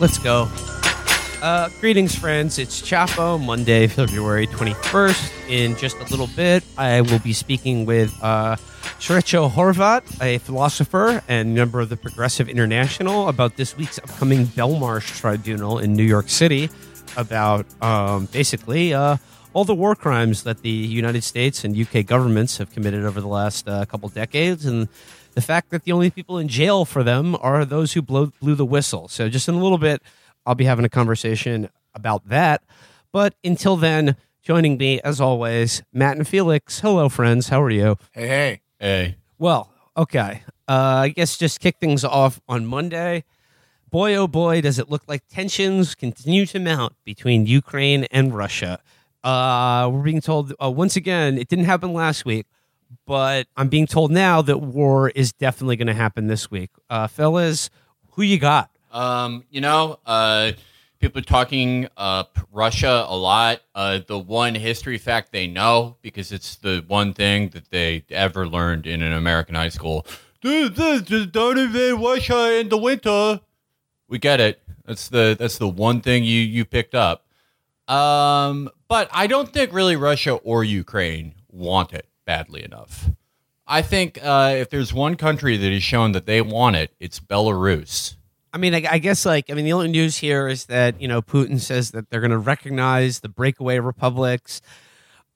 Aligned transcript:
Let's 0.00 0.16
go. 0.16 0.48
Uh, 1.42 1.68
greetings, 1.78 2.14
friends. 2.14 2.58
It's 2.58 2.80
Chapo, 2.80 3.38
Monday, 3.38 3.86
February 3.86 4.46
21st. 4.46 5.50
In 5.50 5.76
just 5.76 5.98
a 5.98 6.04
little 6.04 6.26
bit, 6.28 6.64
I 6.78 7.02
will 7.02 7.18
be 7.18 7.34
speaking 7.34 7.84
with 7.84 8.10
uh, 8.22 8.56
Srećko 8.98 9.50
Horvat, 9.50 10.22
a 10.22 10.38
philosopher 10.38 11.22
and 11.28 11.54
member 11.54 11.80
of 11.80 11.90
the 11.90 11.98
Progressive 11.98 12.48
International, 12.48 13.28
about 13.28 13.56
this 13.56 13.76
week's 13.76 13.98
upcoming 13.98 14.46
Belmarsh 14.46 15.20
Tribunal 15.20 15.78
in 15.78 15.92
New 15.92 16.02
York 16.02 16.30
City, 16.30 16.70
about 17.18 17.66
um, 17.82 18.24
basically 18.32 18.94
uh, 18.94 19.18
all 19.52 19.66
the 19.66 19.74
war 19.74 19.94
crimes 19.94 20.44
that 20.44 20.62
the 20.62 20.70
United 20.70 21.24
States 21.24 21.62
and 21.62 21.76
UK 21.76 22.06
governments 22.06 22.56
have 22.56 22.72
committed 22.72 23.04
over 23.04 23.20
the 23.20 23.28
last 23.28 23.68
uh, 23.68 23.84
couple 23.84 24.08
decades, 24.08 24.64
and 24.64 24.88
the 25.40 25.46
fact 25.46 25.70
that 25.70 25.84
the 25.84 25.92
only 25.92 26.10
people 26.10 26.36
in 26.36 26.48
jail 26.48 26.84
for 26.84 27.02
them 27.02 27.34
are 27.40 27.64
those 27.64 27.94
who 27.94 28.02
blow, 28.02 28.30
blew 28.40 28.54
the 28.54 28.64
whistle. 28.66 29.08
So, 29.08 29.30
just 29.30 29.48
in 29.48 29.54
a 29.54 29.58
little 29.58 29.78
bit, 29.78 30.02
I'll 30.44 30.54
be 30.54 30.66
having 30.66 30.84
a 30.84 30.90
conversation 30.90 31.70
about 31.94 32.28
that. 32.28 32.62
But 33.10 33.34
until 33.42 33.76
then, 33.76 34.16
joining 34.42 34.76
me, 34.76 35.00
as 35.00 35.18
always, 35.18 35.82
Matt 35.94 36.18
and 36.18 36.28
Felix. 36.28 36.80
Hello, 36.80 37.08
friends. 37.08 37.48
How 37.48 37.62
are 37.62 37.70
you? 37.70 37.96
Hey, 38.12 38.28
hey. 38.28 38.60
Hey. 38.78 39.16
Well, 39.38 39.72
okay. 39.96 40.42
Uh, 40.68 41.04
I 41.04 41.08
guess 41.08 41.38
just 41.38 41.58
kick 41.58 41.78
things 41.80 42.04
off 42.04 42.38
on 42.46 42.66
Monday. 42.66 43.24
Boy, 43.88 44.14
oh 44.16 44.28
boy, 44.28 44.60
does 44.60 44.78
it 44.78 44.90
look 44.90 45.02
like 45.08 45.26
tensions 45.28 45.94
continue 45.94 46.44
to 46.46 46.60
mount 46.60 46.92
between 47.04 47.46
Ukraine 47.46 48.04
and 48.10 48.34
Russia. 48.34 48.78
Uh, 49.24 49.88
we're 49.90 50.02
being 50.02 50.20
told 50.20 50.52
uh, 50.62 50.70
once 50.70 50.96
again, 50.96 51.38
it 51.38 51.48
didn't 51.48 51.64
happen 51.64 51.94
last 51.94 52.26
week, 52.26 52.46
but 53.06 53.46
I'm 53.56 53.68
being 53.68 53.86
told 53.86 54.10
now 54.10 54.42
that 54.42 54.58
war 54.58 55.10
is 55.10 55.32
definitely 55.32 55.76
going 55.76 55.88
to 55.88 55.94
happen 55.94 56.26
this 56.26 56.50
week. 56.50 56.70
Uh, 56.88 57.06
fellas, 57.06 57.70
who 58.12 58.22
you 58.22 58.38
got? 58.38 58.70
Um, 58.92 59.44
you 59.50 59.60
know, 59.60 59.98
uh, 60.06 60.52
people 60.98 61.20
are 61.20 61.24
talking 61.24 61.88
up 61.96 62.38
Russia 62.52 63.04
a 63.08 63.16
lot. 63.16 63.60
Uh, 63.74 64.00
the 64.06 64.18
one 64.18 64.54
history 64.54 64.98
fact 64.98 65.32
they 65.32 65.46
know, 65.46 65.96
because 66.02 66.32
it's 66.32 66.56
the 66.56 66.84
one 66.86 67.12
thing 67.14 67.48
that 67.50 67.70
they 67.70 68.04
ever 68.10 68.46
learned 68.46 68.86
in 68.86 69.02
an 69.02 69.12
American 69.12 69.54
high 69.54 69.68
school. 69.68 70.06
Don't 70.42 71.58
invade 71.58 72.00
Russia 72.00 72.58
in 72.58 72.68
the 72.68 72.78
winter. 72.78 73.40
We 74.08 74.18
get 74.18 74.40
it. 74.40 74.62
That's 74.86 75.08
the 75.08 75.36
that's 75.38 75.58
the 75.58 75.68
one 75.68 76.00
thing 76.00 76.24
you 76.24 76.40
you 76.40 76.64
picked 76.64 76.94
up. 76.94 77.26
Um, 77.86 78.70
but 78.88 79.08
I 79.12 79.26
don't 79.26 79.52
think 79.52 79.72
really 79.72 79.96
Russia 79.96 80.34
or 80.34 80.64
Ukraine 80.64 81.34
want 81.50 81.92
it 81.92 82.06
badly 82.24 82.64
enough. 82.64 83.10
I 83.66 83.82
think 83.82 84.18
uh, 84.22 84.54
if 84.56 84.70
there's 84.70 84.92
one 84.92 85.14
country 85.14 85.56
that 85.56 85.72
has 85.72 85.82
shown 85.82 86.12
that 86.12 86.26
they 86.26 86.42
want 86.42 86.76
it, 86.76 86.92
it's 86.98 87.20
Belarus. 87.20 88.16
I 88.52 88.58
mean, 88.58 88.74
I, 88.74 88.84
I, 88.90 88.98
guess 88.98 89.24
like 89.24 89.48
I 89.48 89.54
mean, 89.54 89.64
the 89.64 89.72
only 89.72 89.88
news 89.88 90.16
here 90.16 90.48
is 90.48 90.66
that 90.66 91.00
you 91.00 91.06
know 91.06 91.22
Putin 91.22 91.60
says 91.60 91.92
that 91.92 92.10
they're 92.10 92.20
going 92.20 92.32
to 92.32 92.38
recognize 92.38 93.20
the 93.20 93.28
breakaway 93.28 93.78
republics. 93.78 94.60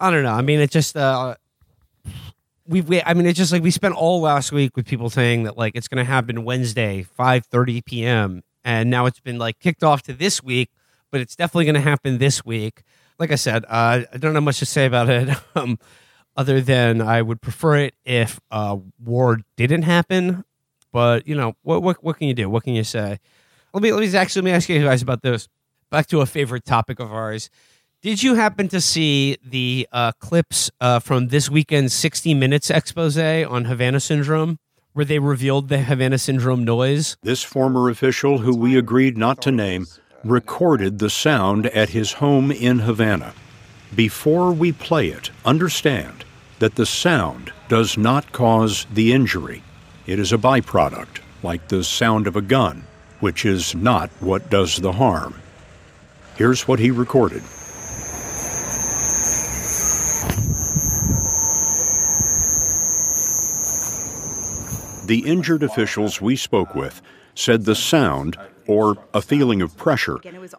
I 0.00 0.10
don't 0.10 0.24
know. 0.24 0.32
I 0.32 0.42
mean, 0.42 0.58
it 0.58 0.70
just 0.70 0.96
uh, 0.96 1.36
we've. 2.66 2.88
We, 2.88 3.02
I 3.02 3.14
mean, 3.14 3.26
it's 3.26 3.38
just 3.38 3.52
like 3.52 3.62
we 3.62 3.70
spent 3.70 3.94
all 3.94 4.20
last 4.20 4.50
week 4.50 4.76
with 4.76 4.86
people 4.86 5.10
saying 5.10 5.44
that 5.44 5.56
like 5.56 5.76
it's 5.76 5.86
going 5.86 6.04
to 6.04 6.10
happen 6.10 6.44
Wednesday, 6.44 7.02
five 7.02 7.46
thirty 7.46 7.82
p.m. 7.82 8.42
And 8.64 8.90
now 8.90 9.06
it's 9.06 9.20
been 9.20 9.38
like 9.38 9.60
kicked 9.60 9.84
off 9.84 10.02
to 10.02 10.12
this 10.12 10.42
week, 10.42 10.70
but 11.12 11.20
it's 11.20 11.36
definitely 11.36 11.66
going 11.66 11.74
to 11.74 11.80
happen 11.80 12.18
this 12.18 12.44
week. 12.44 12.82
Like 13.18 13.30
I 13.30 13.36
said, 13.36 13.64
uh, 13.68 14.02
I 14.12 14.16
don't 14.18 14.34
have 14.34 14.42
much 14.42 14.58
to 14.58 14.66
say 14.66 14.86
about 14.86 15.08
it, 15.08 15.28
um, 15.54 15.78
other 16.36 16.60
than 16.60 17.00
I 17.00 17.22
would 17.22 17.40
prefer 17.40 17.76
it 17.76 17.94
if 18.04 18.40
uh, 18.50 18.76
war 19.02 19.38
didn't 19.56 19.82
happen. 19.82 20.44
But 20.92 21.26
you 21.26 21.34
know, 21.34 21.54
what 21.62 21.82
what 21.82 22.02
what 22.02 22.18
can 22.18 22.28
you 22.28 22.34
do? 22.34 22.48
What 22.48 22.64
can 22.64 22.74
you 22.74 22.84
say? 22.84 23.18
Let 23.72 23.82
me 23.82 23.92
let 23.92 24.00
me 24.00 24.16
actually 24.16 24.42
let 24.42 24.46
me 24.46 24.52
ask 24.52 24.68
you 24.68 24.82
guys 24.82 25.02
about 25.02 25.22
this. 25.22 25.48
Back 25.90 26.06
to 26.08 26.20
a 26.20 26.26
favorite 26.26 26.64
topic 26.64 27.00
of 27.00 27.12
ours. 27.12 27.50
Did 28.02 28.22
you 28.22 28.34
happen 28.34 28.68
to 28.68 28.80
see 28.80 29.38
the 29.42 29.88
uh, 29.90 30.12
clips 30.18 30.70
uh, 30.80 30.98
from 30.98 31.28
this 31.28 31.48
weekend's 31.48 31.94
60 31.94 32.34
Minutes 32.34 32.70
expose 32.70 33.16
on 33.16 33.64
Havana 33.64 33.98
Syndrome? 33.98 34.58
where 34.94 35.04
they 35.04 35.18
revealed 35.18 35.68
the 35.68 35.78
Havana 35.78 36.18
Syndrome 36.18 36.64
noise. 36.64 37.16
This 37.22 37.42
former 37.42 37.90
official, 37.90 38.38
who 38.38 38.56
we 38.56 38.78
agreed 38.78 39.18
not 39.18 39.42
to 39.42 39.52
name, 39.52 39.86
recorded 40.24 41.00
the 41.00 41.10
sound 41.10 41.66
at 41.66 41.90
his 41.90 42.14
home 42.14 42.50
in 42.50 42.78
Havana. 42.80 43.34
Before 43.94 44.52
we 44.52 44.72
play 44.72 45.08
it, 45.08 45.30
understand 45.44 46.24
that 46.58 46.74
the 46.74 46.86
sound 46.86 47.52
does 47.68 47.96
not 47.96 48.32
cause 48.32 48.86
the 48.92 49.12
injury. 49.12 49.62
It 50.06 50.18
is 50.18 50.32
a 50.32 50.38
byproduct, 50.38 51.20
like 51.42 51.68
the 51.68 51.84
sound 51.84 52.26
of 52.26 52.34
a 52.34 52.42
gun, 52.42 52.84
which 53.20 53.44
is 53.44 53.74
not 53.74 54.10
what 54.18 54.50
does 54.50 54.76
the 54.78 54.92
harm. 54.92 55.34
Here's 56.36 56.66
what 56.66 56.80
he 56.80 56.90
recorded. 56.90 57.42
The 65.06 65.22
injured 65.24 65.62
officials 65.62 66.20
we 66.20 66.34
spoke 66.34 66.74
with 66.74 67.00
said 67.34 67.64
the 67.64 67.76
sound, 67.76 68.38
or 68.66 68.96
a 69.12 69.22
feeling 69.22 69.62
of 69.62 69.76
pressure, 69.76 70.18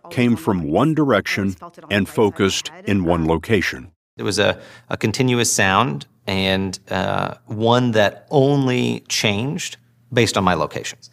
came 0.10 0.36
from 0.36 0.64
one 0.64 0.94
direction 0.94 1.56
and 1.90 2.08
focused 2.08 2.72
in 2.86 3.04
one 3.04 3.28
location. 3.28 3.92
It 4.18 4.24
was 4.24 4.40
a, 4.40 4.60
a 4.90 4.98
continuous 4.98 5.52
sound 5.52 6.06
and 6.28 6.80
uh, 6.90 7.36
one 7.46 7.92
that 7.92 8.28
only 8.32 9.02
changed 9.08 9.78
based 10.12 10.38
on 10.38 10.44
my 10.44 10.54
locations. 10.54 11.10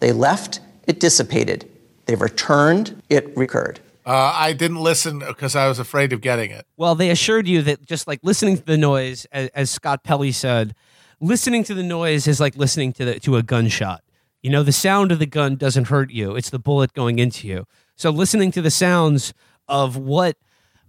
They 0.00 0.12
left, 0.12 0.60
it 0.86 1.00
dissipated. 1.00 1.70
They 2.06 2.14
returned, 2.14 3.02
it 3.08 3.36
recurred. 3.36 3.80
Uh, 4.06 4.32
I 4.34 4.52
didn't 4.52 4.82
listen 4.82 5.18
because 5.18 5.56
I 5.56 5.66
was 5.66 5.80
afraid 5.80 6.12
of 6.12 6.20
getting 6.20 6.52
it. 6.52 6.64
Well, 6.76 6.94
they 6.94 7.10
assured 7.10 7.48
you 7.48 7.62
that 7.62 7.84
just 7.84 8.06
like 8.06 8.20
listening 8.22 8.56
to 8.56 8.64
the 8.64 8.78
noise, 8.78 9.26
as, 9.32 9.48
as 9.48 9.70
Scott 9.70 10.04
Pelley 10.04 10.30
said, 10.30 10.74
listening 11.20 11.64
to 11.64 11.74
the 11.74 11.82
noise 11.82 12.28
is 12.28 12.38
like 12.38 12.56
listening 12.56 12.92
to 12.94 13.04
the, 13.04 13.20
to 13.20 13.36
a 13.36 13.42
gunshot. 13.42 14.02
You 14.42 14.50
know, 14.50 14.62
the 14.62 14.72
sound 14.72 15.12
of 15.12 15.18
the 15.18 15.26
gun 15.26 15.56
doesn't 15.56 15.88
hurt 15.88 16.10
you; 16.10 16.36
it's 16.36 16.50
the 16.50 16.58
bullet 16.58 16.92
going 16.92 17.18
into 17.18 17.48
you. 17.48 17.66
So, 17.96 18.10
listening 18.10 18.50
to 18.52 18.62
the 18.62 18.70
sounds 18.70 19.34
of 19.68 19.96
what 19.96 20.36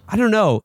I 0.07 0.15
don't 0.17 0.31
know, 0.31 0.63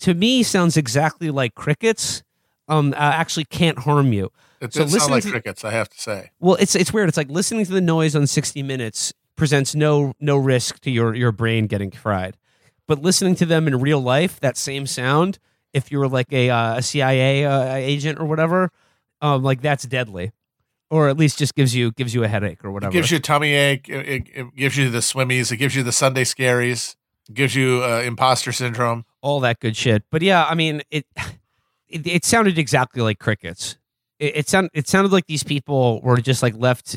to 0.00 0.14
me, 0.14 0.42
sounds 0.42 0.76
exactly 0.76 1.30
like 1.30 1.54
crickets. 1.54 2.22
Um, 2.68 2.92
uh, 2.92 2.98
actually 2.98 3.46
can't 3.46 3.80
harm 3.80 4.12
you. 4.12 4.30
It 4.60 4.72
so 4.72 4.86
sound 4.86 5.10
like 5.10 5.24
to, 5.24 5.30
crickets, 5.30 5.64
I 5.64 5.72
have 5.72 5.88
to 5.88 6.00
say. 6.00 6.30
Well, 6.38 6.56
it's 6.56 6.74
it's 6.74 6.92
weird. 6.92 7.08
It's 7.08 7.16
like 7.16 7.30
listening 7.30 7.64
to 7.64 7.72
the 7.72 7.80
noise 7.80 8.14
on 8.14 8.26
60 8.26 8.62
Minutes 8.62 9.12
presents 9.36 9.74
no 9.74 10.12
no 10.20 10.36
risk 10.36 10.80
to 10.80 10.90
your 10.90 11.14
your 11.14 11.32
brain 11.32 11.66
getting 11.66 11.90
fried, 11.90 12.36
but 12.86 13.00
listening 13.00 13.34
to 13.36 13.46
them 13.46 13.66
in 13.66 13.80
real 13.80 14.00
life, 14.00 14.38
that 14.40 14.56
same 14.56 14.86
sound, 14.86 15.38
if 15.72 15.90
you 15.90 15.98
were 15.98 16.08
like 16.08 16.32
a, 16.32 16.50
uh, 16.50 16.76
a 16.76 16.82
CIA 16.82 17.44
uh, 17.44 17.74
agent 17.74 18.18
or 18.18 18.26
whatever, 18.26 18.70
um, 19.22 19.42
like 19.42 19.62
that's 19.62 19.84
deadly, 19.84 20.32
or 20.90 21.08
at 21.08 21.16
least 21.16 21.38
just 21.38 21.54
gives 21.54 21.74
you 21.74 21.92
gives 21.92 22.14
you 22.14 22.24
a 22.24 22.28
headache 22.28 22.64
or 22.64 22.70
whatever. 22.70 22.90
It 22.90 22.94
gives 22.94 23.10
you 23.10 23.18
a 23.18 23.20
tummy 23.20 23.54
ache. 23.54 23.88
It, 23.88 24.08
it, 24.08 24.28
it 24.34 24.56
gives 24.56 24.76
you 24.76 24.90
the 24.90 24.98
swimmies. 24.98 25.50
It 25.52 25.56
gives 25.56 25.74
you 25.74 25.82
the 25.82 25.92
Sunday 25.92 26.24
scaries. 26.24 26.96
It 27.28 27.34
gives 27.34 27.54
you 27.54 27.82
uh, 27.82 28.02
imposter 28.04 28.52
syndrome. 28.52 29.04
All 29.22 29.40
that 29.40 29.60
good 29.60 29.76
shit. 29.76 30.02
But 30.10 30.22
yeah, 30.22 30.44
I 30.44 30.54
mean 30.54 30.82
it. 30.90 31.06
It, 31.92 32.06
it 32.06 32.24
sounded 32.24 32.56
exactly 32.56 33.02
like 33.02 33.18
crickets. 33.18 33.76
It, 34.20 34.36
it 34.36 34.48
sounded 34.48 34.70
it 34.74 34.86
sounded 34.86 35.10
like 35.10 35.26
these 35.26 35.42
people 35.42 36.00
were 36.02 36.18
just 36.18 36.40
like 36.40 36.54
left 36.56 36.96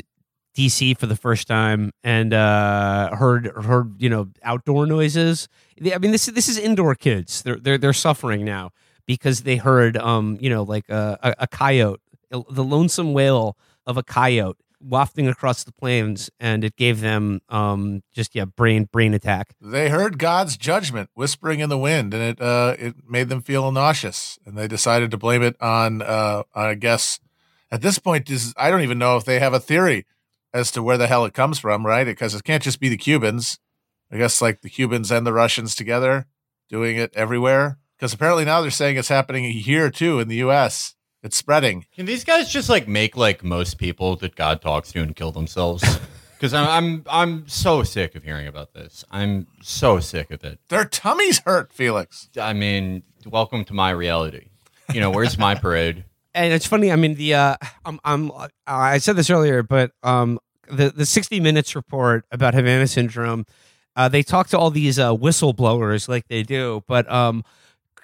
DC 0.56 0.96
for 0.96 1.06
the 1.06 1.16
first 1.16 1.48
time 1.48 1.90
and 2.04 2.32
uh, 2.32 3.12
heard 3.16 3.48
heard 3.48 4.00
you 4.00 4.08
know 4.08 4.28
outdoor 4.44 4.86
noises. 4.86 5.48
I 5.92 5.98
mean 5.98 6.12
this 6.12 6.26
this 6.26 6.48
is 6.48 6.58
indoor 6.58 6.94
kids. 6.94 7.42
They're 7.42 7.56
they're 7.56 7.76
they're 7.76 7.92
suffering 7.92 8.44
now 8.44 8.70
because 9.04 9.42
they 9.42 9.56
heard 9.56 9.96
um 9.96 10.38
you 10.40 10.48
know 10.48 10.62
like 10.62 10.88
a, 10.88 11.18
a, 11.24 11.34
a 11.40 11.46
coyote 11.48 12.00
the 12.30 12.64
lonesome 12.64 13.12
wail 13.12 13.56
of 13.86 13.96
a 13.96 14.02
coyote 14.02 14.58
wafting 14.80 15.26
across 15.26 15.64
the 15.64 15.72
plains, 15.72 16.30
and 16.38 16.62
it 16.62 16.76
gave 16.76 17.00
them 17.00 17.40
um, 17.48 18.02
just 18.12 18.34
yeah 18.34 18.44
brain 18.44 18.88
brain 18.90 19.14
attack. 19.14 19.54
They 19.60 19.88
heard 19.88 20.18
God's 20.18 20.56
judgment 20.56 21.10
whispering 21.14 21.60
in 21.60 21.68
the 21.68 21.78
wind, 21.78 22.14
and 22.14 22.22
it 22.22 22.40
uh, 22.40 22.76
it 22.78 22.96
made 23.08 23.28
them 23.28 23.42
feel 23.42 23.70
nauseous, 23.72 24.38
and 24.44 24.56
they 24.56 24.68
decided 24.68 25.10
to 25.10 25.16
blame 25.16 25.42
it 25.42 25.60
on 25.60 26.02
uh, 26.02 26.42
I 26.54 26.74
guess 26.74 27.20
at 27.70 27.82
this 27.82 27.98
point 27.98 28.30
is 28.30 28.54
I 28.56 28.70
don't 28.70 28.82
even 28.82 28.98
know 28.98 29.16
if 29.16 29.24
they 29.24 29.40
have 29.40 29.54
a 29.54 29.60
theory 29.60 30.06
as 30.52 30.70
to 30.72 30.82
where 30.82 30.98
the 30.98 31.08
hell 31.08 31.24
it 31.24 31.34
comes 31.34 31.58
from, 31.58 31.84
right? 31.84 32.04
Because 32.04 32.34
it 32.34 32.44
can't 32.44 32.62
just 32.62 32.80
be 32.80 32.88
the 32.88 32.96
Cubans. 32.96 33.58
I 34.12 34.18
guess 34.18 34.40
like 34.40 34.60
the 34.60 34.70
Cubans 34.70 35.10
and 35.10 35.26
the 35.26 35.32
Russians 35.32 35.74
together 35.74 36.26
doing 36.68 36.96
it 36.96 37.12
everywhere. 37.16 37.78
Because 37.96 38.12
apparently 38.12 38.44
now 38.44 38.60
they're 38.60 38.70
saying 38.70 38.96
it's 38.96 39.08
happening 39.08 39.44
here 39.44 39.90
too 39.90 40.20
in 40.20 40.28
the 40.28 40.36
U.S. 40.36 40.94
It's 41.24 41.38
spreading. 41.38 41.86
Can 41.96 42.04
these 42.04 42.22
guys 42.22 42.52
just 42.52 42.68
like 42.68 42.86
make 42.86 43.16
like 43.16 43.42
most 43.42 43.78
people 43.78 44.14
that 44.16 44.36
God 44.36 44.60
talks 44.60 44.92
to 44.92 45.00
and 45.02 45.16
kill 45.16 45.32
themselves? 45.32 45.82
Because 46.36 46.52
I'm, 46.52 46.68
I'm 46.68 47.04
I'm 47.08 47.48
so 47.48 47.84
sick 47.84 48.14
of 48.16 48.24
hearing 48.24 48.46
about 48.46 48.74
this. 48.74 49.02
I'm 49.10 49.46
so 49.62 49.98
sick 49.98 50.30
of 50.30 50.44
it. 50.44 50.58
Their 50.68 50.84
tummies 50.84 51.38
hurt, 51.38 51.72
Felix. 51.72 52.28
I 52.38 52.52
mean, 52.52 53.02
welcome 53.24 53.64
to 53.66 53.72
my 53.72 53.90
reality. 53.90 54.48
You 54.92 55.00
know, 55.00 55.10
where's 55.10 55.38
my 55.38 55.54
parade? 55.54 56.04
And 56.34 56.52
it's 56.52 56.66
funny. 56.66 56.90
I 56.90 56.96
mean, 56.96 57.14
the 57.14 57.32
uh, 57.34 57.56
I'm, 57.86 58.00
I'm 58.04 58.32
I 58.66 58.98
said 58.98 59.14
this 59.14 59.30
earlier, 59.30 59.62
but 59.62 59.92
um, 60.02 60.40
the 60.68 60.90
the 60.90 61.06
60 61.06 61.38
Minutes 61.38 61.76
report 61.76 62.26
about 62.32 62.52
Havana 62.54 62.88
syndrome. 62.88 63.46
Uh, 63.96 64.08
they 64.08 64.24
talk 64.24 64.48
to 64.48 64.58
all 64.58 64.70
these 64.70 64.98
uh, 64.98 65.14
whistleblowers 65.14 66.08
like 66.08 66.26
they 66.26 66.42
do, 66.42 66.82
but 66.88 67.10
um, 67.10 67.44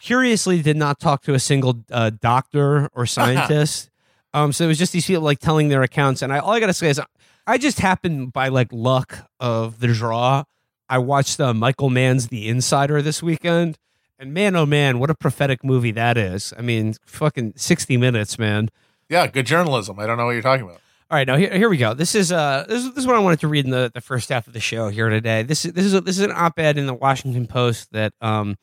curiously 0.00 0.62
did 0.62 0.76
not 0.76 0.99
talk 1.00 1.23
to 1.23 1.35
a 1.35 1.38
single 1.38 1.85
uh, 1.91 2.11
doctor 2.20 2.88
or 2.94 3.06
scientist. 3.17 3.91
um, 4.35 4.52
so 4.52 4.64
it 4.64 4.69
was 4.69 4.79
just 4.79 4.93
these 4.93 5.06
people 5.06 5.23
like 5.23 5.38
telling 5.38 5.69
their 5.69 5.82
accounts. 5.82 6.23
And 6.23 6.32
I 6.32 6.38
all 6.38 6.52
I 6.52 6.61
gotta 6.61 6.73
say 6.75 6.88
is, 6.91 7.00
I 7.47 7.58
just 7.58 7.81
happened 7.81 8.32
by 8.32 8.49
like 8.49 8.69
luck 8.73 9.29
of 9.38 9.81
the 9.81 9.88
draw. 9.88 10.44
I 10.88 10.99
watched 10.99 11.38
uh, 11.41 11.55
Michael 11.55 11.91
Mann's 11.91 12.29
The 12.29 12.49
Insider 12.49 13.00
this 13.02 13.23
weekend, 13.23 13.79
and 14.19 14.35
man, 14.35 14.56
oh 14.56 14.67
man, 14.67 14.99
what 14.99 15.08
a 15.11 15.14
prophetic 15.14 15.62
movie 15.62 15.93
that 15.93 16.17
is. 16.19 16.52
I 16.58 16.62
mean, 16.62 16.94
fucking 17.06 17.52
60 17.56 17.97
minutes, 17.97 18.38
man. 18.38 18.70
Yeah, 19.08 19.26
good 19.29 19.47
journalism. 19.47 19.99
I 20.00 20.06
don't 20.06 20.17
know 20.19 20.26
what 20.26 20.32
you're 20.32 20.43
talking 20.43 20.64
about. 20.64 20.81
All 21.11 21.17
right, 21.17 21.26
now 21.26 21.37
here, 21.37 21.52
here 21.56 21.69
we 21.69 21.76
go. 21.76 21.94
This 21.94 22.14
is 22.14 22.31
uh 22.31 22.64
this, 22.69 22.85
is- 22.85 22.91
this 22.94 22.99
is 22.99 23.06
what 23.06 23.17
I 23.17 23.20
wanted 23.20 23.41
to 23.41 23.49
read 23.49 23.64
in 23.64 23.70
the, 23.73 23.91
the 23.93 24.00
first 24.00 24.29
half 24.29 24.47
of 24.47 24.52
the 24.52 24.61
show 24.61 24.88
here 24.88 25.08
today. 25.08 25.43
This 25.43 25.64
is 25.64 25.73
this 25.73 25.85
is 25.85 25.94
a, 25.94 26.00
this 26.00 26.19
is 26.19 26.25
an 26.25 26.32
op-ed 26.32 26.79
in 26.79 26.87
the 26.87 26.94
Washington 26.94 27.47
Post 27.49 27.91
that 27.93 28.12
um 28.20 28.56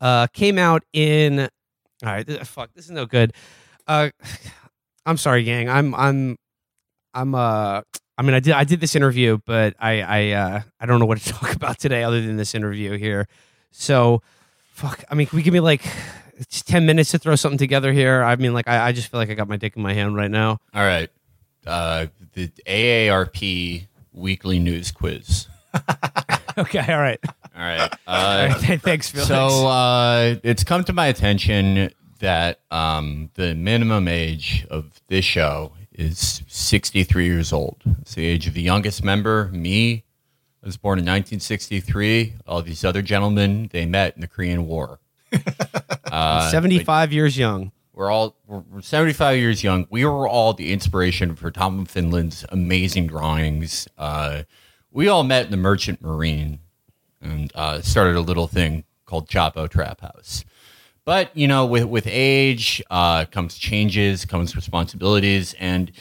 uh 0.00 0.26
came 0.28 0.58
out 0.58 0.82
in 0.92 1.40
all 1.40 1.48
right, 2.12 2.46
fuck, 2.46 2.70
this 2.74 2.84
is 2.84 2.90
no 2.90 3.06
good. 3.06 3.32
Uh 3.86 4.10
I'm 5.06 5.16
sorry, 5.16 5.44
gang. 5.44 5.68
I'm 5.68 5.94
I'm 5.94 6.36
I'm 7.14 7.34
uh 7.34 7.82
I 8.18 8.22
mean 8.22 8.34
I 8.34 8.40
did 8.40 8.52
I 8.54 8.64
did 8.64 8.80
this 8.80 8.96
interview, 8.96 9.38
but 9.46 9.74
I 9.78 10.02
I 10.02 10.30
uh 10.32 10.60
I 10.80 10.86
don't 10.86 10.98
know 11.00 11.06
what 11.06 11.18
to 11.18 11.32
talk 11.32 11.54
about 11.54 11.78
today 11.78 12.02
other 12.02 12.20
than 12.20 12.36
this 12.36 12.54
interview 12.54 12.96
here. 12.98 13.28
So 13.70 14.22
fuck, 14.72 15.04
I 15.10 15.14
mean, 15.14 15.26
can 15.26 15.36
we 15.36 15.42
give 15.42 15.54
me 15.54 15.60
like 15.60 15.82
it's 16.38 16.62
10 16.62 16.84
minutes 16.84 17.12
to 17.12 17.18
throw 17.18 17.34
something 17.36 17.58
together 17.58 17.92
here? 17.92 18.22
I 18.22 18.36
mean 18.36 18.52
like 18.52 18.68
I, 18.68 18.88
I 18.88 18.92
just 18.92 19.08
feel 19.08 19.20
like 19.20 19.30
I 19.30 19.34
got 19.34 19.48
my 19.48 19.56
dick 19.56 19.76
in 19.76 19.82
my 19.82 19.94
hand 19.94 20.16
right 20.16 20.30
now. 20.30 20.58
All 20.74 20.82
right. 20.84 21.10
Uh, 21.66 22.06
the 22.34 22.48
AARP 22.66 23.86
weekly 24.12 24.58
news 24.58 24.92
quiz. 24.92 25.48
Okay, 26.58 26.78
all 26.90 27.00
right. 27.00 27.20
All 27.54 27.62
right. 27.62 27.80
All 28.06 28.16
Uh, 28.16 28.48
right, 28.48 28.80
thanks, 28.80 29.10
Felix. 29.10 29.28
so 29.28 29.66
uh, 29.68 30.36
it's 30.42 30.64
come 30.64 30.84
to 30.84 30.94
my 30.94 31.06
attention 31.08 31.90
that 32.20 32.60
um, 32.70 33.28
the 33.34 33.54
minimum 33.54 34.08
age 34.08 34.66
of 34.70 35.02
this 35.08 35.24
show 35.24 35.72
is 35.92 36.42
63 36.46 37.26
years 37.26 37.52
old. 37.52 37.82
It's 38.00 38.14
the 38.14 38.24
age 38.24 38.46
of 38.46 38.54
the 38.54 38.62
youngest 38.62 39.04
member, 39.04 39.50
me. 39.52 40.04
I 40.62 40.66
was 40.66 40.78
born 40.78 40.98
in 40.98 41.04
1963. 41.04 42.36
All 42.46 42.62
these 42.62 42.86
other 42.86 43.02
gentlemen, 43.02 43.68
they 43.70 43.84
met 43.84 44.14
in 44.14 44.22
the 44.22 44.26
Korean 44.26 44.66
War. 44.66 44.98
Uh, 46.10 46.50
75 46.50 47.12
years 47.12 47.36
young. 47.36 47.70
We're 47.92 48.10
all 48.10 48.34
we're 48.46 48.80
75 48.80 49.36
years 49.38 49.62
young. 49.62 49.86
We 49.90 50.06
were 50.06 50.26
all 50.28 50.54
the 50.54 50.72
inspiration 50.72 51.36
for 51.36 51.50
Tom 51.50 51.84
Finland's 51.84 52.46
amazing 52.50 53.08
drawings. 53.08 53.88
Uh, 53.98 54.44
we 54.96 55.08
all 55.08 55.24
met 55.24 55.44
in 55.44 55.50
the 55.50 55.58
Merchant 55.58 56.00
Marine 56.00 56.58
and 57.20 57.52
uh, 57.54 57.82
started 57.82 58.16
a 58.16 58.20
little 58.20 58.46
thing 58.46 58.82
called 59.04 59.28
Chapo 59.28 59.68
Trap 59.68 60.00
House. 60.00 60.42
But 61.04 61.36
you 61.36 61.46
know, 61.46 61.66
with 61.66 61.84
with 61.84 62.06
age 62.06 62.82
uh, 62.90 63.26
comes 63.26 63.58
changes, 63.58 64.24
comes 64.24 64.56
responsibilities, 64.56 65.54
and 65.60 65.92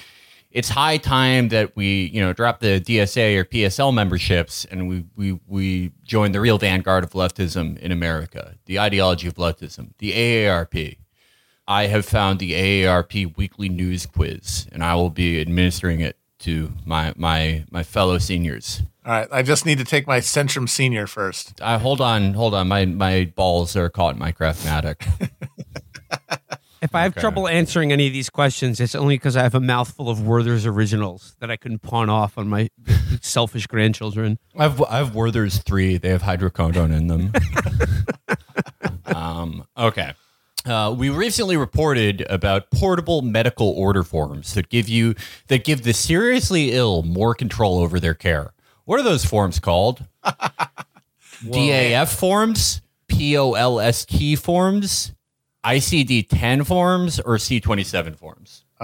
it's 0.50 0.70
high 0.70 0.96
time 0.96 1.50
that 1.50 1.76
we 1.76 2.06
you 2.06 2.22
know 2.22 2.32
drop 2.32 2.62
the 2.62 2.80
DSA 2.80 3.38
or 3.38 3.44
PSL 3.44 3.94
memberships 3.94 4.64
and 4.64 4.88
we 4.88 5.04
we 5.18 5.40
we 5.46 5.92
join 6.06 6.32
the 6.32 6.40
real 6.40 6.58
vanguard 6.58 7.04
of 7.04 7.12
leftism 7.12 7.78
in 7.80 7.92
America, 7.92 8.56
the 8.66 8.80
ideology 8.80 9.28
of 9.28 9.36
leftism, 9.36 9.90
the 9.98 10.14
AARP. 10.14 10.98
I 11.68 11.88
have 11.88 12.06
found 12.06 12.40
the 12.40 12.54
AARP 12.54 13.36
weekly 13.36 13.68
news 13.68 14.06
quiz, 14.06 14.68
and 14.72 14.84
I 14.84 14.96
will 14.96 15.10
be 15.10 15.42
administering 15.42 16.00
it 16.00 16.16
to 16.46 16.72
my 16.86 17.14
my 17.16 17.66
my 17.72 17.84
fellow 17.84 18.18
seniors. 18.18 18.82
All 19.06 19.12
right, 19.12 19.28
I 19.32 19.42
just 19.44 19.66
need 19.66 19.78
to 19.78 19.84
take 19.84 20.08
my 20.08 20.20
Centrum 20.20 20.68
Senior 20.68 21.06
first. 21.08 21.60
I 21.62 21.78
hold 21.78 22.02
on, 22.02 22.34
hold 22.34 22.54
on. 22.56 22.68
My 22.68 22.86
my 22.86 23.32
balls 23.36 23.76
are 23.76 23.90
caught 23.90 24.14
in 24.16 24.20
my 24.20 24.32
craftmatic. 24.32 25.06
If 26.82 26.94
I 26.94 27.02
have 27.02 27.14
Okay. 27.14 27.22
trouble 27.22 27.48
answering 27.48 27.92
any 27.92 28.06
of 28.06 28.14
these 28.14 28.30
questions, 28.30 28.80
it's 28.80 28.94
only 28.94 29.16
because 29.16 29.36
I 29.36 29.42
have 29.42 29.56
a 29.56 29.60
mouthful 29.60 30.08
of 30.08 30.22
Werther's 30.28 30.68
originals 30.68 31.36
that 31.40 31.50
I 31.50 31.56
couldn't 31.58 31.80
pawn 31.80 32.10
off 32.12 32.38
on 32.38 32.48
my 32.48 32.68
selfish 33.22 33.66
grandchildren. 33.66 34.38
I've 34.56 34.82
I've 34.84 35.16
Werther's 35.16 35.58
three. 35.60 35.98
They 35.98 36.10
have 36.10 36.22
hydrocodone 36.22 36.96
in 36.96 37.08
them. 37.08 37.32
um, 39.06 39.66
okay. 39.78 40.14
Uh, 40.66 40.94
we 40.98 41.10
recently 41.10 41.56
reported 41.58 42.26
about 42.30 42.72
portable 42.72 43.22
medical 43.22 43.70
order 43.70 44.04
forms 44.04 44.54
that 44.56 44.70
give 44.70 44.90
you 44.90 45.14
that 45.48 45.64
give 45.64 45.84
the 45.84 45.94
seriously 45.94 46.72
ill 46.72 47.04
more 47.04 47.36
control 47.36 47.78
over 47.80 48.00
their 48.00 48.14
care. 48.16 48.54
What 48.86 49.00
are 49.00 49.04
those 49.04 49.26
forms 49.26 49.60
called? 49.60 50.06
DAF 51.44 52.16
forms, 52.18 52.82
POLST 53.08 54.38
forms, 54.40 55.14
ICD 55.64 56.28
10 56.30 56.64
forms, 56.64 57.20
or 57.20 57.36
C27 57.38 58.16
forms? 58.16 58.66
Uh, 58.80 58.84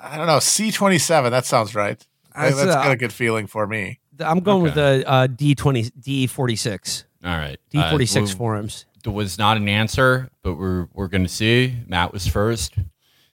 I 0.00 0.14
don't 0.16 0.26
know. 0.26 0.38
C 0.38 0.70
twenty 0.70 0.98
seven. 0.98 1.30
That 1.32 1.44
sounds 1.44 1.74
right. 1.74 2.04
That's, 2.34 2.56
That's 2.56 2.70
uh, 2.70 2.82
got 2.82 2.90
a 2.92 2.96
good 2.96 3.12
feeling 3.12 3.46
for 3.46 3.66
me. 3.66 4.00
I'm 4.18 4.40
going 4.40 4.62
with 4.62 4.74
the 4.74 5.04
uh, 5.06 5.26
D20, 5.26 5.90
D46, 6.00 7.04
All 7.24 7.36
right. 7.36 7.58
D46 7.74 8.16
Uh, 8.16 8.20
well, 8.20 8.26
forums. 8.36 8.86
There 9.02 9.12
was 9.12 9.38
not 9.38 9.56
an 9.56 9.68
answer, 9.68 10.30
but 10.42 10.54
we're 10.54 10.88
we're 10.92 11.08
going 11.08 11.24
to 11.24 11.28
see. 11.28 11.74
Matt 11.86 12.12
was 12.12 12.26
first. 12.26 12.74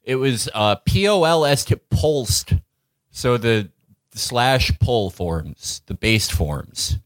It 0.04 0.16
was 0.16 0.50
uh, 0.54 0.76
to 0.76 1.78
pulsed. 1.92 2.54
So 3.12 3.38
the, 3.38 3.70
the 4.12 4.20
slash 4.20 4.72
pull 4.80 5.10
forms, 5.10 5.82
the 5.86 5.94
based 5.94 6.32
forms. 6.32 6.98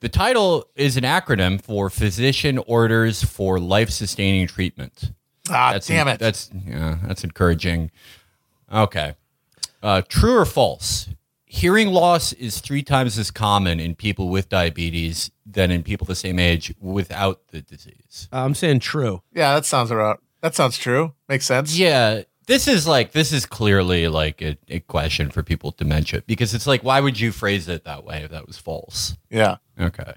The 0.00 0.08
title 0.08 0.66
is 0.74 0.96
an 0.96 1.04
acronym 1.04 1.62
for 1.62 1.90
Physician 1.90 2.58
Orders 2.66 3.22
for 3.22 3.58
Life 3.60 3.90
Sustaining 3.90 4.46
Treatment. 4.46 5.12
Ah, 5.50 5.72
That's 5.72 5.86
damn 5.86 6.08
it. 6.08 6.18
That's 6.18 6.50
yeah, 6.66 6.98
that's 7.04 7.24
encouraging. 7.24 7.90
Okay. 8.72 9.14
Uh, 9.82 10.02
true 10.08 10.36
or 10.36 10.44
false? 10.44 11.08
Hearing 11.52 11.88
loss 11.88 12.32
is 12.34 12.60
three 12.60 12.84
times 12.84 13.18
as 13.18 13.32
common 13.32 13.80
in 13.80 13.96
people 13.96 14.28
with 14.28 14.48
diabetes 14.48 15.32
than 15.44 15.72
in 15.72 15.82
people 15.82 16.06
the 16.06 16.14
same 16.14 16.38
age 16.38 16.72
without 16.78 17.48
the 17.48 17.60
disease. 17.60 18.28
Uh, 18.32 18.44
I'm 18.44 18.54
saying 18.54 18.78
true. 18.78 19.22
yeah, 19.34 19.54
that 19.54 19.66
sounds 19.66 19.90
about. 19.90 20.22
That 20.42 20.54
sounds 20.54 20.78
true. 20.78 21.12
Makes 21.28 21.46
sense. 21.46 21.76
Yeah, 21.76 22.22
this 22.46 22.68
is 22.68 22.86
like 22.86 23.10
this 23.10 23.32
is 23.32 23.46
clearly 23.46 24.06
like 24.06 24.40
a, 24.40 24.56
a 24.68 24.78
question 24.78 25.28
for 25.28 25.42
people 25.42 25.70
with 25.70 25.78
dementia 25.78 26.22
because 26.24 26.54
it's 26.54 26.68
like 26.68 26.84
why 26.84 27.00
would 27.00 27.18
you 27.18 27.32
phrase 27.32 27.66
it 27.68 27.82
that 27.82 28.04
way 28.04 28.22
if 28.22 28.30
that 28.30 28.46
was 28.46 28.56
false? 28.56 29.16
Yeah. 29.28 29.56
Okay. 29.78 30.14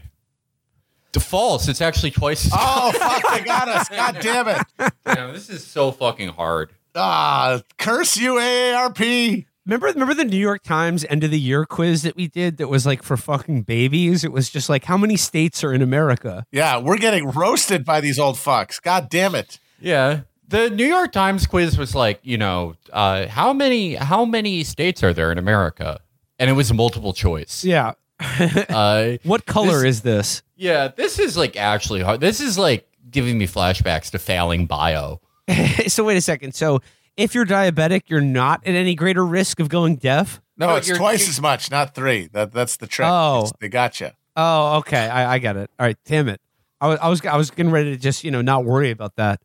The 1.14 1.20
false, 1.20 1.68
it's 1.68 1.82
actually 1.82 2.12
twice 2.12 2.46
as 2.46 2.52
Oh 2.56 2.92
fuck! 2.92 3.24
They 3.34 3.44
got 3.44 3.68
us. 3.70 3.90
God 3.90 4.18
damn 4.22 4.48
it. 4.50 4.62
Yeah, 5.08 5.32
this 5.32 5.50
is 5.50 5.66
so 5.66 5.92
fucking 5.92 6.30
hard. 6.30 6.74
Ah, 6.94 7.62
curse 7.80 8.18
you, 8.18 8.36
AARP. 8.36 9.48
Remember, 9.66 9.88
remember 9.88 10.14
the 10.14 10.26
New 10.26 10.38
York 10.38 10.62
Times 10.64 11.06
end 11.10 11.24
of 11.24 11.32
the 11.32 11.40
year 11.40 11.66
quiz 11.66 12.02
that 12.04 12.16
we 12.18 12.28
did 12.28 12.58
that 12.58 12.68
was 12.68 12.86
like 12.86 13.02
for 13.02 13.16
fucking 13.16 13.62
babies? 13.64 14.24
It 14.26 14.32
was 14.34 14.50
just 14.50 14.68
like, 14.70 14.84
how 14.84 14.98
many 14.98 15.16
states 15.16 15.64
are 15.64 15.74
in 15.74 15.82
America? 15.82 16.46
Yeah, 16.52 16.78
we're 16.80 16.98
getting 16.98 17.30
roasted 17.30 17.86
by 17.86 18.02
these 18.02 18.20
old 18.20 18.36
fucks. 18.36 18.82
God 18.82 19.10
damn 19.10 19.36
it. 19.36 19.60
Yeah. 19.80 20.22
The 20.50 20.70
New 20.70 20.86
York 20.86 21.14
Times 21.14 21.48
quiz 21.48 21.78
was 21.78 21.96
like, 21.96 22.20
you 22.24 22.38
know, 22.38 22.76
uh, 22.92 23.28
how 23.28 23.54
many 23.54 23.96
how 23.96 24.26
many 24.26 24.64
states 24.66 25.02
are 25.02 25.14
there 25.14 25.32
in 25.32 25.38
America? 25.38 26.00
And 26.38 26.50
it 26.50 26.54
was 26.54 26.70
a 26.70 26.74
multiple 26.74 27.14
choice. 27.14 27.64
Yeah. 27.64 27.94
Uh, 28.70 29.18
What 29.24 29.46
color 29.46 29.82
This- 29.82 29.98
is 29.98 30.02
this? 30.02 30.44
yeah, 30.56 30.90
this 30.90 31.20
is 31.20 31.38
like 31.38 31.56
actually 31.58 32.02
hard. 32.02 32.20
This 32.20 32.40
is 32.42 32.58
like 32.58 32.88
giving 33.10 33.38
me 33.38 33.48
flashbacks 33.48 34.12
to 34.12 34.20
failing 34.20 34.66
bio. 34.66 35.22
so 35.88 36.04
wait 36.04 36.18
a 36.18 36.22
second. 36.22 36.54
So 36.54 36.82
if 37.18 37.36
you're 37.36 37.46
diabetic, 37.46 38.04
you're 38.08 38.22
not 38.22 38.62
at 38.66 38.76
any 38.76 38.96
greater 38.96 39.26
risk 39.26 39.60
of 39.60 39.70
going 39.70 39.96
deaf. 39.98 40.42
No, 40.58 40.68
No, 40.68 40.76
it's 40.76 40.88
you're- 40.88 40.98
twice 40.98 41.22
you're- 41.22 41.30
as 41.32 41.42
much, 41.42 41.72
not 41.72 41.96
three. 41.96 42.28
That 42.34 42.52
that's 42.52 42.78
the 42.78 42.88
trick. 42.88 43.08
Oh. 43.10 43.40
It's- 43.40 43.54
they 43.60 43.70
got 43.70 44.00
you. 44.00 44.10
Oh, 44.36 44.78
okay. 44.78 45.08
I, 45.10 45.34
I 45.36 45.40
got 45.40 45.58
it. 45.58 45.70
All 45.80 45.86
right. 45.86 45.98
Damn 46.06 46.28
it. 46.28 46.42
I 46.82 46.88
was, 46.88 47.00
I 47.00 47.08
was, 47.10 47.26
I 47.26 47.38
was 47.38 47.52
getting 47.52 47.72
ready 47.72 47.92
to 47.92 47.98
just, 47.98 48.24
you 48.24 48.32
know, 48.32 48.42
not 48.42 48.66
worry 48.66 48.90
about 48.92 49.16
that 49.16 49.40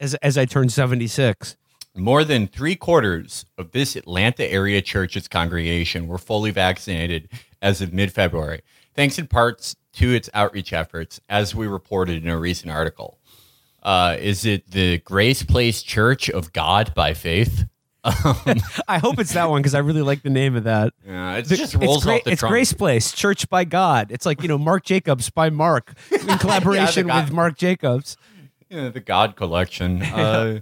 as, 0.00 0.14
as 0.16 0.36
I 0.36 0.44
turned 0.44 0.72
76. 0.72 1.56
More 1.96 2.24
than 2.24 2.46
three 2.46 2.76
quarters 2.76 3.46
of 3.56 3.70
this 3.72 3.96
Atlanta 3.96 4.44
area 4.50 4.82
church's 4.82 5.28
congregation 5.28 6.06
were 6.08 6.18
fully 6.18 6.50
vaccinated 6.50 7.28
as 7.62 7.80
of 7.80 7.92
mid 7.92 8.12
February, 8.12 8.60
thanks 8.94 9.18
in 9.18 9.26
parts 9.26 9.74
to 9.94 10.12
its 10.12 10.28
outreach 10.34 10.72
efforts, 10.72 11.20
as 11.28 11.54
we 11.54 11.66
reported 11.66 12.22
in 12.22 12.28
a 12.28 12.38
recent 12.38 12.70
article. 12.70 13.17
Uh, 13.82 14.16
is 14.18 14.44
it 14.44 14.70
the 14.70 14.98
Grace 14.98 15.42
Place 15.42 15.82
Church 15.82 16.28
of 16.28 16.52
God 16.52 16.92
by 16.94 17.14
Faith? 17.14 17.64
I 18.04 18.98
hope 18.98 19.18
it's 19.18 19.34
that 19.34 19.50
one 19.50 19.60
because 19.60 19.74
I 19.74 19.80
really 19.80 20.02
like 20.02 20.22
the 20.22 20.30
name 20.30 20.56
of 20.56 20.64
that. 20.64 20.94
Yeah, 21.06 21.36
it 21.36 21.46
just 21.46 21.74
rolls 21.74 22.04
Gra- 22.04 22.16
off 22.16 22.24
the 22.24 22.32
it's 22.32 22.40
tongue. 22.40 22.50
Grace 22.50 22.72
Place, 22.72 23.12
Church 23.12 23.48
by 23.50 23.64
God. 23.64 24.10
It's 24.10 24.24
like, 24.24 24.40
you 24.42 24.48
know, 24.48 24.56
Marc 24.58 24.84
Jacobs 24.84 25.30
by 25.30 25.50
Mark 25.50 25.94
in 26.10 26.26
collaboration 26.38 27.06
God- 27.06 27.24
with 27.24 27.32
Marc 27.32 27.58
Jacobs. 27.58 28.16
Yeah, 28.70 28.88
the 28.90 29.00
God 29.00 29.36
Collection. 29.36 30.02
Uh, 30.12 30.60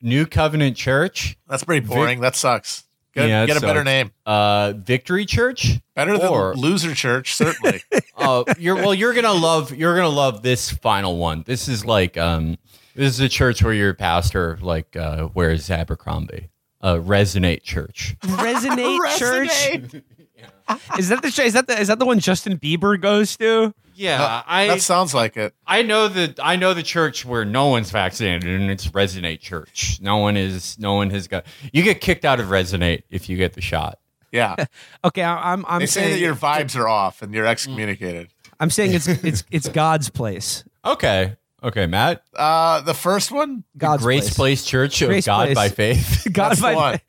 New 0.00 0.24
Covenant 0.24 0.76
Church. 0.76 1.36
That's 1.48 1.64
pretty 1.64 1.86
boring. 1.86 2.20
that 2.20 2.36
sucks. 2.36 2.84
Get, 3.14 3.28
Yeah, 3.28 3.46
get 3.46 3.56
a 3.56 3.60
better 3.60 3.80
sucks. 3.80 3.84
name. 3.84 4.10
Uh, 4.26 4.72
Victory 4.76 5.24
Church. 5.26 5.78
Better 5.94 6.18
than 6.18 6.30
Loser 6.56 6.94
Church, 6.94 7.34
certainly. 7.34 7.82
Oh, 8.16 8.44
you're 8.58 8.76
well. 8.76 8.94
You're 8.94 9.12
gonna 9.12 9.32
love. 9.32 9.74
You're 9.74 9.96
gonna 9.96 10.08
love 10.08 10.42
this 10.42 10.70
final 10.70 11.16
one. 11.18 11.42
This 11.46 11.66
is 11.68 11.84
like 11.84 12.16
um. 12.16 12.56
This 12.94 13.12
is 13.12 13.18
a 13.20 13.28
church 13.28 13.60
where 13.62 13.72
your 13.74 13.92
pastor 13.92 14.56
like 14.62 14.94
uh, 14.96 15.28
wears 15.34 15.68
Abercrombie. 15.68 16.48
Uh, 16.80 16.94
Resonate 16.94 17.62
Church. 17.64 18.16
Resonate 18.22 19.18
Church. 19.18 20.02
Is 20.98 21.08
that 21.08 21.22
the 21.22 21.28
is 21.44 21.52
that 21.54 21.66
the 21.66 21.78
is 21.78 21.88
that 21.88 21.98
the 21.98 22.06
one 22.06 22.20
Justin 22.20 22.56
Bieber 22.58 22.98
goes 23.00 23.36
to? 23.38 23.74
Yeah, 23.94 24.42
I 24.46 24.66
that 24.68 24.80
sounds 24.82 25.14
like 25.14 25.36
it. 25.36 25.54
I 25.66 25.82
know 25.82 26.08
the 26.08 26.34
I 26.42 26.56
know 26.56 26.74
the 26.74 26.82
church 26.82 27.24
where 27.24 27.44
no 27.44 27.68
one's 27.68 27.90
vaccinated, 27.90 28.44
and 28.60 28.70
it's 28.70 28.86
Resonate 28.88 29.40
Church. 29.40 29.98
No 30.00 30.16
one 30.18 30.36
is. 30.36 30.78
No 30.78 30.94
one 30.94 31.10
has 31.10 31.28
got. 31.28 31.46
You 31.72 31.82
get 31.82 32.00
kicked 32.00 32.24
out 32.24 32.40
of 32.40 32.46
Resonate 32.48 33.02
if 33.10 33.28
you 33.28 33.36
get 33.36 33.52
the 33.54 33.60
shot. 33.60 33.98
Yeah. 34.32 34.56
Okay, 35.04 35.22
I- 35.22 35.52
I'm 35.52 35.64
I'm 35.68 35.80
They 35.80 35.86
say 35.86 36.00
saying 36.00 36.12
that 36.14 36.18
your 36.20 36.34
vibes 36.34 36.76
are 36.78 36.88
off 36.88 37.22
and 37.22 37.32
you're 37.34 37.46
excommunicated. 37.46 38.28
I'm 38.58 38.70
saying 38.70 38.94
it's 38.94 39.06
it's 39.06 39.44
it's 39.50 39.68
God's 39.68 40.08
place. 40.10 40.64
Okay. 40.84 41.36
Okay, 41.64 41.86
Matt. 41.86 42.22
Uh, 42.36 42.82
the 42.82 42.92
first 42.92 43.32
one? 43.32 43.64
God's 43.78 44.02
Grace 44.02 44.24
place. 44.24 44.34
Place 44.34 44.64
Church 44.66 45.00
of 45.00 45.08
Grace 45.08 45.24
God 45.24 45.46
Place. 45.46 45.54
by 45.54 45.68
faith. 45.70 46.28
God 46.32 46.50
That's 46.50 46.60
the 46.60 46.62
by 46.62 46.74
one. 46.74 47.00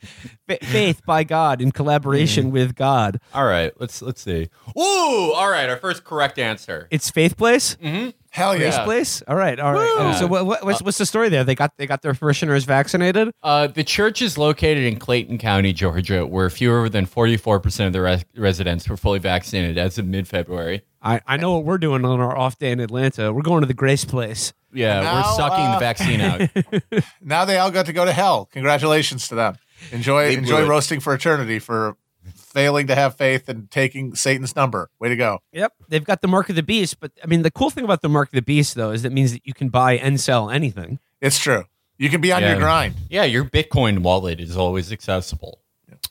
fa- 0.47 0.65
faith 0.65 1.01
by 1.05 1.25
God 1.25 1.61
in 1.61 1.73
collaboration 1.73 2.51
with 2.51 2.73
God. 2.73 3.19
All 3.33 3.45
right, 3.45 3.73
let's 3.81 4.01
let's 4.01 4.21
see. 4.21 4.47
Ooh, 4.77 5.33
all 5.33 5.49
right, 5.49 5.67
our 5.67 5.75
first 5.75 6.05
correct 6.05 6.39
answer. 6.39 6.87
It's 6.89 7.09
Faith 7.09 7.35
Place. 7.35 7.75
Hell 8.29 8.55
Grace 8.57 8.73
yeah. 8.73 8.83
Place. 8.85 9.21
All 9.27 9.35
right, 9.35 9.59
all 9.59 9.73
right. 9.73 9.93
Oh, 9.97 10.13
so 10.19 10.27
what, 10.27 10.45
what, 10.45 10.63
what's 10.63 10.81
what's 10.81 10.97
the 10.97 11.05
story 11.05 11.27
there? 11.27 11.43
They 11.43 11.55
got 11.55 11.75
they 11.77 11.85
got 11.85 12.01
their 12.01 12.13
parishioners 12.13 12.63
vaccinated. 12.63 13.31
Uh, 13.43 13.67
the 13.67 13.83
church 13.83 14.21
is 14.21 14.37
located 14.37 14.83
in 14.85 14.99
Clayton 14.99 15.37
County, 15.37 15.73
Georgia, 15.73 16.25
where 16.25 16.49
fewer 16.49 16.87
than 16.87 17.05
44% 17.07 17.87
of 17.87 17.93
the 17.93 18.01
res- 18.01 18.25
residents 18.37 18.87
were 18.87 18.97
fully 18.97 19.19
vaccinated 19.19 19.77
as 19.77 19.97
of 19.97 20.05
mid 20.05 20.27
February. 20.27 20.81
I, 21.05 21.21
I 21.27 21.37
know 21.37 21.53
what 21.53 21.65
we're 21.65 21.77
doing 21.77 22.03
on 22.03 22.19
our 22.19 22.35
off 22.35 22.57
day 22.57 22.71
in 22.71 22.79
Atlanta. 22.79 23.31
We're 23.31 23.43
going 23.43 23.61
to 23.61 23.67
the 23.67 23.73
Grace 23.75 24.03
Place. 24.03 24.53
Yeah, 24.73 25.01
Now, 25.01 25.15
we're 25.17 25.35
sucking 25.35 25.65
uh, 25.65 25.73
the 25.73 25.79
vaccine 25.79 26.21
out. 26.21 27.03
Now 27.21 27.45
they 27.45 27.57
all 27.57 27.71
got 27.71 27.85
to 27.85 27.93
go 27.93 28.03
to 28.05 28.11
hell. 28.11 28.49
Congratulations 28.51 29.27
to 29.29 29.35
them. 29.35 29.57
Enjoy 29.91 30.29
They 30.29 30.37
enjoy 30.37 30.63
it. 30.63 30.67
roasting 30.67 30.99
for 30.99 31.13
eternity 31.13 31.59
for 31.59 31.95
failing 32.35 32.87
to 32.87 32.95
have 32.95 33.15
faith 33.15 33.47
and 33.49 33.69
taking 33.69 34.15
Satan's 34.15 34.55
number. 34.55 34.89
Way 34.99 35.09
to 35.09 35.15
go. 35.15 35.39
Yep, 35.51 35.73
they've 35.89 36.03
got 36.03 36.21
the 36.21 36.27
mark 36.27 36.49
of 36.49 36.55
the 36.55 36.63
beast. 36.63 36.99
But 36.99 37.11
I 37.23 37.27
mean, 37.27 37.43
the 37.43 37.51
cool 37.51 37.69
thing 37.69 37.83
about 37.83 38.01
the 38.01 38.09
mark 38.09 38.29
of 38.29 38.33
the 38.33 38.41
beast, 38.41 38.75
though, 38.75 38.91
is 38.91 39.03
that 39.03 39.11
means 39.11 39.31
that 39.31 39.45
you 39.45 39.53
can 39.53 39.69
buy 39.69 39.93
and 39.97 40.19
sell 40.19 40.49
anything. 40.49 40.99
It's 41.21 41.37
true. 41.39 41.65
You 41.97 42.09
can 42.09 42.19
be 42.19 42.31
on 42.33 42.41
Yeah. 42.41 42.51
your 42.51 42.59
grind. 42.59 42.95
Yeah, 43.09 43.23
your 43.23 43.45
Bitcoin 43.45 43.99
wallet 43.99 44.39
is 44.41 44.57
always 44.57 44.91
accessible. 44.91 45.59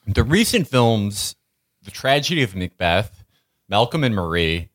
The 0.07 0.23
recent 0.23 0.69
films, 0.69 1.35
The 1.83 1.91
Tragedy 1.91 2.43
of 2.43 2.55
Macbeth, 2.55 3.25
Malcolm 3.69 4.05
and 4.05 4.15
Marie, 4.15 4.69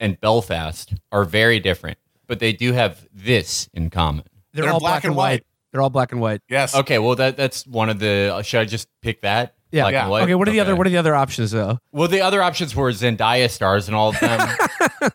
and 0.00 0.20
Belfast 0.20 0.92
are 1.12 1.24
very 1.24 1.60
different, 1.60 1.98
but 2.26 2.40
they 2.40 2.52
do 2.52 2.72
have 2.72 3.06
this 3.14 3.68
in 3.72 3.90
common. 3.90 4.24
They're, 4.52 4.64
They're 4.64 4.72
all 4.72 4.80
black 4.80 4.94
black, 4.94 5.04
and 5.04 5.10
and 5.10 5.16
white. 5.16 5.30
white. 5.32 5.46
They're 5.72 5.82
all 5.82 5.90
black 5.90 6.10
and 6.10 6.20
white. 6.20 6.40
Yes. 6.48 6.74
Okay, 6.74 6.98
well 6.98 7.14
that 7.14 7.36
that's 7.36 7.64
one 7.66 7.88
of 7.90 8.00
the. 8.00 8.32
uh, 8.34 8.42
Should 8.42 8.60
I 8.60 8.64
just 8.64 8.88
pick 9.02 9.20
that? 9.20 9.54
Yeah. 9.70 9.82
Black 9.84 9.92
Yeah. 9.92 10.00
and 10.02 10.10
white? 10.10 10.22
Okay, 10.24 10.34
what 10.34 10.48
are 10.48 10.50
the 10.50 10.58
other 10.58 10.74
what 10.74 10.84
are 10.88 10.90
the 10.90 10.96
other 10.96 11.14
options 11.14 11.52
though? 11.52 11.78
Well, 11.92 12.08
the 12.08 12.22
other 12.22 12.42
options 12.42 12.74
were 12.74 12.90
Zendaya 12.90 13.48
stars 13.48 13.86
and 13.86 13.94
all 13.96 14.08
of 14.08 14.18
them. 14.18 14.40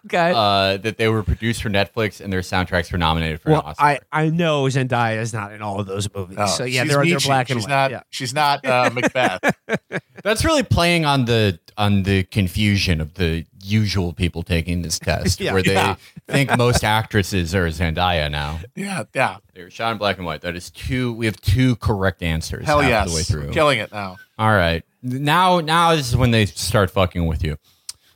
Okay. 0.05 0.31
uh, 0.35 0.77
that 0.77 0.97
they 0.97 1.07
were 1.09 1.21
produced 1.21 1.61
for 1.61 1.69
Netflix 1.69 2.19
and 2.19 2.33
their 2.33 2.39
soundtracks 2.39 2.91
were 2.91 2.97
nominated 2.97 3.39
for 3.39 3.49
an 3.49 3.55
Oscar. 3.57 3.83
I, 3.83 3.99
I 4.11 4.29
know 4.29 4.63
Zendaya 4.63 5.17
is 5.21 5.31
not 5.31 5.51
in 5.51 5.61
all 5.61 5.79
of 5.79 5.85
those 5.85 6.11
movies. 6.13 6.37
No, 6.37 6.47
so 6.47 6.63
yeah, 6.63 6.83
she's 6.83 6.91
they're, 6.91 7.05
they're 7.05 7.19
black 7.19 7.49
and 7.51 7.59
she's 7.59 7.65
white. 7.67 7.69
Not, 7.75 7.91
yeah. 7.91 8.01
She's 8.09 8.33
not 8.33 8.65
uh, 8.65 8.89
Macbeth. 8.91 9.41
That's 10.23 10.43
really 10.43 10.63
playing 10.63 11.05
on 11.05 11.25
the 11.25 11.59
on 11.77 12.01
the 12.03 12.23
confusion 12.23 12.99
of 12.99 13.13
the 13.13 13.45
usual 13.65 14.13
people 14.13 14.43
taking 14.43 14.81
this 14.81 14.99
test, 14.99 15.39
Yeah. 15.39 15.53
where 15.53 15.61
they 15.63 15.73
Yeah. 15.73 15.95
think 16.27 16.55
most 16.57 16.83
actresses 16.83 17.53
are 17.55 17.67
Zendaya 17.67 18.29
now. 18.31 18.59
yeah, 18.75 19.03
yeah. 19.13 19.37
They're 19.53 19.69
shot 19.69 19.91
in 19.93 19.97
black 19.97 20.17
and 20.17 20.25
white. 20.25 20.41
That 20.41 20.55
is 20.55 20.69
two. 20.71 21.13
We 21.13 21.25
have 21.25 21.39
two 21.41 21.75
correct 21.77 22.21
answers. 22.21 22.65
Hell 22.65 22.83
yes. 22.83 23.09
the 23.09 23.15
way 23.15 23.23
through. 23.23 23.51
Killing 23.51 23.79
it 23.79 23.91
now. 23.91 24.17
All 24.37 24.51
right. 24.51 24.83
Now, 25.01 25.59
now 25.59 25.91
is 25.91 26.15
when 26.15 26.31
they 26.31 26.45
start 26.45 26.91
fucking 26.91 27.25
with 27.25 27.43
you. 27.43 27.57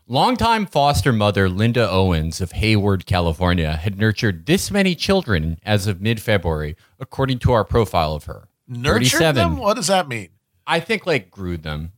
Longtime 0.07 0.65
foster 0.65 1.13
mother 1.13 1.47
Linda 1.47 1.87
Owens 1.87 2.41
of 2.41 2.53
Hayward, 2.53 3.05
California, 3.05 3.75
had 3.75 3.99
nurtured 3.99 4.47
this 4.47 4.71
many 4.71 4.95
children 4.95 5.59
as 5.63 5.85
of 5.85 6.01
mid-February, 6.01 6.75
according 6.99 7.37
to 7.39 7.51
our 7.51 7.63
profile 7.63 8.13
of 8.15 8.23
her. 8.23 8.47
Nurtured 8.67 9.35
them? 9.35 9.57
What 9.57 9.75
does 9.75 9.85
that 9.87 10.07
mean? 10.07 10.29
I 10.65 10.79
think 10.79 11.05
like 11.05 11.29
grew 11.29 11.57
them, 11.57 11.91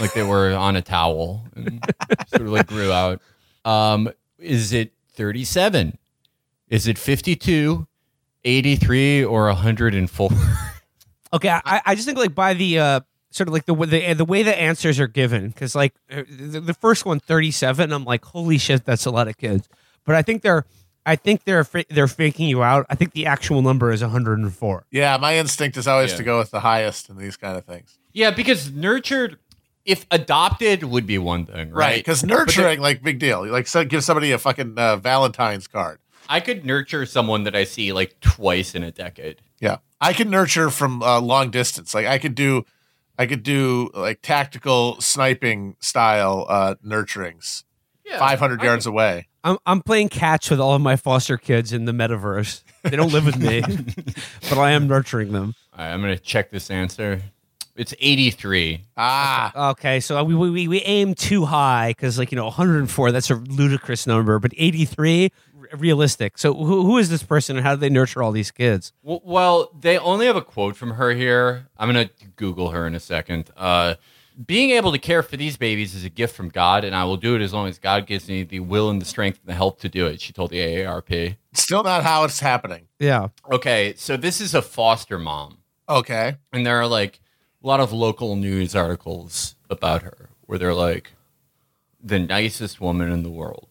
like 0.00 0.12
they 0.14 0.22
were 0.22 0.52
on 0.54 0.76
a 0.76 0.82
towel 0.82 1.44
and 1.54 1.84
sort 2.28 2.42
of 2.42 2.48
like 2.48 2.66
grew 2.66 2.92
out. 2.92 3.20
Um, 3.64 4.08
is 4.38 4.72
it 4.72 4.92
37? 5.14 5.98
Is 6.68 6.86
it 6.86 6.98
52, 6.98 7.86
83, 8.44 9.24
or 9.24 9.46
104? 9.46 10.30
Okay, 11.32 11.48
I, 11.48 11.82
I 11.84 11.94
just 11.94 12.06
think 12.06 12.18
like 12.18 12.34
by 12.34 12.54
the 12.54 12.78
uh 12.78 13.00
sort 13.30 13.48
of 13.48 13.52
like 13.54 13.66
the 13.66 13.74
way 13.74 13.86
the, 13.86 14.12
the 14.14 14.24
way 14.24 14.42
the 14.42 14.58
answers 14.58 14.98
are 15.00 15.08
given 15.08 15.48
because 15.48 15.74
like 15.74 15.92
uh, 16.10 16.22
the, 16.30 16.60
the 16.60 16.72
first 16.74 17.04
one 17.04 17.20
37 17.20 17.92
I'm 17.92 18.04
like 18.04 18.24
holy 18.24 18.56
shit 18.56 18.84
that's 18.86 19.04
a 19.04 19.10
lot 19.10 19.28
of 19.28 19.36
kids 19.36 19.68
but 20.04 20.14
I 20.14 20.22
think 20.22 20.40
they're 20.42 20.64
I 21.04 21.16
think 21.16 21.44
they're 21.44 21.66
they're 21.90 22.06
faking 22.08 22.48
you 22.48 22.62
out 22.62 22.86
I 22.88 22.94
think 22.94 23.12
the 23.12 23.26
actual 23.26 23.60
number 23.60 23.90
is 23.92 24.00
104 24.00 24.86
Yeah, 24.90 25.16
my 25.18 25.36
instinct 25.36 25.76
is 25.76 25.86
always 25.86 26.12
Yeah. 26.12 26.16
to 26.18 26.22
go 26.22 26.38
with 26.38 26.50
the 26.52 26.60
highest 26.60 27.10
in 27.10 27.18
these 27.18 27.36
kind 27.36 27.58
of 27.58 27.64
things. 27.64 27.98
yeah, 28.12 28.30
because 28.30 28.70
nurtured, 28.72 29.38
if 29.86 30.04
adopted, 30.10 30.82
would 30.82 31.06
be 31.06 31.16
one 31.16 31.46
thing, 31.46 31.70
right? 31.70 31.96
Because 31.96 32.24
nurturing, 32.24 32.80
like, 32.80 33.02
big 33.02 33.18
deal. 33.18 33.46
Like, 33.46 33.68
so 33.68 33.84
give 33.84 34.04
somebody 34.04 34.32
a 34.32 34.38
fucking 34.38 34.74
uh, 34.76 34.96
Valentine's 34.96 35.66
card. 35.68 36.00
I 36.28 36.40
could 36.40 36.66
nurture 36.66 37.06
someone 37.06 37.44
that 37.44 37.54
I 37.54 37.62
see 37.64 37.92
like 37.92 38.18
twice 38.20 38.74
in 38.74 38.82
a 38.82 38.90
decade. 38.90 39.40
Yeah, 39.60 39.78
I 40.00 40.12
can 40.12 40.28
nurture 40.28 40.70
from 40.70 41.02
uh, 41.02 41.20
long 41.20 41.50
distance. 41.50 41.94
Like, 41.94 42.06
I 42.06 42.18
could 42.18 42.34
do, 42.34 42.64
I 43.16 43.26
could 43.26 43.44
do 43.44 43.90
like 43.94 44.22
tactical 44.22 45.00
sniping 45.00 45.76
style 45.78 46.46
uh, 46.48 46.74
nurturings, 46.84 47.62
Yeah, 48.04 48.18
five 48.18 48.40
hundred 48.40 48.62
yards 48.62 48.86
away. 48.86 49.28
I'm 49.44 49.58
I'm 49.64 49.80
playing 49.80 50.08
catch 50.08 50.50
with 50.50 50.58
all 50.58 50.74
of 50.74 50.82
my 50.82 50.96
foster 50.96 51.36
kids 51.38 51.72
in 51.72 51.84
the 51.84 51.92
metaverse 51.92 52.64
they 52.82 52.96
don't 52.96 53.12
live 53.12 53.24
with 53.26 53.38
me 53.38 53.60
but 54.48 54.58
I 54.58 54.72
am 54.72 54.88
nurturing 54.88 55.30
them 55.30 55.54
All 55.72 55.84
right, 55.84 55.92
I'm 55.92 56.00
gonna 56.00 56.18
check 56.18 56.50
this 56.50 56.68
answer. 56.68 57.22
It's 57.76 57.94
83. 58.00 58.80
Ah, 58.96 59.70
okay 59.72 60.00
so 60.00 60.22
we 60.24 60.34
we, 60.34 60.66
we 60.68 60.80
aim 60.82 61.14
too 61.14 61.44
high 61.44 61.90
because 61.90 62.18
like 62.18 62.32
you 62.32 62.36
know 62.36 62.44
104 62.46 63.12
that's 63.12 63.30
a 63.30 63.34
ludicrous 63.34 64.06
number 64.06 64.38
but 64.38 64.52
83 64.56 65.30
r- 65.72 65.78
realistic 65.78 66.38
so 66.38 66.54
who, 66.54 66.82
who 66.86 66.96
is 66.98 67.10
this 67.10 67.22
person 67.22 67.56
and 67.56 67.66
how 67.66 67.74
do 67.74 67.80
they 67.80 67.90
nurture 67.90 68.22
all 68.22 68.32
these 68.32 68.50
kids 68.50 68.92
W- 69.04 69.20
Well, 69.24 69.70
they 69.78 69.98
only 69.98 70.26
have 70.26 70.36
a 70.36 70.42
quote 70.42 70.76
from 70.76 70.92
her 70.92 71.10
here. 71.12 71.66
I'm 71.76 71.92
going 71.92 72.08
to 72.08 72.12
Google 72.36 72.70
her 72.70 72.86
in 72.86 72.94
a 72.94 73.00
second. 73.00 73.50
Uh, 73.56 73.94
being 74.46 74.70
able 74.70 74.92
to 74.92 74.98
care 74.98 75.22
for 75.22 75.36
these 75.36 75.56
babies 75.56 75.94
is 75.94 76.04
a 76.04 76.10
gift 76.10 76.34
from 76.36 76.50
God, 76.50 76.84
and 76.84 76.94
I 76.94 77.04
will 77.04 77.16
do 77.16 77.34
it 77.36 77.40
as 77.42 77.54
long 77.54 77.68
as 77.68 77.78
God 77.78 78.06
gives 78.06 78.28
me 78.28 78.42
the 78.42 78.60
will 78.60 78.90
and 78.90 79.00
the 79.00 79.06
strength 79.06 79.38
and 79.42 79.48
the 79.50 79.54
help 79.54 79.80
to 79.80 79.88
do 79.88 80.06
it, 80.06 80.20
she 80.20 80.32
told 80.34 80.50
the 80.50 80.58
AARP. 80.58 81.36
still 81.54 81.82
not 81.82 82.02
how 82.04 82.24
it's 82.24 82.40
happening. 82.40 82.86
yeah 82.98 83.28
Okay, 83.50 83.94
so 83.96 84.16
this 84.18 84.40
is 84.40 84.54
a 84.54 84.60
foster 84.62 85.18
mom, 85.18 85.58
Okay, 85.88 86.36
and 86.52 86.66
there 86.66 86.76
are 86.78 86.86
like 86.86 87.20
a 87.66 87.68
lot 87.68 87.80
of 87.80 87.92
local 87.92 88.36
news 88.36 88.76
articles 88.76 89.56
about 89.68 90.02
her 90.02 90.28
where 90.42 90.56
they're 90.58 90.72
like, 90.72 91.12
the 92.02 92.18
nicest 92.20 92.80
woman 92.80 93.10
in 93.10 93.24
the 93.24 93.28
world. 93.30 93.66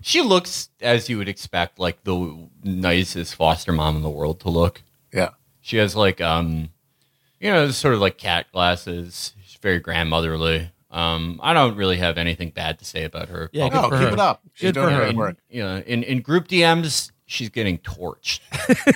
She 0.00 0.20
looks, 0.22 0.68
as 0.80 1.08
you 1.08 1.18
would 1.18 1.28
expect, 1.28 1.80
like 1.80 2.04
the 2.04 2.46
nicest 2.62 3.34
foster 3.34 3.72
mom 3.72 3.96
in 3.96 4.02
the 4.02 4.08
world 4.10 4.38
to 4.40 4.48
look. 4.48 4.82
yeah, 5.12 5.30
She 5.60 5.78
has 5.78 5.96
like 5.96 6.20
um 6.20 6.70
you 7.40 7.50
know, 7.50 7.70
sort 7.70 7.94
of 7.94 8.00
like 8.00 8.18
cat 8.18 8.46
glasses. 8.52 9.32
She's 9.44 9.58
very 9.60 9.80
grandmotherly. 9.80 10.70
Um 10.92 11.40
I 11.42 11.52
don't 11.52 11.76
really 11.76 11.96
have 11.96 12.18
anything 12.18 12.50
bad 12.50 12.78
to 12.78 12.84
say 12.84 13.02
about 13.02 13.28
her. 13.30 13.50
Yeah, 13.52 13.68
Public- 13.68 13.90
no, 13.92 13.98
keep 13.98 14.08
her. 14.08 14.14
it 14.14 14.20
up. 14.20 14.42
She's 14.54 14.68
Good 14.68 14.74
doing 14.74 14.86
for 14.86 14.92
her. 14.94 15.00
great 15.06 15.16
work. 15.16 15.36
you 15.50 15.62
know, 15.64 15.78
in, 15.84 16.04
in 16.04 16.20
group 16.20 16.46
DMs, 16.46 17.10
she's 17.26 17.48
getting 17.48 17.78
torched. 17.78 18.40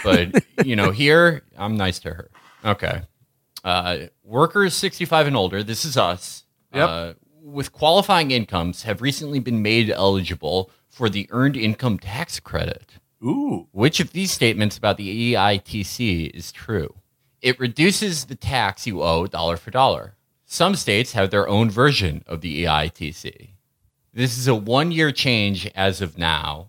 but 0.04 0.44
you 0.64 0.76
know, 0.76 0.92
here 0.92 1.42
I'm 1.58 1.76
nice 1.76 1.98
to 2.00 2.10
her. 2.10 2.30
Okay. 2.64 3.02
Uh 3.64 4.06
workers 4.22 4.74
65 4.74 5.26
and 5.28 5.36
older, 5.36 5.62
this 5.62 5.84
is 5.84 5.96
us. 5.96 6.44
Yep. 6.74 6.88
Uh, 6.88 7.12
with 7.42 7.72
qualifying 7.72 8.30
incomes 8.30 8.82
have 8.82 9.00
recently 9.02 9.38
been 9.38 9.62
made 9.62 9.90
eligible 9.90 10.70
for 10.88 11.08
the 11.08 11.26
earned 11.30 11.56
income 11.56 11.98
tax 11.98 12.40
credit. 12.40 12.92
Ooh, 13.22 13.68
Which 13.72 14.00
of 14.00 14.12
these 14.12 14.30
statements 14.32 14.76
about 14.76 14.96
the 14.98 15.32
EITC 15.34 16.30
is 16.34 16.52
true? 16.52 16.94
It 17.40 17.58
reduces 17.58 18.26
the 18.26 18.34
tax 18.34 18.86
you 18.86 19.02
owe 19.02 19.26
dollar 19.26 19.56
for 19.56 19.70
dollar. 19.70 20.16
Some 20.44 20.74
states 20.76 21.12
have 21.12 21.30
their 21.30 21.48
own 21.48 21.70
version 21.70 22.22
of 22.26 22.40
the 22.42 22.64
EITC. 22.64 23.50
This 24.12 24.36
is 24.38 24.46
a 24.46 24.54
one 24.54 24.92
year 24.92 25.10
change 25.10 25.66
as 25.74 26.00
of 26.00 26.18
now, 26.18 26.68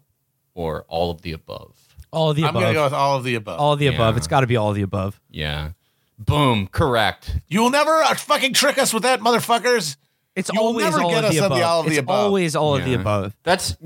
or 0.54 0.86
all 0.88 1.12
of 1.12 1.22
the 1.24 1.34
above. 1.34 1.96
all 2.12 2.30
of 2.30 2.36
the 2.38 2.44
above. 2.44 2.56
I'm 2.56 2.62
gonna 2.62 2.74
go 2.74 2.84
with 2.86 2.94
all 2.94 3.18
of 3.18 3.24
the 3.24 3.36
above. 3.36 3.60
all 3.60 3.74
of 3.74 3.80
the 3.80 3.88
above 3.88 4.16
it's 4.18 4.28
got 4.28 4.40
to 4.42 4.48
be 4.48 4.56
all 4.56 4.70
of 4.70 4.76
the 4.76 4.82
above 4.82 5.20
Yeah. 5.30 5.72
Boom, 6.18 6.68
correct. 6.68 7.38
You 7.48 7.62
will 7.62 7.70
never 7.72 8.02
uh, 8.02 8.16
fucking 8.16 8.54
trick 8.54 8.78
us 8.78 8.94
with 8.94 9.04
that, 9.04 9.20
motherfuckers. 9.20 9.98
It's 10.36 10.52
You 10.54 10.60
will 10.60 10.68
always 10.68 10.84
never 10.86 11.02
all 11.02 11.10
get 11.12 11.24
of 11.24 11.30
us 11.30 11.36
the 11.38 11.44
on 11.44 11.50
the 11.50 11.56
above. 11.58 11.64
all 11.70 11.80
of 11.82 11.86
the 11.86 11.92
it's 11.92 12.00
above. 12.00 12.16
always 12.26 12.56
all 12.56 12.76
of 12.76 12.84
the 12.84 12.92
Yeah. 12.92 12.98
above. 13.00 13.36
That's 13.44 13.78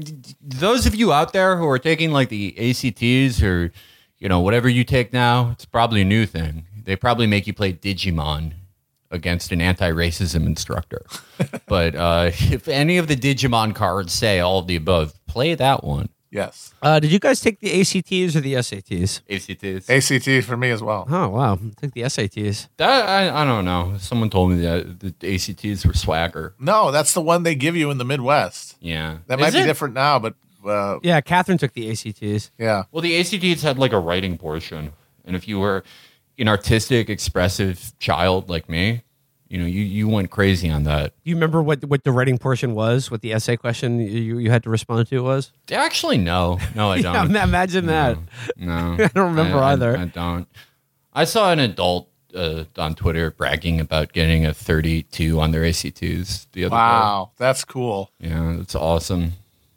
those 0.42 0.86
of 0.86 0.96
you 0.96 1.14
out 1.14 1.32
there 1.34 1.58
who 1.58 1.68
are 1.68 1.80
taking 1.80 2.12
like 2.12 2.30
the 2.30 2.56
ACTs 2.58 3.42
or 3.44 3.72
you 4.18 4.28
know 4.30 4.40
whatever 4.42 4.68
you 4.70 4.84
take 4.84 5.14
now. 5.14 5.52
It's 5.52 5.66
probably 5.66 6.02
a 6.02 6.06
new 6.06 6.26
thing. 6.26 6.66
They 6.84 6.96
probably 6.96 7.28
make 7.28 7.46
you 7.46 7.54
play 7.54 7.74
Digimon 7.74 8.54
against 9.12 9.52
an 9.52 9.62
anti-racism 9.62 10.46
instructor. 10.46 11.04
but 11.68 11.96
uh, 11.96 12.32
if 12.34 12.68
any 12.68 12.98
of 12.98 13.08
the 13.08 13.16
Digimon 13.16 13.74
cards 13.76 14.12
say 14.14 14.40
all 14.40 14.60
of 14.60 14.68
the 14.68 14.76
above, 14.76 15.14
play 15.28 15.54
that 15.56 15.84
one. 15.84 16.10
Yes. 16.32 16.74
Uh, 16.82 17.00
did 17.00 17.12
you 17.12 17.18
guys 17.20 17.42
take 17.42 17.60
the 17.60 17.82
ACTs 17.82 18.36
or 18.36 18.42
the 18.42 18.54
SATs? 18.54 19.22
ACTs. 19.30 19.90
ACT 19.90 20.46
for 20.46 20.56
me 20.56 20.70
as 20.70 20.84
well. 20.84 21.08
Oh 21.10 21.30
wow, 21.30 21.58
take 21.82 21.94
the 21.94 22.02
SATs. 22.02 22.68
That, 22.78 23.10
I, 23.10 23.42
I 23.42 23.46
don't 23.46 23.66
know. 23.66 23.96
Someone 23.98 24.30
told 24.30 24.52
me 24.52 24.62
that 24.62 25.00
the 25.00 25.34
ACTs 25.36 25.86
were 25.86 25.94
swagger. 25.94 26.54
No, 26.60 26.92
that's 26.92 27.14
the 27.14 27.22
one 27.22 27.44
they 27.44 27.56
give 27.56 27.76
you 27.76 27.90
in 27.90 27.98
the 27.98 28.06
Midwest. 28.06 28.78
Yeah, 28.80 29.18
That 29.28 29.40
Is 29.40 29.54
might 29.54 29.60
be 29.60 29.66
different 29.66 29.96
now, 29.96 30.20
but 30.20 30.36
uh, 30.66 31.00
Yeah, 31.02 31.20
Catherine 31.22 31.58
took 31.58 31.74
the 31.74 31.90
ACTs. 31.90 32.52
yeah. 32.60 32.84
Well, 32.92 33.02
the 33.02 33.20
ACTs 33.20 33.64
had 33.64 33.80
like 33.80 33.94
a 33.94 34.00
writing 34.00 34.38
portion, 34.38 34.92
and 35.26 35.36
if 35.36 35.48
you 35.48 35.60
were 35.60 35.84
an 36.38 36.48
artistic, 36.48 37.10
expressive 37.10 37.92
child 38.00 38.50
like 38.50 38.70
me, 38.70 39.02
you 39.50 39.58
know, 39.58 39.66
you 39.66 39.82
you 39.82 40.08
went 40.08 40.30
crazy 40.32 40.70
on 40.70 40.84
that. 40.84 41.14
You 41.24 41.36
remember 41.36 41.62
what 41.62 41.84
what 41.86 42.04
the 42.04 42.12
writing 42.12 42.38
portion 42.38 42.74
was? 42.76 43.10
What 43.12 43.22
the 43.22 43.34
essay 43.34 43.58
question 43.58 44.00
you, 44.00 44.38
you 44.40 44.52
had 44.52 44.64
to 44.64 44.70
respond 44.70 45.08
to 45.10 45.20
was? 45.24 45.52
Actually, 45.72 46.18
no, 46.20 46.60
no, 46.76 46.92
I 46.92 47.02
don't. 47.04 47.30
ima- 47.32 47.44
imagine 47.44 47.88
that. 47.88 48.18
No, 48.58 48.96
I 49.00 49.08
don't 49.08 49.30
remember 49.36 49.58
I- 49.58 49.70
I- 49.70 49.74
either. 49.74 49.98
I, 49.98 50.06
don't. 50.06 50.48
I 51.14 51.24
saw 51.24 51.52
an 51.52 51.60
adult 51.60 52.08
uh, 52.36 52.66
on 52.78 52.94
Twitter 52.94 53.32
bragging 53.32 53.80
about 53.80 54.14
getting 54.14 54.46
a 54.46 54.54
32 54.54 55.40
on 55.40 55.50
their 55.52 55.66
ACTs 55.66 56.48
the 56.52 56.66
other 56.66 56.70
day. 56.70 56.76
Wow, 56.76 57.32
that's 57.38 57.66
cool. 57.66 58.12
Yeah, 58.20 58.54
that's 58.58 58.76
awesome. 58.76 59.34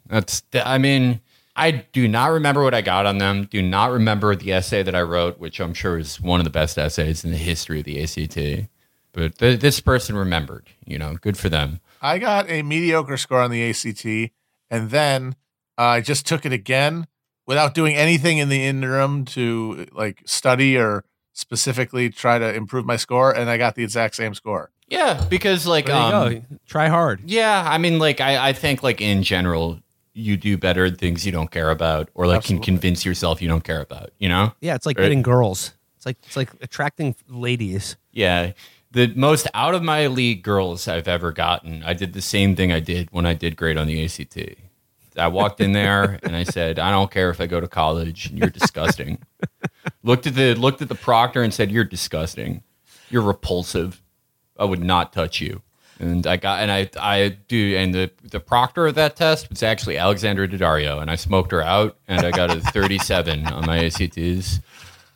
That's 0.07 0.43
I 0.53 0.77
mean, 0.77 1.19
I 1.55 1.71
do 1.71 2.07
not 2.07 2.27
remember 2.27 2.61
what 2.63 2.75
I 2.75 2.81
got 2.81 3.07
on 3.07 3.17
them. 3.17 3.45
Do 3.45 3.61
not 3.63 3.91
remember 3.91 4.35
the 4.35 4.51
essay 4.53 4.83
that 4.83 4.93
I 4.93 5.01
wrote, 5.01 5.39
which 5.39 5.59
I'm 5.59 5.73
sure 5.73 5.97
is 5.97 6.21
one 6.21 6.39
of 6.39 6.43
the 6.43 6.51
best 6.51 6.77
essays 6.77 7.25
in 7.25 7.31
the 7.31 7.37
history 7.37 7.79
of 7.79 7.85
the 7.85 8.01
ACT. 8.03 8.69
But 9.13 9.37
th- 9.37 9.59
this 9.59 9.79
person 9.79 10.15
remembered. 10.17 10.69
You 10.85 10.97
know, 10.97 11.15
good 11.21 11.37
for 11.37 11.49
them. 11.49 11.79
I 12.01 12.19
got 12.19 12.49
a 12.49 12.63
mediocre 12.63 13.15
score 13.17 13.39
on 13.39 13.51
the 13.51 13.69
ACT, 13.69 14.33
and 14.69 14.89
then 14.89 15.35
uh, 15.77 15.81
I 15.83 16.01
just 16.01 16.25
took 16.25 16.45
it 16.45 16.51
again 16.51 17.07
without 17.45 17.73
doing 17.73 17.95
anything 17.95 18.37
in 18.39 18.49
the 18.49 18.63
interim 18.65 19.23
to 19.25 19.87
like 19.93 20.21
study 20.25 20.77
or 20.77 21.05
specifically 21.33 22.09
try 22.09 22.37
to 22.39 22.53
improve 22.53 22.85
my 22.85 22.95
score, 22.97 23.31
and 23.35 23.49
I 23.49 23.57
got 23.57 23.75
the 23.75 23.83
exact 23.83 24.15
same 24.15 24.33
score. 24.33 24.71
Yeah, 24.87 25.25
because 25.29 25.65
like 25.65 25.85
There 25.87 25.95
you 25.95 26.01
um, 26.01 26.33
go. 26.33 26.41
Try 26.67 26.87
hard. 26.89 27.21
yeah, 27.25 27.63
I 27.67 27.77
mean, 27.77 27.99
like 27.99 28.19
I, 28.21 28.49
I 28.49 28.53
think 28.53 28.83
like 28.83 28.99
in 29.01 29.23
general, 29.23 29.79
you 30.13 30.37
do 30.37 30.57
better 30.57 30.85
at 30.85 30.97
things 30.99 31.25
you 31.25 31.31
don't 31.31 31.49
care 31.49 31.71
about, 31.71 32.09
or 32.13 32.27
like 32.27 32.37
Absolutely. 32.37 32.65
can 32.65 32.73
convince 32.75 33.05
yourself 33.05 33.41
you 33.41 33.47
don't 33.47 33.63
care 33.63 33.81
about. 33.81 34.11
You 34.19 34.29
know? 34.29 34.53
Yeah, 34.61 34.75
it's 34.75 34.85
like 34.85 34.97
Right. 34.97 35.05
getting 35.05 35.21
girls. 35.21 35.73
It's 35.97 36.05
like 36.05 36.17
it's 36.23 36.35
like 36.35 36.49
attracting 36.61 37.15
ladies. 37.29 37.95
Yeah. 38.11 38.51
The 38.93 39.07
most 39.15 39.47
out 39.55 39.73
of 39.73 39.81
my 39.81 40.05
league 40.05 40.43
girls 40.43 40.87
I've 40.87 41.07
ever 41.07 41.31
gotten, 41.31 41.83
I 41.83 41.93
did 41.93 42.13
the 42.13 42.21
same 42.21 42.55
thing 42.55 42.71
I 42.71 42.79
did 42.79 43.09
when 43.11 43.25
I 43.25 43.33
did 43.33 43.57
great 43.57 43.75
on 43.75 43.87
the 43.87 44.03
ACT. 44.05 44.37
I 45.17 45.27
walked 45.27 45.61
in 45.61 45.73
there 45.73 46.19
and 46.23 46.35
I 46.35 46.43
said, 46.43 46.77
I 46.77 46.91
don't 46.91 47.09
care 47.09 47.31
if 47.31 47.41
I 47.41 47.47
go 47.47 47.59
to 47.59 47.67
college. 47.67 48.27
And 48.27 48.37
you're 48.37 48.49
disgusting. 48.49 49.17
looked 50.03 50.27
at 50.27 50.35
the 50.35 50.53
looked 50.53 50.83
at 50.83 50.89
the 50.89 50.95
proctor 50.95 51.41
and 51.41 51.51
said, 51.51 51.71
You're 51.71 51.83
disgusting. 51.83 52.61
You're 53.09 53.23
repulsive. 53.23 54.01
I 54.59 54.65
would 54.65 54.83
not 54.83 55.11
touch 55.11 55.41
you. 55.41 55.63
And 55.99 56.27
I 56.27 56.37
got 56.37 56.59
and 56.59 56.71
I 56.71 56.89
I 56.99 57.37
do 57.47 57.75
and 57.75 57.95
the 57.95 58.11
the 58.23 58.39
proctor 58.39 58.85
of 58.87 58.95
that 58.95 59.15
test 59.15 59.49
was 59.49 59.63
actually 59.63 59.97
Alexandra 59.97 60.47
Daddario 60.47 61.01
and 61.01 61.09
I 61.09 61.15
smoked 61.15 61.51
her 61.51 61.63
out 61.63 61.97
and 62.07 62.25
I 62.25 62.31
got 62.31 62.55
a 62.55 62.59
37 62.71 63.47
on 63.47 63.65
my 63.65 63.85
ACTs 63.85 64.59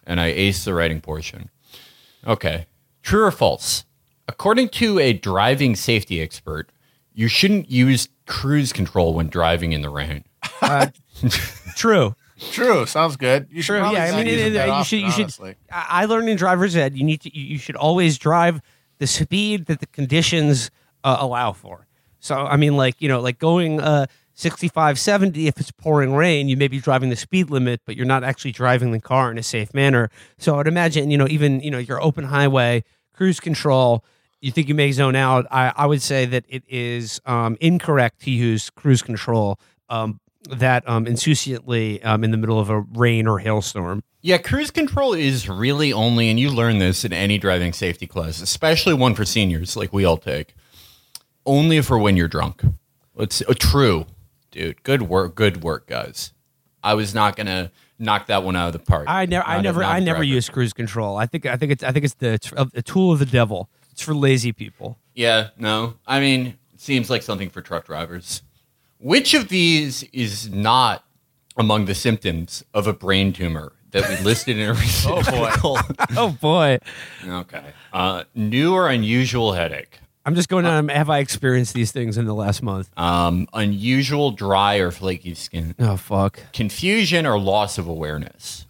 and 0.05 0.19
I 0.19 0.33
aced 0.33 0.65
the 0.65 0.73
writing 0.73 1.01
portion. 1.01 1.49
Okay. 2.25 2.65
True 3.07 3.23
or 3.23 3.31
false? 3.31 3.85
According 4.27 4.67
to 4.69 4.99
a 4.99 5.13
driving 5.13 5.77
safety 5.77 6.21
expert, 6.21 6.69
you 7.13 7.29
shouldn't 7.29 7.71
use 7.71 8.09
cruise 8.25 8.73
control 8.73 9.13
when 9.13 9.29
driving 9.29 9.71
in 9.71 9.81
the 9.81 9.89
rain. 9.89 10.25
True. 11.77 12.15
True, 12.51 12.85
sounds 12.85 13.15
good. 13.15 13.47
You 13.49 13.61
should 13.61 13.79
True. 13.81 13.91
Yeah, 13.93 14.11
I 14.13 14.17
mean, 14.17 14.27
it- 14.27 14.39
it 14.39 14.53
you 14.53 14.59
often, 14.59 14.83
should. 14.83 14.99
You 15.05 15.11
should. 15.11 15.21
honestly. 15.21 15.55
I 15.71 15.85
I 16.01 16.05
learned 16.05 16.27
in 16.27 16.35
driver's 16.35 16.75
ed. 16.75 16.97
You 16.97 17.05
need 17.05 17.21
to. 17.21 17.33
You 17.33 17.45
you 17.53 17.57
should 17.57 17.77
always 17.77 18.17
drive 18.17 18.59
the 18.97 19.07
speed 19.07 19.67
that 19.67 19.79
the 19.79 19.87
conditions 19.87 20.69
uh, 21.05 21.15
allow 21.17 21.53
for. 21.53 21.87
So 22.19 22.35
I 22.35 22.57
mean, 22.57 22.75
like 22.75 23.01
you 23.01 23.07
know, 23.07 23.21
like 23.21 23.39
going 23.39 23.79
uh, 23.79 24.07
65, 24.33 24.99
70, 24.99 25.47
If 25.47 25.59
it's 25.61 25.71
pouring 25.71 26.13
rain, 26.13 26.49
you 26.49 26.57
may 26.57 26.67
be 26.67 26.79
driving 26.81 27.09
the 27.09 27.15
speed 27.15 27.49
limit, 27.49 27.81
but 27.85 27.95
you're 27.95 28.05
not 28.05 28.23
actually 28.25 28.51
driving 28.51 28.91
the 28.91 28.99
car 28.99 29.31
in 29.31 29.37
a 29.39 29.43
safe 29.43 29.73
manner. 29.73 30.11
So 30.37 30.59
I'd 30.59 30.67
imagine, 30.67 31.09
you 31.09 31.17
know, 31.17 31.27
even 31.29 31.61
you 31.61 31.71
know, 31.71 31.79
your 31.79 32.03
open 32.03 32.25
highway 32.25 32.83
cruise 33.17 33.39
control. 33.39 34.05
You 34.39 34.51
think 34.51 34.69
you 34.69 34.75
may 34.75 34.91
zone 34.91 35.15
out? 35.15 35.47
I, 35.49 35.73
I 35.75 35.85
would 35.87 36.01
say 36.01 36.25
that 36.27 36.45
it 36.47 36.63
is 36.67 37.19
um, 37.25 37.57
incorrect 37.59 38.21
to 38.21 38.31
use 38.31 38.69
cruise 38.69 39.01
control 39.01 39.59
um, 39.89 40.19
that 40.49 40.87
um, 40.87 41.05
insouciantly 41.05 42.03
um, 42.05 42.23
in 42.23 42.29
the 42.31 42.37
middle 42.37 42.59
of 42.59 42.69
a 42.69 42.81
rain 42.81 43.27
or 43.27 43.39
hailstorm. 43.39 44.03
Yeah, 44.21 44.37
cruise 44.37 44.71
control 44.71 45.13
is 45.13 45.49
really 45.49 45.91
only, 45.91 46.29
and 46.29 46.39
you 46.39 46.51
learn 46.51 46.77
this 46.77 47.03
in 47.03 47.13
any 47.13 47.37
driving 47.37 47.73
safety 47.73 48.05
class, 48.05 48.39
especially 48.39 48.93
one 48.93 49.15
for 49.15 49.25
seniors 49.25 49.75
like 49.75 49.91
we 49.91 50.05
all 50.05 50.17
take, 50.17 50.53
only 51.45 51.81
for 51.81 51.97
when 51.97 52.15
you're 52.15 52.27
drunk. 52.27 52.61
It's 53.17 53.41
uh, 53.41 53.53
true, 53.57 54.05
dude. 54.51 54.83
Good 54.83 55.03
work, 55.03 55.33
good 55.33 55.63
work, 55.63 55.87
guys. 55.87 56.33
I 56.83 56.93
was 56.93 57.15
not 57.15 57.35
gonna 57.35 57.71
knock 57.99 58.27
that 58.27 58.43
one 58.43 58.55
out 58.55 58.67
of 58.67 58.73
the 58.73 58.79
park. 58.79 59.05
I 59.07 59.25
never, 59.25 59.47
I 59.47 59.61
never, 59.61 59.83
I 59.83 59.99
never 59.99 60.23
use 60.23 60.49
cruise 60.49 60.73
control. 60.73 61.17
I 61.17 61.25
think, 61.25 61.45
I 61.45 61.55
think 61.57 61.71
it's, 61.71 61.83
I 61.83 61.91
think 61.91 62.05
it's 62.05 62.13
the 62.15 62.33
it's 62.33 62.51
a, 62.53 62.67
a 62.75 62.81
tool 62.81 63.11
of 63.11 63.19
the 63.19 63.25
devil. 63.25 63.69
It's 63.91 64.01
for 64.01 64.13
lazy 64.13 64.51
people. 64.51 64.97
Yeah, 65.15 65.49
no. 65.57 65.95
I 66.05 66.19
mean, 66.19 66.57
it 66.73 66.79
seems 66.81 67.09
like 67.09 67.23
something 67.23 67.49
for 67.49 67.61
truck 67.61 67.85
drivers. 67.85 68.43
Which 68.99 69.33
of 69.33 69.49
these 69.49 70.03
is 70.13 70.49
not 70.49 71.03
among 71.57 71.85
the 71.85 71.95
symptoms 71.95 72.63
of 72.73 72.85
a 72.87 72.93
brain 72.93 73.33
tumor 73.33 73.73
that 73.91 74.07
we 74.09 74.17
listed 74.23 74.57
in 74.59 74.69
a 74.69 74.73
recent 74.75 75.13
Oh, 75.15 75.31
boy. 75.31 75.45
article? 75.45 75.79
Oh 76.17 76.29
boy, 76.39 76.77
okay. 77.27 77.73
Uh, 77.93 78.23
new 78.35 78.73
or 78.73 78.89
unusual 78.89 79.53
headache. 79.53 79.99
I'm 80.27 80.35
just 80.35 80.49
going 80.49 80.65
on. 80.65 80.73
Uh, 80.73 80.79
um, 80.79 80.87
have 80.89 81.09
I 81.09 81.19
experienced 81.19 81.73
these 81.73 81.93
things 81.93 82.17
in 82.17 82.25
the 82.25 82.33
last 82.33 82.61
month? 82.61 82.89
Um, 82.99 83.47
unusual 83.53 84.31
dry 84.31 84.75
or 84.75 84.91
flaky 84.91 85.33
skin. 85.35 85.73
Oh 85.79 85.95
fuck! 85.95 86.41
Confusion 86.51 87.25
or 87.25 87.39
loss 87.39 87.77
of 87.77 87.87
awareness. 87.87 88.65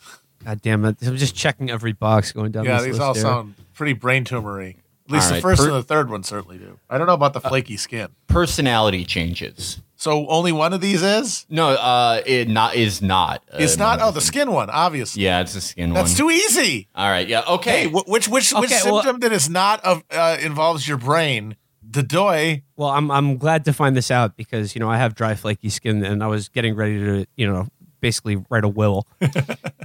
God 0.46 0.62
damn 0.62 0.86
it! 0.86 0.98
I'm 1.02 1.17
just 1.17 1.36
checking 1.36 1.72
every 1.72 1.93
box 1.93 2.32
going 2.32 2.52
down. 2.52 2.65
Yeah, 2.65 2.78
this 2.78 2.84
these 2.84 2.93
list 2.93 3.02
all 3.02 3.13
here. 3.15 3.24
sound 3.24 3.56
pretty 3.74 3.93
brain 3.93 4.24
tumory. 4.24 4.76
At 5.08 5.12
least 5.12 5.26
All 5.26 5.30
the 5.30 5.34
right, 5.36 5.41
first 5.41 5.62
per- 5.62 5.67
and 5.70 5.76
the 5.76 5.84
third 5.84 6.12
one 6.12 6.22
certainly 6.22 6.60
do. 6.60 6.80
I 6.91 7.00
don't 7.00 7.08
know 7.08 7.15
about 7.15 7.34
the 7.34 7.41
uh, 7.43 7.50
flaky 7.50 7.78
skin. 7.78 8.10
Personality 8.28 9.04
changes. 9.04 9.82
So 9.98 10.28
only 10.28 10.52
one 10.52 10.74
of 10.74 10.80
these 10.82 11.02
is? 11.02 11.46
No, 11.50 11.70
uh, 11.70 12.22
it 12.26 12.48
not 12.48 12.76
is 12.76 13.02
not. 13.02 13.44
uh, 13.52 13.58
It's 13.60 13.78
not. 13.78 14.00
Oh, 14.02 14.12
the 14.12 14.22
skin 14.22 14.52
one, 14.52 14.70
obviously. 14.70 15.24
Yeah, 15.24 15.42
it's 15.42 15.54
the 15.56 15.62
skin 15.62 15.90
That's 15.92 15.96
one. 15.96 16.06
That's 16.06 16.18
too 16.18 16.30
easy. 16.30 16.88
All 16.96 17.10
right. 17.10 17.28
Yeah. 17.28 17.42
Okay. 17.48 17.84
Hey, 17.84 17.88
wh- 17.90 18.08
which 18.08 18.28
which 18.28 18.54
which 18.54 18.70
well- 18.70 19.02
symptom 19.02 19.20
that 19.22 19.32
is 19.34 19.50
not 19.50 19.84
of 19.84 20.04
uh, 20.12 20.38
involves 20.40 20.88
your 20.88 20.98
brain? 20.98 21.56
The 21.90 22.04
doy. 22.04 22.64
Well, 22.76 22.90
I'm 22.90 23.10
I'm 23.10 23.38
glad 23.38 23.66
to 23.66 23.74
find 23.74 23.96
this 23.96 24.12
out 24.12 24.38
because 24.38 24.76
you 24.76 24.80
know 24.80 24.90
I 24.90 24.98
have 24.98 25.16
dry 25.16 25.34
flaky 25.36 25.70
skin 25.70 26.04
and 26.06 26.24
I 26.24 26.28
was 26.28 26.48
getting 26.50 26.76
ready 26.76 27.00
to 27.00 27.26
you 27.36 27.48
know 27.52 27.68
basically 28.00 28.44
write 28.50 28.64
a 28.64 28.68
will. 28.70 29.08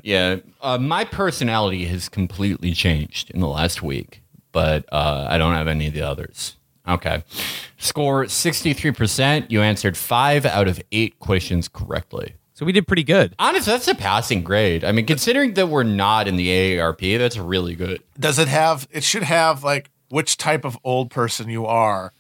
Yeah, 0.05 0.39
uh, 0.61 0.79
my 0.79 1.05
personality 1.05 1.85
has 1.87 2.09
completely 2.09 2.73
changed 2.73 3.31
in 3.31 3.39
the 3.41 3.47
last 3.47 3.85
week, 3.85 4.21
but 4.51 4.85
uh, 4.93 5.27
I 5.31 5.39
don't 5.39 5.55
have 5.55 5.69
any 5.69 5.87
of 5.87 5.95
the 5.95 6.03
others. 6.03 6.57
Okay. 6.87 7.23
Score 7.79 8.25
63%. 8.25 9.51
You 9.51 9.63
answered 9.63 9.97
five 9.97 10.45
out 10.47 10.69
of 10.69 10.81
eight 10.93 11.19
questions 11.19 11.69
correctly. 11.69 12.35
so 12.55 12.65
we 12.67 12.73
did 12.73 12.87
pretty 12.87 13.05
good. 13.05 13.35
Honestly, 13.39 13.73
that's 13.73 13.89
a 13.89 13.95
passing 13.95 14.43
grade. 14.43 14.85
I 14.85 14.93
mean, 14.93 15.07
considering 15.07 15.55
that 15.55 15.69
we're 15.69 15.83
not 15.83 16.29
in 16.29 16.37
the 16.37 16.49
AARP, 16.49 17.19
that's 17.19 17.37
really 17.37 17.75
good. 17.75 18.03
Does 18.19 18.39
it 18.39 18.49
have? 18.49 18.89
It 18.91 19.05
should 19.05 19.23
have 19.23 19.65
like 19.65 19.91
which 20.09 20.37
type 20.37 20.65
of 20.65 20.79
old 20.85 21.11
person 21.11 21.49
you 21.49 21.67
are, 21.67 22.13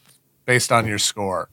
based 0.47 0.73
on 0.73 0.87
your 0.87 0.99
score. 0.99 1.49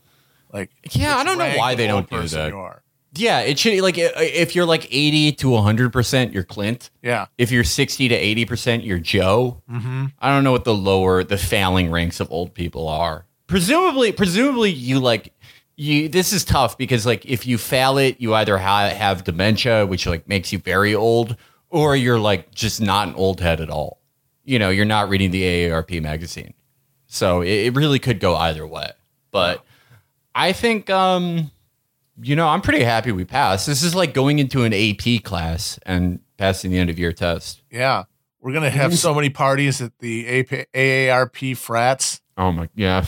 Like 0.52 0.72
Yeah, 0.92 1.18
I 1.18 1.24
don't 1.24 1.38
know 1.38 1.54
why 1.58 1.76
they 1.76 1.88
don't 1.88 2.10
do 2.10 2.16
person 2.18 2.52
that. 2.52 2.82
Yeah, 3.16 3.40
it 3.42 3.58
should, 3.58 3.82
like, 3.82 3.96
if 3.98 4.56
you're 4.56 4.66
like 4.66 4.88
80 4.94 5.32
to 5.34 5.48
100%, 5.48 6.34
you're 6.34 6.44
Clint. 6.44 6.92
Yeah. 7.02 7.26
If 7.38 7.52
you're 7.52 7.64
60 7.64 8.08
to 8.10 8.16
80%, 8.46 8.86
you're 8.86 9.00
Joe. 9.00 9.62
Mm-hmm. 9.70 10.06
I 10.20 10.30
don't 10.30 10.44
know 10.44 10.52
what 10.52 10.64
the 10.64 10.76
lower, 10.76 11.24
the 11.24 11.38
failing 11.38 11.90
ranks 11.90 12.20
of 12.20 12.32
old 12.32 12.54
people 12.54 12.88
are. 12.88 13.26
Presumably, 13.48 14.12
presumably 14.12 14.70
you 14.70 15.00
like, 15.00 15.34
you, 15.76 16.08
this 16.08 16.34
is 16.34 16.46
tough 16.46 16.78
because 16.78 17.06
like 17.08 17.26
if 17.26 17.48
you 17.48 17.58
fail 17.58 17.98
it, 17.98 18.22
you 18.22 18.36
either 18.36 18.58
ha- 18.60 18.90
have 18.90 19.24
dementia, 19.24 19.88
which 19.88 20.06
like 20.06 20.28
makes 20.28 20.54
you 20.54 20.60
very 20.60 20.94
old, 20.94 21.36
or 21.72 21.96
you're 21.96 22.20
like 22.20 22.54
just 22.54 22.80
not 22.80 23.08
an 23.08 23.16
old 23.16 23.42
head 23.42 23.60
at 23.60 23.70
all. 23.72 24.00
you 24.44 24.60
know, 24.60 24.70
you're 24.70 24.86
not 24.86 25.10
reading 25.10 25.32
the 25.32 25.42
AARP 25.44 26.02
magazine. 26.02 26.54
So 27.08 27.42
it, 27.42 27.50
it 27.68 27.76
really 27.76 27.98
could 28.00 28.20
go 28.20 28.36
either 28.36 28.68
way. 28.68 28.92
But 29.32 29.64
I 30.36 30.54
think, 30.54 30.90
um, 30.90 31.50
you 32.22 32.36
know, 32.36 32.48
I'm 32.48 32.62
pretty 32.62 32.84
happy 32.84 33.12
we 33.12 33.26
passed. 33.26 33.68
This 33.68 33.84
is 33.84 33.96
like 33.96 34.14
going 34.14 34.40
into 34.40 34.64
an 34.64 34.74
AP 34.74 35.24
class 35.24 35.80
and 35.86 36.20
passing 36.38 36.72
the 36.72 36.78
end 36.78 36.90
of 36.90 37.00
year 37.00 37.14
test. 37.14 37.62
Yeah. 37.72 38.04
We're 38.42 38.54
going 38.54 38.64
to 38.64 38.70
have 38.70 38.98
so 38.98 39.14
many 39.14 39.30
parties 39.30 39.82
at 39.82 39.98
the 40.00 40.40
AP, 40.40 40.68
AARP 40.74 41.58
frats. 41.58 42.22
Oh 42.38 42.52
my, 42.52 42.70
yeah. 42.74 43.06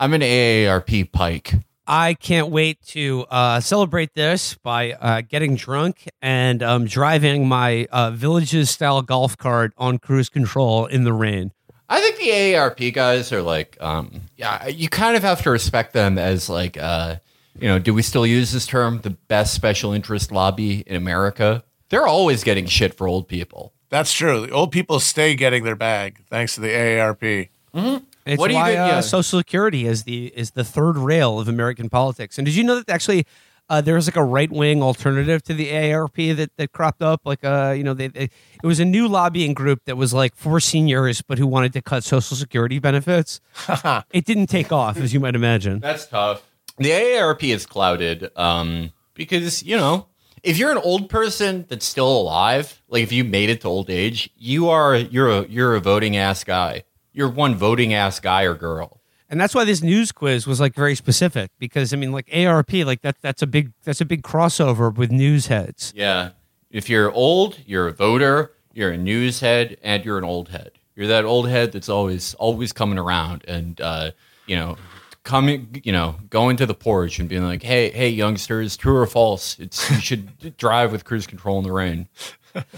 I'm 0.00 0.12
an 0.12 0.22
AARP 0.22 1.12
pike. 1.12 1.54
I 1.86 2.14
can't 2.14 2.48
wait 2.48 2.80
to 2.88 3.26
uh, 3.30 3.60
celebrate 3.60 4.14
this 4.14 4.54
by 4.54 4.92
uh, 4.92 5.22
getting 5.22 5.56
drunk 5.56 6.08
and 6.20 6.62
um, 6.62 6.86
driving 6.86 7.46
my 7.46 7.86
uh, 7.90 8.10
villages 8.10 8.70
style 8.70 9.02
golf 9.02 9.36
cart 9.36 9.72
on 9.76 9.98
cruise 9.98 10.28
control 10.28 10.86
in 10.86 11.04
the 11.04 11.12
rain. 11.12 11.52
I 11.88 12.00
think 12.00 12.16
the 12.16 12.28
AARP 12.28 12.94
guys 12.94 13.32
are 13.32 13.42
like, 13.42 13.76
um, 13.80 14.22
yeah, 14.36 14.66
you 14.66 14.88
kind 14.88 15.16
of 15.16 15.22
have 15.22 15.42
to 15.42 15.50
respect 15.50 15.92
them 15.92 16.18
as 16.18 16.48
like, 16.48 16.76
uh, 16.78 17.16
you 17.58 17.68
know, 17.68 17.78
do 17.78 17.92
we 17.94 18.02
still 18.02 18.26
use 18.26 18.52
this 18.52 18.66
term, 18.66 19.00
the 19.02 19.10
best 19.10 19.54
special 19.54 19.92
interest 19.92 20.32
lobby 20.32 20.80
in 20.86 20.96
America? 20.96 21.64
They're 21.90 22.06
always 22.06 22.42
getting 22.44 22.66
shit 22.66 22.94
for 22.94 23.06
old 23.06 23.28
people. 23.28 23.74
That's 23.90 24.12
true. 24.12 24.46
The 24.46 24.52
old 24.52 24.72
people 24.72 24.98
stay 25.00 25.34
getting 25.34 25.64
their 25.64 25.76
bag 25.76 26.22
thanks 26.30 26.54
to 26.54 26.62
the 26.62 26.68
AARP. 26.68 27.50
Mm-hmm. 27.74 28.04
It's 28.24 28.38
What 28.38 28.48
do 28.48 28.54
you 28.54 28.60
why 28.60 28.68
think- 28.68 28.78
uh. 28.80 29.02
Social 29.02 29.38
Security 29.40 29.86
is 29.86 30.04
the 30.04 30.26
is 30.36 30.52
the 30.52 30.64
third 30.64 30.96
rail 30.96 31.38
of 31.38 31.48
American 31.48 31.90
politics. 31.90 32.38
And 32.38 32.46
did 32.46 32.54
you 32.54 32.64
know 32.64 32.76
that 32.76 32.88
actually 32.88 33.26
uh, 33.68 33.80
there 33.80 33.94
was 33.96 34.06
like 34.06 34.16
a 34.16 34.22
right 34.24 34.50
wing 34.50 34.82
alternative 34.82 35.42
to 35.44 35.54
the 35.54 35.68
AARP 35.70 36.36
that, 36.36 36.50
that 36.56 36.72
cropped 36.72 37.02
up? 37.02 37.20
Like 37.24 37.44
uh, 37.44 37.74
you 37.76 37.82
know, 37.84 37.94
they, 37.94 38.08
they 38.08 38.24
it 38.62 38.66
was 38.66 38.80
a 38.80 38.84
new 38.84 39.08
lobbying 39.08 39.52
group 39.54 39.80
that 39.86 39.96
was 39.96 40.14
like 40.14 40.34
for 40.36 40.60
seniors, 40.60 41.20
but 41.20 41.38
who 41.38 41.46
wanted 41.46 41.72
to 41.74 41.82
cut 41.82 42.04
Social 42.04 42.36
Security 42.36 42.78
benefits. 42.78 43.40
it 44.12 44.24
didn't 44.24 44.46
take 44.46 44.70
off, 44.72 44.96
as 44.98 45.12
you 45.12 45.20
might 45.20 45.34
imagine. 45.34 45.80
That's 45.80 46.06
tough. 46.06 46.42
The 46.82 46.90
AARP 46.90 47.52
is 47.54 47.66
clouded 47.66 48.30
um, 48.36 48.92
because, 49.14 49.62
you 49.62 49.76
know, 49.76 50.06
if 50.42 50.58
you're 50.58 50.72
an 50.72 50.78
old 50.78 51.08
person 51.08 51.66
that's 51.68 51.86
still 51.86 52.08
alive, 52.08 52.82
like 52.88 53.02
if 53.02 53.12
you 53.12 53.24
made 53.24 53.50
it 53.50 53.60
to 53.62 53.68
old 53.68 53.90
age, 53.90 54.30
you 54.36 54.68
are 54.68 54.96
you're 54.96 55.30
a 55.30 55.46
you're 55.46 55.74
a 55.74 55.80
voting 55.80 56.16
ass 56.16 56.44
guy. 56.44 56.84
You're 57.12 57.28
one 57.28 57.54
voting 57.54 57.94
ass 57.94 58.20
guy 58.20 58.42
or 58.42 58.54
girl. 58.54 59.00
And 59.28 59.40
that's 59.40 59.54
why 59.54 59.64
this 59.64 59.82
news 59.82 60.12
quiz 60.12 60.46
was 60.46 60.60
like 60.60 60.74
very 60.74 60.94
specific 60.94 61.50
because 61.58 61.92
I 61.92 61.96
mean, 61.96 62.12
like 62.12 62.28
ARP, 62.34 62.72
like 62.72 63.02
that 63.02 63.16
that's 63.22 63.42
a 63.42 63.46
big 63.46 63.72
that's 63.84 64.00
a 64.00 64.04
big 64.04 64.22
crossover 64.22 64.94
with 64.94 65.10
news 65.10 65.46
heads. 65.46 65.92
Yeah. 65.96 66.30
If 66.70 66.88
you're 66.88 67.10
old, 67.12 67.58
you're 67.66 67.88
a 67.88 67.92
voter, 67.92 68.52
you're 68.72 68.90
a 68.90 68.98
news 68.98 69.40
head, 69.40 69.76
and 69.82 70.04
you're 70.04 70.18
an 70.18 70.24
old 70.24 70.48
head. 70.48 70.72
You're 70.96 71.06
that 71.06 71.24
old 71.24 71.48
head 71.48 71.72
that's 71.72 71.88
always 71.88 72.34
always 72.34 72.72
coming 72.72 72.98
around 72.98 73.44
and 73.46 73.80
uh, 73.80 74.10
you 74.46 74.56
know, 74.56 74.76
coming 75.24 75.80
you 75.84 75.92
know, 75.92 76.16
going 76.30 76.56
to 76.56 76.66
the 76.66 76.74
porch 76.74 77.18
and 77.18 77.28
being 77.28 77.44
like, 77.44 77.62
Hey, 77.62 77.90
hey 77.90 78.08
youngsters, 78.08 78.76
true 78.76 78.96
or 78.96 79.06
false? 79.06 79.58
It's 79.58 79.90
you 79.90 79.96
should 80.00 80.56
drive 80.56 80.92
with 80.92 81.04
cruise 81.04 81.26
control 81.26 81.58
in 81.58 81.64
the 81.64 81.72
rain. 81.72 82.08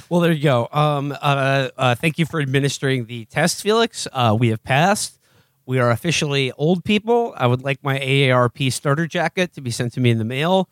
Well, 0.08 0.20
there 0.20 0.32
you 0.32 0.42
go. 0.42 0.68
Um, 0.72 1.12
uh, 1.20 1.70
uh, 1.76 1.94
thank 1.96 2.18
you 2.18 2.26
for 2.26 2.40
administering 2.40 3.06
the 3.06 3.24
test, 3.24 3.60
Felix. 3.62 4.06
Uh, 4.12 4.36
we 4.38 4.48
have 4.48 4.62
passed. 4.62 5.18
We 5.66 5.78
are 5.78 5.90
officially 5.90 6.52
old 6.52 6.84
people. 6.84 7.34
I 7.36 7.46
would 7.46 7.62
like 7.62 7.82
my 7.82 7.98
AARP 7.98 8.72
starter 8.72 9.06
jacket 9.06 9.52
to 9.54 9.60
be 9.60 9.70
sent 9.70 9.92
to 9.94 10.00
me 10.00 10.10
in 10.10 10.18
the 10.18 10.24
mail, 10.24 10.68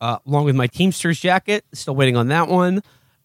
uh, 0.00 0.18
along 0.26 0.44
with 0.44 0.54
my 0.54 0.66
Teamsters 0.66 1.18
jacket. 1.18 1.64
Still 1.72 1.96
waiting 1.96 2.16
on 2.16 2.28
that 2.28 2.48
one. 2.48 2.82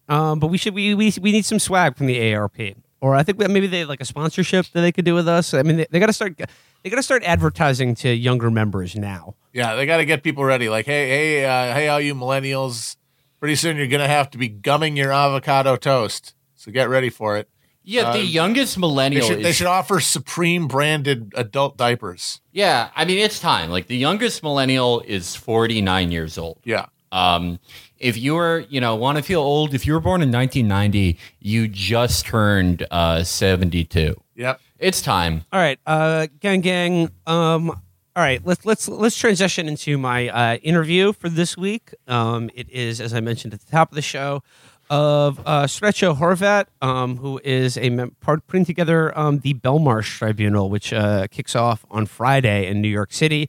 Um, 0.08 0.40
but 0.40 0.48
we 0.48 0.58
should 0.58 0.74
we, 0.74 0.94
we 0.94 1.12
we 1.20 1.30
need 1.30 1.44
some 1.44 1.60
swag 1.60 1.96
from 1.96 2.06
the 2.06 2.18
AARP, 2.18 2.76
or 3.00 3.14
I 3.14 3.22
think 3.22 3.38
maybe 3.38 3.66
they 3.66 3.84
like 3.84 4.00
a 4.00 4.04
sponsorship 4.04 4.66
that 4.72 4.80
they 4.80 4.92
could 4.92 5.04
do 5.04 5.14
with 5.14 5.28
us. 5.28 5.54
I 5.54 5.62
mean, 5.62 5.78
they, 5.78 5.86
they 5.90 5.98
got 6.00 6.06
to 6.06 6.12
start 6.12 6.36
they 6.82 6.90
got 6.90 6.96
to 6.96 7.02
start 7.02 7.22
advertising 7.24 7.94
to 7.96 8.10
younger 8.14 8.50
members 8.50 8.96
now. 8.96 9.34
Yeah, 9.52 9.74
they 9.74 9.86
got 9.86 9.98
to 9.98 10.04
get 10.04 10.22
people 10.22 10.44
ready. 10.44 10.68
Like, 10.68 10.86
hey, 10.86 11.08
hey, 11.08 11.44
uh, 11.44 11.74
hey, 11.74 11.88
all 11.88 12.00
you 12.00 12.14
millennials! 12.14 12.96
Pretty 13.38 13.54
soon 13.56 13.76
you're 13.76 13.86
gonna 13.86 14.06
have 14.08 14.30
to 14.32 14.38
be 14.38 14.48
gumming 14.48 14.96
your 14.96 15.12
avocado 15.12 15.76
toast. 15.76 16.34
So 16.56 16.70
get 16.70 16.88
ready 16.90 17.08
for 17.10 17.36
it. 17.38 17.48
Yeah, 17.82 18.12
the 18.12 18.18
Uh, 18.18 18.22
youngest 18.22 18.74
They 18.76 18.80
millennial 18.80 19.26
should, 19.26 19.38
is 19.38 19.42
they 19.42 19.52
should 19.52 19.66
offer 19.66 19.98
Supreme 20.00 20.68
branded 20.68 21.32
adult 21.34 21.78
diapers. 21.78 22.42
Yeah, 22.52 22.90
I 22.94 23.06
mean 23.06 23.16
it's 23.18 23.40
time. 23.40 23.70
Like 23.70 23.86
the 23.86 23.96
youngest 23.96 24.42
millennial 24.42 25.00
is 25.00 25.34
49 25.34 26.10
years 26.12 26.36
old. 26.36 26.60
Yeah, 26.64 26.86
Um, 27.10 27.58
if 28.00 28.16
you 28.16 28.34
were, 28.34 28.64
you 28.68 28.80
know, 28.80 28.96
want 28.96 29.18
to 29.18 29.22
feel 29.22 29.40
old, 29.40 29.74
if 29.74 29.86
you 29.86 29.92
were 29.92 30.00
born 30.00 30.22
in 30.22 30.32
1990, 30.32 31.18
you 31.38 31.68
just 31.68 32.26
turned 32.26 32.86
uh, 32.90 33.22
72. 33.22 34.20
yep. 34.34 34.60
It's 34.78 35.02
time. 35.02 35.44
All 35.52 35.60
right, 35.60 35.78
uh, 35.86 36.26
gang, 36.40 36.62
gang. 36.62 37.10
Um, 37.26 37.68
all 37.68 38.24
right, 38.24 38.40
let's 38.46 38.64
let's 38.64 38.88
let's 38.88 39.16
transition 39.16 39.68
into 39.68 39.98
my 39.98 40.28
uh, 40.30 40.56
interview 40.56 41.12
for 41.12 41.28
this 41.28 41.54
week. 41.54 41.94
Um, 42.08 42.50
it 42.54 42.68
is, 42.70 42.98
as 42.98 43.12
I 43.12 43.20
mentioned 43.20 43.52
at 43.52 43.60
the 43.60 43.70
top 43.70 43.92
of 43.92 43.94
the 43.94 44.02
show, 44.02 44.42
of 44.90 45.38
uh, 45.46 45.64
Srećko 45.64 46.16
Horvat, 46.16 46.66
um, 46.82 47.18
who 47.18 47.40
is 47.44 47.76
a 47.76 47.90
mem- 47.90 48.16
part 48.20 48.46
putting 48.46 48.64
together 48.64 49.16
um, 49.18 49.38
the 49.38 49.54
Belmarsh 49.54 50.18
Tribunal, 50.18 50.70
which 50.70 50.92
uh, 50.92 51.28
kicks 51.30 51.54
off 51.54 51.84
on 51.90 52.06
Friday 52.06 52.66
in 52.66 52.80
New 52.80 52.88
York 52.88 53.12
City. 53.12 53.48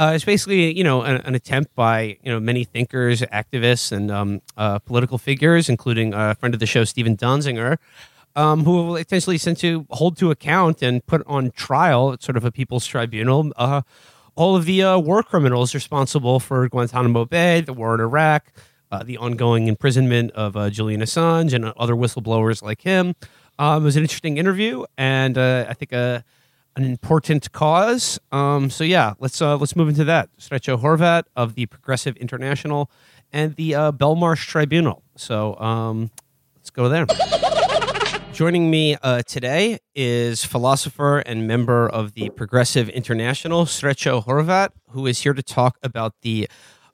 Uh, 0.00 0.12
it's 0.14 0.24
basically, 0.24 0.74
you 0.74 0.82
know, 0.82 1.02
an, 1.02 1.20
an 1.26 1.34
attempt 1.34 1.74
by 1.74 2.16
you 2.22 2.32
know 2.32 2.40
many 2.40 2.64
thinkers, 2.64 3.20
activists, 3.20 3.92
and 3.92 4.10
um, 4.10 4.40
uh, 4.56 4.78
political 4.78 5.18
figures, 5.18 5.68
including 5.68 6.14
a 6.14 6.34
friend 6.36 6.54
of 6.54 6.58
the 6.58 6.64
show, 6.64 6.84
Stephen 6.84 7.18
Donziger, 7.18 7.76
um, 8.34 8.64
who 8.64 8.70
will 8.70 8.96
essentially 8.96 9.36
sent 9.36 9.58
to 9.58 9.86
hold 9.90 10.16
to 10.16 10.30
account 10.30 10.80
and 10.80 11.04
put 11.04 11.22
on 11.26 11.50
trial, 11.50 12.16
sort 12.18 12.38
of 12.38 12.46
a 12.46 12.50
people's 12.50 12.86
tribunal, 12.86 13.52
uh, 13.56 13.82
all 14.36 14.56
of 14.56 14.64
the 14.64 14.82
uh, 14.82 14.98
war 14.98 15.22
criminals 15.22 15.74
responsible 15.74 16.40
for 16.40 16.66
Guantanamo 16.66 17.26
Bay, 17.26 17.60
the 17.60 17.74
war 17.74 17.94
in 17.94 18.00
Iraq, 18.00 18.50
uh, 18.90 19.02
the 19.02 19.18
ongoing 19.18 19.66
imprisonment 19.66 20.30
of 20.30 20.56
uh, 20.56 20.70
Julian 20.70 21.02
Assange 21.02 21.52
and 21.52 21.66
other 21.76 21.94
whistleblowers 21.94 22.62
like 22.62 22.80
him. 22.80 23.14
Um, 23.58 23.82
it 23.82 23.84
was 23.84 23.96
an 23.96 24.02
interesting 24.02 24.38
interview, 24.38 24.86
and 24.96 25.36
uh, 25.36 25.66
I 25.68 25.74
think 25.74 25.92
uh, 25.92 26.22
an 26.80 26.90
important 26.90 27.52
cause. 27.52 28.18
Um, 28.32 28.70
so 28.70 28.84
yeah, 28.84 29.14
let's 29.18 29.40
uh, 29.42 29.56
let's 29.56 29.76
move 29.76 29.88
into 29.88 30.04
that. 30.04 30.28
Srećko 30.38 30.80
Horvat 30.80 31.24
of 31.36 31.54
the 31.54 31.66
Progressive 31.66 32.16
International 32.16 32.90
and 33.32 33.54
the 33.56 33.74
uh, 33.74 33.92
Belmarsh 33.92 34.46
Tribunal. 34.46 35.02
So 35.16 35.56
um, 35.58 36.10
let's 36.56 36.70
go 36.70 36.88
there. 36.88 37.06
Joining 38.32 38.70
me 38.70 38.96
uh, 39.02 39.22
today 39.22 39.78
is 39.94 40.44
philosopher 40.44 41.18
and 41.18 41.46
member 41.46 41.88
of 41.88 42.14
the 42.14 42.30
Progressive 42.30 42.88
International, 42.88 43.66
Srećko 43.66 44.24
Horvat, 44.24 44.70
who 44.90 45.06
is 45.06 45.20
here 45.20 45.34
to 45.34 45.42
talk 45.42 45.76
about 45.82 46.14
the 46.22 46.48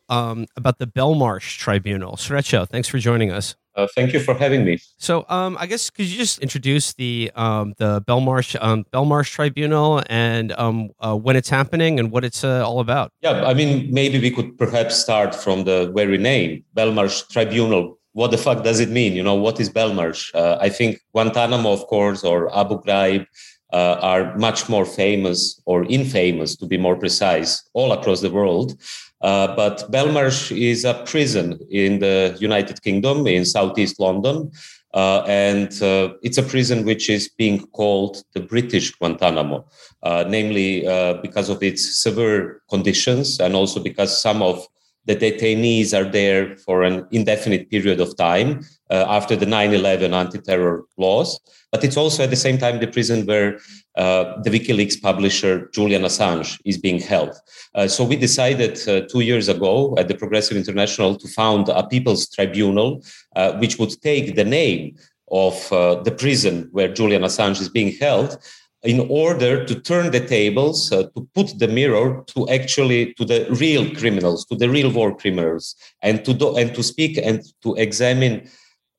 um, 0.08 0.46
about 0.56 0.78
the 0.78 0.86
Belmarsh 0.86 1.58
Tribunal. 1.58 2.16
Srećko, 2.16 2.68
thanks 2.68 2.88
for 2.88 2.98
joining 2.98 3.30
us. 3.30 3.54
Uh, 3.76 3.86
thank 3.94 4.12
you 4.12 4.20
for 4.20 4.34
having 4.34 4.64
me. 4.64 4.78
So, 4.98 5.26
um, 5.28 5.56
I 5.60 5.66
guess 5.66 5.90
could 5.90 6.06
you 6.06 6.16
just 6.16 6.38
introduce 6.38 6.94
the 6.94 7.30
um, 7.34 7.74
the 7.76 8.02
Belmarsh 8.02 8.56
um, 8.60 8.84
Belmarsh 8.92 9.30
Tribunal 9.30 10.02
and 10.08 10.52
um, 10.52 10.90
uh, 11.00 11.14
when 11.14 11.36
it's 11.36 11.50
happening 11.50 12.00
and 12.00 12.10
what 12.10 12.24
it's 12.24 12.42
uh, 12.42 12.66
all 12.66 12.80
about? 12.80 13.12
Yeah, 13.20 13.44
I 13.44 13.54
mean, 13.54 13.92
maybe 13.92 14.18
we 14.18 14.30
could 14.30 14.56
perhaps 14.56 14.96
start 14.96 15.34
from 15.34 15.64
the 15.64 15.92
very 15.94 16.18
name, 16.18 16.64
Belmarsh 16.74 17.28
Tribunal. 17.28 17.98
What 18.12 18.30
the 18.30 18.38
fuck 18.38 18.64
does 18.64 18.80
it 18.80 18.88
mean? 18.88 19.12
You 19.12 19.22
know, 19.22 19.34
what 19.34 19.60
is 19.60 19.68
Belmarsh? 19.68 20.34
Uh, 20.34 20.56
I 20.58 20.70
think 20.70 20.98
Guantanamo, 21.12 21.70
of 21.70 21.86
course, 21.86 22.24
or 22.24 22.54
Abu 22.56 22.80
Ghraib 22.80 23.26
uh, 23.72 23.98
are 24.00 24.36
much 24.38 24.68
more 24.68 24.86
famous 24.86 25.60
or 25.66 25.84
infamous, 25.84 26.56
to 26.56 26.66
be 26.66 26.78
more 26.78 26.96
precise, 26.96 27.62
all 27.74 27.92
across 27.92 28.20
the 28.22 28.30
world. 28.30 28.80
Uh, 29.22 29.54
but 29.56 29.90
Belmarsh 29.90 30.56
is 30.56 30.84
a 30.84 30.94
prison 31.04 31.58
in 31.70 31.98
the 32.00 32.36
United 32.38 32.82
Kingdom, 32.82 33.26
in 33.26 33.44
southeast 33.44 33.98
London. 33.98 34.50
Uh, 34.94 35.22
and 35.26 35.82
uh, 35.82 36.14
it's 36.22 36.38
a 36.38 36.42
prison 36.42 36.84
which 36.84 37.10
is 37.10 37.28
being 37.28 37.66
called 37.68 38.22
the 38.32 38.40
British 38.40 38.92
Guantanamo, 38.92 39.66
uh, 40.02 40.24
namely 40.26 40.86
uh, 40.86 41.14
because 41.14 41.50
of 41.50 41.62
its 41.62 42.02
severe 42.02 42.62
conditions 42.70 43.38
and 43.38 43.54
also 43.54 43.78
because 43.78 44.20
some 44.20 44.42
of 44.42 44.66
the 45.06 45.16
detainees 45.16 45.96
are 45.96 46.08
there 46.10 46.56
for 46.56 46.82
an 46.82 47.06
indefinite 47.10 47.70
period 47.70 48.00
of 48.00 48.16
time 48.16 48.60
uh, 48.90 49.06
after 49.08 49.36
the 49.36 49.46
9 49.46 49.72
11 49.72 50.12
anti 50.12 50.38
terror 50.38 50.84
laws. 50.96 51.40
But 51.72 51.84
it's 51.84 51.96
also 51.96 52.24
at 52.24 52.30
the 52.30 52.36
same 52.36 52.58
time 52.58 52.80
the 52.80 52.86
prison 52.86 53.26
where 53.26 53.58
uh, 53.96 54.40
the 54.42 54.50
WikiLeaks 54.50 55.00
publisher 55.00 55.68
Julian 55.72 56.02
Assange 56.02 56.58
is 56.64 56.78
being 56.78 57.00
held. 57.00 57.34
Uh, 57.74 57.88
so 57.88 58.04
we 58.04 58.16
decided 58.16 58.76
uh, 58.88 59.06
two 59.06 59.20
years 59.20 59.48
ago 59.48 59.94
at 59.98 60.08
the 60.08 60.14
Progressive 60.14 60.56
International 60.56 61.16
to 61.16 61.28
found 61.28 61.68
a 61.68 61.86
people's 61.86 62.28
tribunal, 62.28 63.02
uh, 63.34 63.52
which 63.58 63.78
would 63.78 64.00
take 64.02 64.34
the 64.34 64.44
name 64.44 64.96
of 65.30 65.72
uh, 65.72 65.96
the 66.02 66.12
prison 66.12 66.68
where 66.72 66.92
Julian 66.92 67.22
Assange 67.22 67.60
is 67.60 67.68
being 67.68 67.92
held 67.96 68.38
in 68.82 69.00
order 69.10 69.64
to 69.64 69.74
turn 69.80 70.10
the 70.10 70.24
tables 70.24 70.92
uh, 70.92 71.04
to 71.14 71.28
put 71.34 71.58
the 71.58 71.68
mirror 71.68 72.22
to 72.26 72.48
actually 72.48 73.14
to 73.14 73.24
the 73.24 73.46
real 73.58 73.92
criminals 73.96 74.44
to 74.44 74.54
the 74.54 74.68
real 74.68 74.90
war 74.90 75.16
criminals 75.16 75.74
and 76.02 76.24
to 76.24 76.34
do, 76.34 76.56
and 76.56 76.74
to 76.74 76.82
speak 76.82 77.18
and 77.18 77.42
to 77.62 77.74
examine 77.76 78.48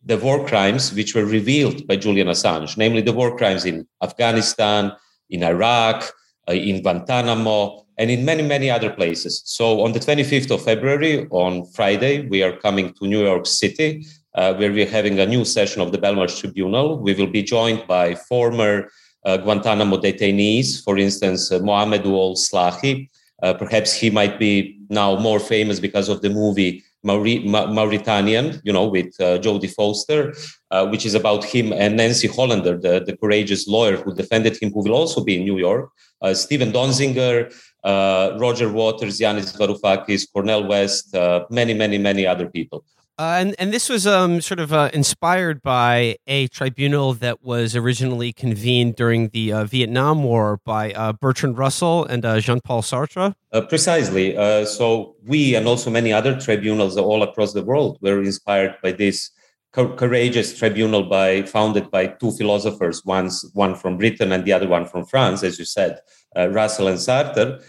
the 0.03 0.17
war 0.17 0.45
crimes 0.47 0.93
which 0.93 1.13
were 1.13 1.25
revealed 1.25 1.85
by 1.85 1.95
Julian 1.95 2.27
Assange, 2.27 2.77
namely 2.77 3.01
the 3.01 3.13
war 3.13 3.37
crimes 3.37 3.65
in 3.65 3.85
Afghanistan, 4.01 4.93
in 5.29 5.43
Iraq, 5.43 6.11
uh, 6.49 6.53
in 6.53 6.81
Guantanamo, 6.81 7.85
and 7.97 8.09
in 8.09 8.23
many, 8.23 8.43
many 8.43 8.69
other 8.69 8.89
places. 8.89 9.41
So 9.45 9.81
on 9.81 9.91
the 9.91 9.99
25th 9.99 10.51
of 10.51 10.63
February, 10.63 11.27
on 11.29 11.65
Friday, 11.65 12.27
we 12.27 12.41
are 12.43 12.55
coming 12.55 12.93
to 12.93 13.07
New 13.07 13.23
York 13.23 13.45
City, 13.45 14.05
uh, 14.35 14.53
where 14.53 14.71
we're 14.71 14.89
having 14.89 15.19
a 15.19 15.25
new 15.25 15.43
session 15.43 15.81
of 15.81 15.91
the 15.91 15.97
Belmarsh 15.97 16.39
Tribunal. 16.39 16.99
We 16.99 17.13
will 17.13 17.27
be 17.27 17.43
joined 17.43 17.85
by 17.87 18.15
former 18.15 18.89
Guantanamo 19.35 19.97
detainees, 19.97 20.81
for 20.85 20.97
instance, 20.97 21.51
uh, 21.51 21.59
Mohamedou 21.59 22.13
Ould 22.15 22.37
Slahi. 22.37 23.09
Uh, 23.43 23.53
perhaps 23.53 23.91
he 23.93 24.09
might 24.09 24.39
be 24.39 24.79
now 24.89 25.17
more 25.19 25.39
famous 25.39 25.79
because 25.79 26.07
of 26.07 26.21
the 26.21 26.29
movie 26.29 26.83
Mauri- 27.03 27.43
Ma- 27.53 27.67
Mauritanian, 27.67 28.61
you 28.63 28.73
know, 28.73 28.87
with 28.87 29.11
uh, 29.19 29.37
Jodie 29.39 29.73
Foster, 29.73 30.33
uh, 30.71 30.87
which 30.87 31.05
is 31.05 31.13
about 31.13 31.43
him 31.43 31.73
and 31.73 31.97
Nancy 31.97 32.27
Hollander, 32.27 32.77
the, 32.77 32.93
the 33.05 33.15
courageous 33.17 33.67
lawyer 33.67 33.97
who 33.97 34.15
defended 34.15 34.57
him, 34.61 34.71
who 34.71 34.81
will 34.83 34.93
also 34.95 35.23
be 35.23 35.35
in 35.37 35.43
New 35.43 35.57
York. 35.57 35.91
Uh, 36.21 36.33
Steven 36.33 36.71
Donziger, 36.71 37.53
uh, 37.83 38.35
Roger 38.39 38.71
Waters, 38.71 39.19
Yanis 39.19 39.55
Varoufakis, 39.57 40.27
Cornel 40.31 40.67
West, 40.67 41.13
uh, 41.15 41.45
many, 41.51 41.73
many, 41.73 41.97
many 41.97 42.25
other 42.25 42.47
people. 42.47 42.83
Uh, 43.19 43.37
and 43.39 43.55
and 43.57 43.73
this 43.73 43.89
was 43.89 44.05
um, 44.05 44.39
sort 44.41 44.59
of 44.59 44.71
uh, 44.71 44.91
inspired 44.93 45.63
by 45.63 46.15
a 46.27 46.47
tribunal 46.49 47.13
that 47.13 47.43
was 47.43 47.75
originally 47.75 48.31
convened 48.31 48.95
during 48.95 49.29
the 49.29 49.51
uh, 49.51 49.63
Vietnam 49.65 50.23
War 50.23 50.59
by 50.63 50.91
uh, 50.93 51.13
Bertrand 51.13 51.57
Russell 51.57 52.05
and 52.05 52.23
uh, 52.23 52.39
Jean 52.39 52.61
Paul 52.61 52.83
Sartre. 52.83 53.33
Precisely. 53.69 54.35
so 54.65 55.15
we 55.25 55.55
and 55.55 55.65
also 55.67 55.89
many 55.89 56.13
other 56.13 56.39
tribunals 56.39 56.95
all 56.95 57.23
across 57.23 57.53
the 57.53 57.63
world 57.63 57.97
were 58.01 58.21
inspired 58.21 58.75
by 58.83 58.91
this 58.91 59.31
co- 59.73 59.95
courageous 59.95 60.55
tribunal 60.55 61.01
by 61.01 61.41
founded 61.41 61.89
by 61.89 62.05
two 62.05 62.31
philosophers, 62.33 63.03
one's 63.03 63.49
one 63.53 63.73
from 63.73 63.97
Britain 63.97 64.31
and 64.31 64.45
the 64.45 64.53
other 64.53 64.67
one 64.67 64.85
from 64.85 65.05
France, 65.05 65.41
as 65.41 65.57
you 65.57 65.65
said, 65.65 65.99
Russell 66.35 66.87
and 66.87 66.99
Sartre, 66.99 67.59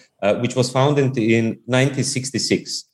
which 0.43 0.55
was 0.55 0.71
founded 0.71 1.17
in 1.17 1.59
1966 1.65 2.85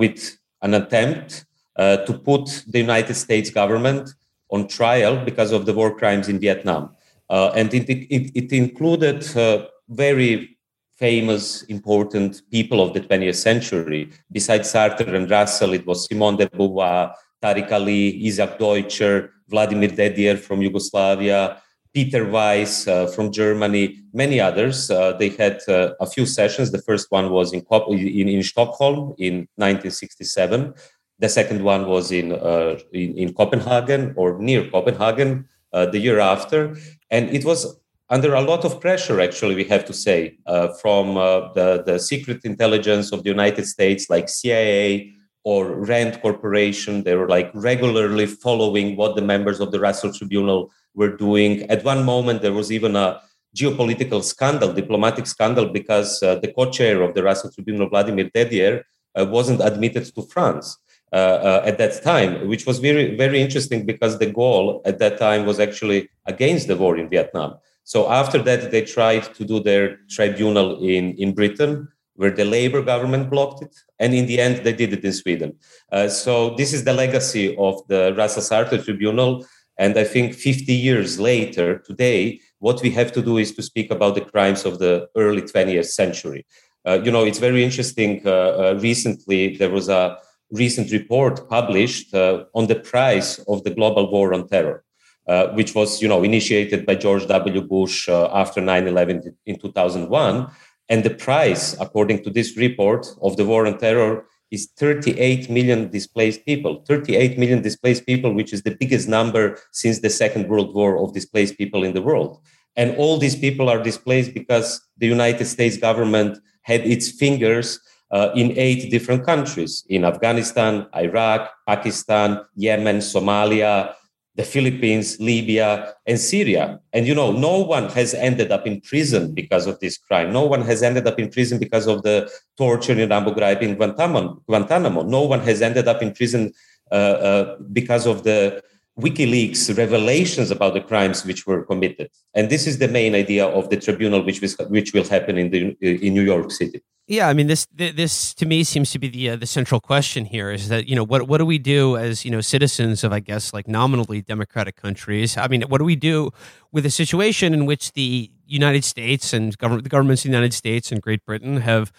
with 0.00 0.36
an 0.62 0.74
attempt 0.74 1.45
uh, 1.78 1.98
to 1.98 2.12
put 2.12 2.64
the 2.68 2.78
United 2.78 3.14
States 3.14 3.50
government 3.50 4.10
on 4.50 4.68
trial 4.68 5.24
because 5.24 5.52
of 5.52 5.66
the 5.66 5.74
war 5.74 5.96
crimes 5.96 6.28
in 6.28 6.38
Vietnam. 6.38 6.94
Uh, 7.28 7.50
and 7.54 7.74
it, 7.74 7.88
it, 7.88 8.30
it 8.34 8.52
included 8.52 9.36
uh, 9.36 9.66
very 9.88 10.56
famous, 10.96 11.62
important 11.64 12.42
people 12.50 12.80
of 12.80 12.94
the 12.94 13.00
20th 13.00 13.36
century. 13.36 14.10
Besides 14.32 14.72
Sartre 14.72 15.14
and 15.14 15.30
Russell, 15.30 15.74
it 15.74 15.86
was 15.86 16.06
Simone 16.06 16.36
de 16.36 16.46
Beauvoir, 16.48 17.12
Tariq 17.42 17.70
Ali, 17.70 18.26
Isaac 18.26 18.58
Deutscher, 18.58 19.32
Vladimir 19.48 19.90
Dedijer 19.90 20.38
from 20.38 20.62
Yugoslavia, 20.62 21.60
Peter 21.92 22.28
Weiss 22.28 22.86
uh, 22.88 23.06
from 23.06 23.32
Germany, 23.32 24.02
many 24.12 24.38
others. 24.38 24.90
Uh, 24.90 25.12
they 25.12 25.30
had 25.30 25.60
uh, 25.68 25.94
a 26.00 26.06
few 26.06 26.26
sessions. 26.26 26.70
The 26.70 26.82
first 26.82 27.10
one 27.10 27.30
was 27.30 27.52
in, 27.54 27.64
in, 27.88 28.28
in 28.28 28.42
Stockholm 28.42 29.14
in 29.18 29.48
1967. 29.56 30.74
The 31.18 31.28
second 31.28 31.64
one 31.64 31.86
was 31.86 32.12
in, 32.12 32.32
uh, 32.32 32.78
in, 32.92 33.16
in, 33.16 33.32
Copenhagen 33.32 34.12
or 34.16 34.38
near 34.38 34.68
Copenhagen 34.70 35.48
uh, 35.72 35.86
the 35.86 35.98
year 35.98 36.20
after. 36.20 36.76
And 37.10 37.30
it 37.30 37.44
was 37.44 37.78
under 38.10 38.34
a 38.34 38.40
lot 38.40 38.64
of 38.64 38.80
pressure, 38.80 39.20
actually, 39.20 39.54
we 39.54 39.64
have 39.64 39.84
to 39.86 39.92
say, 39.92 40.36
uh, 40.46 40.68
from 40.80 41.16
uh, 41.16 41.52
the, 41.54 41.82
the 41.84 41.98
secret 41.98 42.44
intelligence 42.44 43.12
of 43.12 43.24
the 43.24 43.30
United 43.30 43.66
States, 43.66 44.08
like 44.10 44.28
CIA 44.28 45.12
or 45.42 45.72
RAND 45.72 46.20
Corporation. 46.20 47.02
They 47.02 47.14
were 47.14 47.28
like 47.28 47.50
regularly 47.54 48.26
following 48.26 48.96
what 48.96 49.16
the 49.16 49.22
members 49.22 49.60
of 49.60 49.72
the 49.72 49.80
Russell 49.80 50.12
Tribunal 50.12 50.70
were 50.94 51.16
doing. 51.16 51.62
At 51.70 51.84
one 51.84 52.04
moment, 52.04 52.42
there 52.42 52.52
was 52.52 52.70
even 52.70 52.94
a 52.96 53.20
geopolitical 53.56 54.22
scandal, 54.22 54.72
diplomatic 54.72 55.26
scandal, 55.26 55.66
because 55.66 56.22
uh, 56.22 56.36
the 56.36 56.52
co-chair 56.52 57.02
of 57.02 57.14
the 57.14 57.22
Russell 57.22 57.50
Tribunal, 57.50 57.88
Vladimir 57.88 58.28
Dedijer, 58.30 58.82
uh, 59.18 59.24
wasn't 59.24 59.60
admitted 59.62 60.04
to 60.14 60.22
France. 60.22 60.76
Uh, 61.12 61.16
uh, 61.16 61.62
at 61.64 61.78
that 61.78 62.02
time, 62.02 62.48
which 62.48 62.66
was 62.66 62.80
very, 62.80 63.14
very 63.16 63.40
interesting 63.40 63.86
because 63.86 64.18
the 64.18 64.26
goal 64.26 64.82
at 64.84 64.98
that 64.98 65.16
time 65.18 65.46
was 65.46 65.60
actually 65.60 66.08
against 66.26 66.66
the 66.66 66.76
war 66.76 66.98
in 66.98 67.08
Vietnam. 67.08 67.54
So 67.84 68.10
after 68.10 68.42
that, 68.42 68.72
they 68.72 68.82
tried 68.82 69.32
to 69.36 69.44
do 69.44 69.60
their 69.60 69.98
tribunal 70.10 70.82
in, 70.82 71.14
in 71.14 71.32
Britain, 71.32 71.86
where 72.16 72.32
the 72.32 72.44
Labour 72.44 72.82
government 72.82 73.30
blocked 73.30 73.62
it. 73.62 73.72
And 74.00 74.14
in 74.14 74.26
the 74.26 74.40
end, 74.40 74.64
they 74.64 74.72
did 74.72 74.92
it 74.92 75.04
in 75.04 75.12
Sweden. 75.12 75.54
Uh, 75.92 76.08
so 76.08 76.56
this 76.56 76.72
is 76.72 76.82
the 76.82 76.92
legacy 76.92 77.56
of 77.56 77.86
the 77.86 78.12
Russell 78.18 78.42
Sartre 78.42 78.84
Tribunal. 78.84 79.46
And 79.78 79.96
I 79.96 80.02
think 80.02 80.34
50 80.34 80.72
years 80.72 81.20
later, 81.20 81.78
today, 81.78 82.40
what 82.58 82.82
we 82.82 82.90
have 82.90 83.12
to 83.12 83.22
do 83.22 83.38
is 83.38 83.54
to 83.54 83.62
speak 83.62 83.92
about 83.92 84.16
the 84.16 84.22
crimes 84.22 84.64
of 84.64 84.80
the 84.80 85.08
early 85.16 85.42
20th 85.42 85.86
century. 85.86 86.44
Uh, 86.84 86.98
you 87.04 87.12
know, 87.12 87.24
it's 87.24 87.38
very 87.38 87.62
interesting. 87.62 88.22
Uh, 88.26 88.30
uh 88.30 88.78
recently, 88.82 89.56
there 89.56 89.70
was 89.70 89.88
a 89.88 90.18
recent 90.50 90.92
report 90.92 91.48
published 91.48 92.14
uh, 92.14 92.44
on 92.54 92.66
the 92.66 92.76
price 92.76 93.38
of 93.48 93.64
the 93.64 93.70
global 93.70 94.10
war 94.10 94.32
on 94.32 94.48
terror, 94.48 94.84
uh, 95.26 95.48
which 95.48 95.74
was, 95.74 96.00
you 96.00 96.08
know, 96.08 96.22
initiated 96.22 96.86
by 96.86 96.94
George 96.94 97.26
W. 97.26 97.60
Bush 97.62 98.08
uh, 98.08 98.28
after 98.32 98.60
9/11 98.60 99.34
in 99.46 99.58
2001, 99.58 100.48
and 100.88 101.02
the 101.02 101.10
price, 101.10 101.76
according 101.80 102.22
to 102.22 102.30
this 102.30 102.56
report, 102.56 103.06
of 103.22 103.36
the 103.36 103.44
war 103.44 103.66
on 103.66 103.78
terror 103.78 104.26
is 104.50 104.70
38 104.76 105.50
million 105.50 105.90
displaced 105.90 106.44
people. 106.46 106.84
38 106.86 107.38
million 107.38 107.62
displaced 107.62 108.06
people, 108.06 108.32
which 108.32 108.52
is 108.52 108.62
the 108.62 108.76
biggest 108.78 109.08
number 109.08 109.58
since 109.72 109.98
the 109.98 110.10
Second 110.10 110.48
World 110.48 110.74
War 110.74 111.02
of 111.02 111.12
displaced 111.12 111.58
people 111.58 111.82
in 111.82 111.94
the 111.94 112.02
world. 112.02 112.38
And 112.76 112.96
all 112.96 113.18
these 113.18 113.34
people 113.34 113.68
are 113.68 113.82
displaced 113.82 114.34
because 114.34 114.80
the 114.98 115.06
United 115.06 115.46
States 115.46 115.76
government 115.76 116.38
had 116.62 116.86
its 116.86 117.10
fingers 117.10 117.80
uh, 118.10 118.30
in 118.34 118.52
eight 118.56 118.90
different 118.90 119.24
countries 119.24 119.84
in 119.88 120.04
Afghanistan, 120.04 120.86
Iraq, 120.94 121.50
Pakistan, 121.66 122.40
Yemen, 122.54 122.98
Somalia, 122.98 123.94
the 124.36 124.44
Philippines, 124.44 125.18
Libya, 125.18 125.94
and 126.06 126.18
Syria. 126.18 126.78
And 126.92 127.06
you 127.06 127.14
know, 127.14 127.32
no 127.32 127.58
one 127.58 127.88
has 127.90 128.12
ended 128.14 128.52
up 128.52 128.66
in 128.66 128.80
prison 128.82 129.34
because 129.34 129.66
of 129.66 129.80
this 129.80 129.96
crime. 129.96 130.32
No 130.32 130.44
one 130.44 130.62
has 130.62 130.82
ended 130.82 131.06
up 131.06 131.18
in 131.18 131.30
prison 131.30 131.58
because 131.58 131.86
of 131.86 132.02
the 132.02 132.30
torture 132.56 132.92
in 132.92 133.10
Abu 133.10 133.34
Ghraib 133.34 133.62
in 133.62 133.76
Guantanamo. 133.76 135.02
No 135.02 135.22
one 135.22 135.40
has 135.40 135.62
ended 135.62 135.88
up 135.88 136.02
in 136.02 136.12
prison 136.12 136.52
uh, 136.92 136.94
uh, 136.94 137.56
because 137.72 138.06
of 138.06 138.24
the 138.24 138.62
WikiLeaks 139.00 139.76
revelations 139.76 140.50
about 140.50 140.74
the 140.74 140.80
crimes 140.80 141.24
which 141.24 141.46
were 141.46 141.64
committed. 141.64 142.10
And 142.34 142.48
this 142.50 142.66
is 142.66 142.78
the 142.78 142.88
main 142.88 143.14
idea 143.14 143.46
of 143.46 143.68
the 143.70 143.76
tribunal, 143.76 144.22
which, 144.22 144.40
was, 144.40 144.56
which 144.68 144.92
will 144.92 145.04
happen 145.04 145.36
in, 145.38 145.50
the, 145.50 145.76
in 145.80 146.14
New 146.14 146.22
York 146.22 146.50
City. 146.50 146.82
Yeah, 147.08 147.28
I 147.28 147.34
mean 147.34 147.46
this 147.46 147.68
this 147.72 148.34
to 148.34 148.46
me 148.46 148.64
seems 148.64 148.90
to 148.90 148.98
be 148.98 149.06
the 149.06 149.30
uh, 149.30 149.36
the 149.36 149.46
central 149.46 149.80
question 149.80 150.24
here 150.24 150.50
is 150.50 150.68
that 150.70 150.88
you 150.88 150.96
know 150.96 151.04
what 151.04 151.28
what 151.28 151.38
do 151.38 151.46
we 151.46 151.56
do 151.56 151.96
as 151.96 152.24
you 152.24 152.32
know 152.32 152.40
citizens 152.40 153.04
of 153.04 153.12
I 153.12 153.20
guess 153.20 153.52
like 153.54 153.68
nominally 153.68 154.22
democratic 154.22 154.74
countries? 154.74 155.36
I 155.36 155.46
mean, 155.46 155.62
what 155.62 155.78
do 155.78 155.84
we 155.84 155.94
do 155.94 156.30
with 156.72 156.84
a 156.84 156.90
situation 156.90 157.54
in 157.54 157.64
which 157.64 157.92
the 157.92 158.28
United 158.46 158.84
States 158.84 159.32
and 159.32 159.56
government 159.56 159.84
the 159.84 159.88
governments 159.90 160.24
of 160.24 160.30
the 160.30 160.36
United 160.36 160.52
States 160.52 160.90
and 160.90 161.00
Great 161.00 161.24
Britain 161.24 161.58
have 161.58 161.92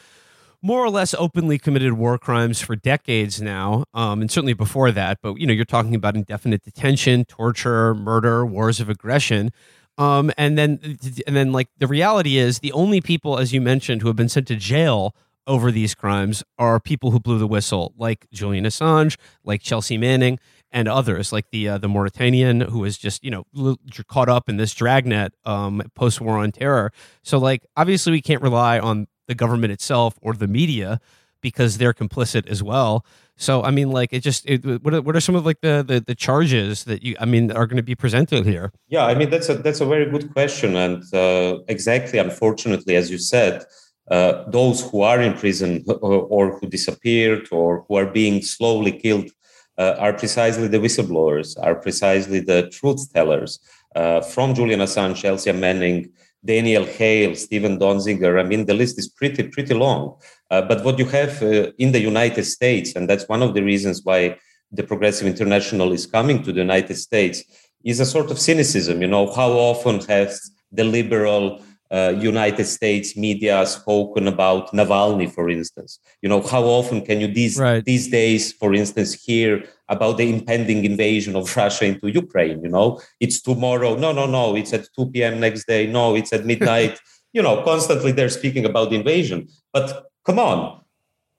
more 0.62 0.84
or 0.84 0.90
less 0.90 1.14
openly 1.14 1.58
committed 1.58 1.94
war 1.94 2.18
crimes 2.18 2.60
for 2.60 2.76
decades 2.76 3.42
now, 3.42 3.86
um, 3.94 4.20
and 4.22 4.30
certainly 4.30 4.54
before 4.54 4.92
that. 4.92 5.20
But 5.22 5.38
you 5.40 5.48
know, 5.48 5.54
you're 5.54 5.64
talking 5.64 5.96
about 5.96 6.16
indefinite 6.16 6.64
detention, 6.64 7.24
torture, 7.24 7.94
murder, 7.96 8.46
wars 8.46 8.82
of 8.82 8.90
aggression. 8.90 9.52
Um, 9.98 10.32
and 10.38 10.58
then, 10.58 10.98
and 11.26 11.36
then, 11.36 11.52
like 11.52 11.70
the 11.78 11.88
reality 11.88 12.38
is, 12.38 12.60
the 12.60 12.72
only 12.72 13.02
people, 13.02 13.38
as 13.40 13.52
you 13.54 13.62
mentioned, 13.62 14.02
who 14.02 14.08
have 14.08 14.16
been 14.16 14.30
sent 14.30 14.48
to 14.48 14.56
jail 14.56 15.16
over 15.48 15.72
these 15.72 15.96
crimes 15.96 16.44
are 16.60 16.80
people 16.80 17.12
who 17.12 17.20
blew 17.20 17.40
the 17.40 17.48
whistle, 17.48 17.94
like 17.98 18.28
Julian 18.32 18.66
Assange, 18.66 19.18
like 19.44 19.62
Chelsea 19.62 19.98
Manning, 19.98 20.40
and 20.72 20.88
others, 20.88 21.32
like 21.32 21.50
the 21.52 21.70
uh, 21.70 21.78
the 21.78 21.88
Mauritanian 21.88 22.62
who 22.62 22.80
was 22.80 22.98
just 22.98 23.24
you 23.24 23.32
know 23.32 23.78
caught 24.08 24.30
up 24.30 24.50
in 24.50 24.58
this 24.58 24.74
dragnet 24.74 25.34
um, 25.46 25.82
post 25.96 26.22
war 26.22 26.38
on 26.38 26.52
terror. 26.52 26.92
So, 27.24 27.38
like, 27.38 27.66
obviously, 27.76 28.12
we 28.12 28.22
can't 28.22 28.42
rely 28.42 28.78
on 28.78 29.08
the 29.28 29.36
government 29.36 29.72
itself 29.72 30.20
or 30.22 30.34
the 30.34 30.48
media 30.48 31.00
because 31.42 31.78
they're 31.78 31.94
complicit 31.94 32.48
as 32.48 32.62
well. 32.62 33.06
So 33.38 33.64
I 33.64 33.72
mean, 33.72 33.92
like 33.92 34.12
it 34.12 34.22
just 34.22 34.50
it, 34.50 34.66
what 34.84 34.94
are, 34.94 35.02
what 35.02 35.16
are 35.16 35.22
some 35.22 35.36
of 35.36 35.46
like 35.46 35.62
the, 35.62 35.86
the, 35.88 36.00
the 36.00 36.16
charges 36.16 36.84
that 36.86 37.04
you 37.04 37.16
I 37.20 37.26
mean 37.26 37.52
are 37.52 37.68
going 37.68 37.78
to 37.78 37.84
be 37.84 37.96
presented 37.96 38.46
here? 38.46 38.72
Yeah, 38.90 39.06
I 39.06 39.14
mean 39.14 39.30
that's 39.30 39.48
a 39.48 39.56
that's 39.56 39.80
a 39.80 39.86
very 39.86 40.10
good 40.10 40.34
question, 40.34 40.76
and 40.76 41.04
uh, 41.14 41.60
exactly, 41.68 42.18
unfortunately, 42.18 42.96
as 42.96 43.12
you 43.12 43.20
said, 43.20 43.64
uh, 44.10 44.50
those 44.50 44.82
who 44.82 45.02
are 45.02 45.22
in 45.22 45.34
prison 45.34 45.84
or, 45.88 46.22
or, 46.24 46.58
who 46.58 46.68
disappeared 46.68 47.48
or 47.52 47.86
who 47.88 47.96
are 47.96 48.06
being 48.06 48.42
slowly 48.42 48.92
killed 48.92 49.30
uh, 49.78 49.96
are 50.00 50.14
precisely 50.14 50.68
the 50.68 50.80
whistleblowers, 50.80 51.58
are 51.62 51.76
precisely 51.76 52.40
the 52.40 52.70
truth 52.70 53.12
tellers. 53.14 53.60
Uh, 53.96 54.22
from 54.22 54.54
Julian 54.54 54.80
Assange, 54.80 55.16
Chelsea 55.16 55.52
Manning, 55.52 56.10
Daniel 56.46 56.86
Hale, 56.86 57.36
Stephen 57.36 57.78
Donziger. 57.80 58.40
I 58.40 58.44
mean, 58.44 58.66
the 58.66 58.74
list 58.74 58.98
is 58.98 59.10
pretty, 59.10 59.44
pretty 59.44 59.74
long. 59.74 60.16
Uh, 60.50 60.62
but 60.62 60.84
what 60.84 60.98
you 60.98 61.06
have 61.06 61.42
uh, 61.44 61.72
in 61.78 61.92
the 61.92 62.00
United 62.00 62.44
States, 62.44 62.96
and 62.96 63.10
that's 63.10 63.28
one 63.28 63.44
of 63.44 63.54
the 63.54 63.62
reasons 63.62 64.02
why 64.04 64.38
the 64.72 64.84
Progressive 64.84 65.28
International 65.28 65.92
is 65.92 66.06
coming 66.06 66.44
to 66.44 66.52
the 66.52 66.60
United 66.60 66.96
States 66.96 67.44
is 67.84 68.00
a 68.00 68.06
sort 68.06 68.32
of 68.32 68.40
cynicism. 68.40 69.02
You 69.02 69.08
know, 69.08 69.32
how 69.34 69.52
often 69.52 70.00
has 70.08 70.52
the 70.72 70.84
liberal 70.84 71.62
uh, 71.90 72.14
United 72.18 72.66
States 72.66 73.16
media 73.16 73.66
spoken 73.66 74.28
about 74.28 74.74
Navalny, 74.74 75.32
for 75.32 75.50
instance. 75.50 76.00
You 76.22 76.30
know, 76.30 76.42
how 76.42 76.64
often 76.64 77.06
can 77.06 77.22
you 77.22 77.28
these 77.28 77.58
right. 77.58 77.84
these 77.84 78.10
days, 78.10 78.52
for 78.52 78.74
instance, 78.74 79.14
hear 79.14 79.64
about 79.88 80.18
the 80.18 80.30
impending 80.30 80.84
invasion 80.84 81.36
of 81.36 81.56
Russia 81.58 81.86
into 81.86 82.10
Ukraine? 82.10 82.62
You 82.62 82.70
know, 82.70 83.00
it's 83.20 83.42
tomorrow. 83.42 83.96
No, 83.96 84.12
no, 84.12 84.26
no. 84.26 84.56
It's 84.56 84.74
at 84.74 84.88
2 84.98 85.12
p.m. 85.12 85.40
next 85.40 85.66
day. 85.66 85.88
No, 85.88 86.16
it's 86.16 86.34
at 86.34 86.46
midnight. 86.46 87.00
you 87.34 87.42
know, 87.42 87.62
constantly 87.64 88.12
they're 88.12 88.30
speaking 88.30 88.66
about 88.66 88.90
the 88.90 88.96
invasion. 88.98 89.48
But 89.72 90.07
come 90.28 90.40
on, 90.40 90.82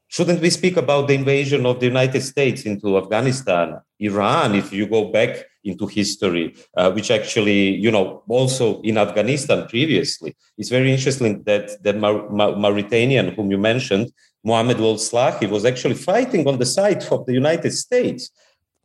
shouldn't 0.09 0.41
we 0.41 0.49
speak 0.49 0.77
about 0.79 1.09
the 1.09 1.15
invasion 1.15 1.67
of 1.67 1.79
the 1.79 1.87
United 1.95 2.23
States 2.23 2.63
into 2.63 2.97
Afghanistan, 2.97 3.67
Iran? 4.01 4.55
If 4.55 4.73
you 4.73 4.87
go 4.87 5.13
back 5.13 5.45
into 5.63 5.87
history, 5.87 6.57
uh, 6.79 6.91
which 6.93 7.11
actually, 7.11 7.63
you 7.85 7.91
know, 7.91 8.23
also 8.29 8.81
in 8.81 8.97
Afghanistan 8.97 9.69
previously. 9.69 10.35
It's 10.57 10.71
very 10.71 10.91
interesting 10.91 11.43
that 11.43 11.83
the 11.83 11.93
Mar- 11.93 12.31
Mar- 12.31 12.57
Mauritanian, 12.57 13.35
whom 13.35 13.51
you 13.51 13.59
mentioned, 13.59 14.11
Mohammed 14.43 14.79
Ould 14.79 15.01
Slahi, 15.09 15.47
was 15.51 15.67
actually 15.67 15.99
fighting 16.11 16.49
on 16.49 16.59
the 16.59 16.65
side 16.65 17.03
of 17.11 17.27
the 17.27 17.35
United 17.35 17.73
States, 17.73 18.31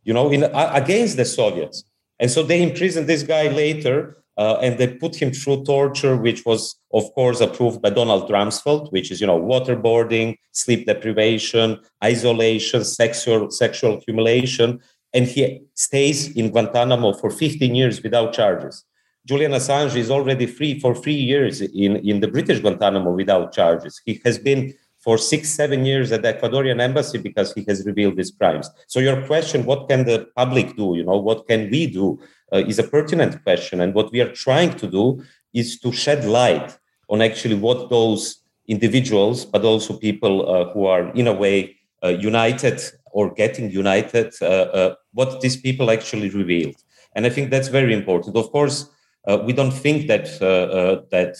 you 0.02 0.12
know, 0.12 0.30
in, 0.30 0.44
against 0.82 1.16
the 1.16 1.24
Soviets. 1.24 1.84
And 2.20 2.30
so 2.30 2.42
they 2.42 2.62
imprisoned 2.62 3.06
this 3.06 3.22
guy 3.22 3.48
later. 3.48 4.22
Uh, 4.36 4.58
and 4.60 4.78
they 4.78 4.88
put 4.88 5.14
him 5.14 5.32
through 5.32 5.64
torture, 5.64 6.16
which 6.16 6.44
was, 6.44 6.76
of 6.92 7.04
course, 7.14 7.40
approved 7.40 7.80
by 7.80 7.90
Donald 7.90 8.28
Rumsfeld, 8.28 8.90
which 8.90 9.12
is, 9.12 9.20
you 9.20 9.26
know, 9.28 9.40
waterboarding, 9.40 10.36
sleep 10.50 10.86
deprivation, 10.86 11.78
isolation, 12.02 12.84
sexual 12.84 13.50
sexual 13.50 14.00
humiliation 14.04 14.80
and 15.14 15.26
he 15.26 15.62
stays 15.74 16.36
in 16.36 16.50
Guantanamo 16.50 17.12
for 17.14 17.30
15 17.30 17.74
years 17.74 18.02
without 18.02 18.34
charges. 18.34 18.84
Julian 19.26 19.52
Assange 19.52 19.96
is 19.96 20.10
already 20.10 20.44
free 20.44 20.78
for 20.78 20.94
three 20.94 21.14
years 21.14 21.62
in, 21.62 21.96
in 21.96 22.20
the 22.20 22.28
British 22.28 22.60
Guantanamo 22.60 23.12
without 23.12 23.52
charges. 23.52 24.02
He 24.04 24.20
has 24.24 24.36
been 24.38 24.74
for 24.98 25.16
six, 25.16 25.50
seven 25.50 25.84
years 25.86 26.12
at 26.12 26.22
the 26.22 26.32
Ecuadorian 26.32 26.80
embassy 26.80 27.18
because 27.18 27.52
he 27.54 27.64
has 27.68 27.86
revealed 27.86 28.16
these 28.16 28.32
crimes. 28.32 28.68
So 28.88 29.00
your 29.00 29.24
question, 29.26 29.64
what 29.64 29.88
can 29.88 30.04
the 30.04 30.26
public 30.36 30.76
do? 30.76 30.94
You 30.96 31.04
know, 31.04 31.16
what 31.16 31.46
can 31.46 31.70
we 31.70 31.86
do? 31.86 32.18
Uh, 32.54 32.58
is 32.68 32.78
a 32.78 32.84
pertinent 32.84 33.42
question. 33.42 33.80
And 33.80 33.94
what 33.94 34.12
we 34.12 34.20
are 34.20 34.32
trying 34.32 34.74
to 34.76 34.86
do 34.86 35.20
is 35.52 35.80
to 35.80 35.90
shed 35.90 36.24
light 36.24 36.78
on 37.08 37.20
actually 37.20 37.56
what 37.56 37.90
those 37.90 38.44
individuals, 38.68 39.44
but 39.44 39.64
also 39.64 39.98
people 39.98 40.48
uh, 40.48 40.72
who 40.72 40.86
are 40.86 41.10
in 41.14 41.26
a 41.26 41.32
way 41.32 41.76
uh, 42.04 42.10
united 42.10 42.80
or 43.06 43.34
getting 43.34 43.72
united, 43.72 44.32
what 45.12 45.40
these 45.40 45.56
people 45.56 45.90
actually 45.90 46.28
revealed. 46.28 46.76
And 47.16 47.26
I 47.26 47.30
think 47.30 47.50
that's 47.50 47.68
very 47.68 47.92
important. 47.92 48.36
Of 48.36 48.50
course, 48.52 48.88
we 49.46 49.52
don't 49.52 49.72
think 49.72 50.06
that 50.08 50.26
that 51.10 51.34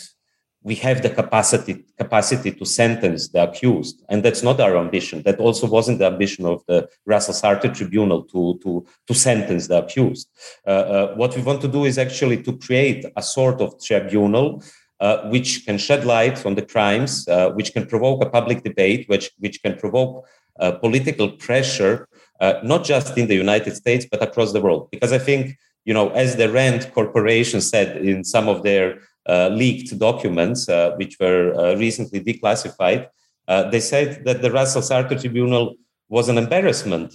we 0.64 0.74
have 0.77 1.03
the 1.03 1.11
capacity 1.11 1.85
capacity 1.98 2.50
to 2.50 2.64
sentence 2.64 3.29
the 3.29 3.42
accused, 3.48 4.03
and 4.09 4.22
that's 4.24 4.42
not 4.42 4.61
our 4.61 4.77
ambition. 4.77 5.22
That 5.22 5.38
also 5.38 5.66
wasn't 5.66 5.98
the 6.00 6.07
ambition 6.07 6.46
of 6.46 6.64
the 6.66 6.88
Russell 7.07 7.35
Sartre 7.35 7.72
Tribunal 7.72 8.22
to 8.33 8.59
to 8.62 8.85
to 9.07 9.14
sentence 9.14 9.68
the 9.68 9.79
accused. 9.85 10.27
Uh, 10.66 10.70
uh, 10.70 11.14
what 11.14 11.37
we 11.37 11.42
want 11.42 11.61
to 11.61 11.68
do 11.68 11.85
is 11.85 11.98
actually 11.98 12.42
to 12.42 12.57
create 12.57 13.05
a 13.16 13.22
sort 13.22 13.61
of 13.61 13.68
tribunal. 13.88 14.62
Uh, 15.00 15.29
which 15.29 15.66
can 15.66 15.77
shed 15.77 16.07
light 16.07 16.46
on 16.46 16.55
the 16.55 16.64
crimes, 16.64 17.27
which 17.57 17.74
can 17.74 17.85
provoke 17.85 18.24
a 18.24 18.31
public 18.31 18.62
debate, 18.62 19.07
which, 19.09 19.29
which 19.38 19.61
can 19.61 19.77
provoke 19.77 20.24
uh, 20.61 20.70
political 20.70 21.29
pressure, 21.33 22.09
uh, 22.40 22.55
not 22.62 22.85
just 22.85 23.18
in 23.18 23.27
the 23.27 23.35
United 23.35 23.74
States, 23.74 24.07
but 24.09 24.22
across 24.22 24.53
the 24.53 24.61
world. 24.61 24.88
Because 24.92 25.12
I 25.12 25.18
think, 25.18 25.59
you 25.85 25.92
know, 25.92 26.11
as 26.11 26.37
the 26.37 26.48
Rand 26.48 26.92
Corporation 26.94 27.61
said 27.61 27.96
in 27.96 28.22
some 28.22 28.48
of 28.48 28.62
their 28.62 28.94
uh, 28.94 28.98
leaked 29.29 29.99
documents, 29.99 30.69
uh, 30.69 30.93
which 30.97 31.17
were 31.19 31.55
uh, 31.55 31.77
recently 31.77 32.21
declassified, 32.21 33.09
uh, 33.49 33.69
they 33.71 33.81
said 33.81 34.25
that 34.25 34.43
the 34.43 34.51
Russell 34.51 34.83
Sartre 34.83 35.21
Tribunal 35.21 35.75
was 36.09 36.29
an 36.29 36.39
embarrassment 36.39 37.15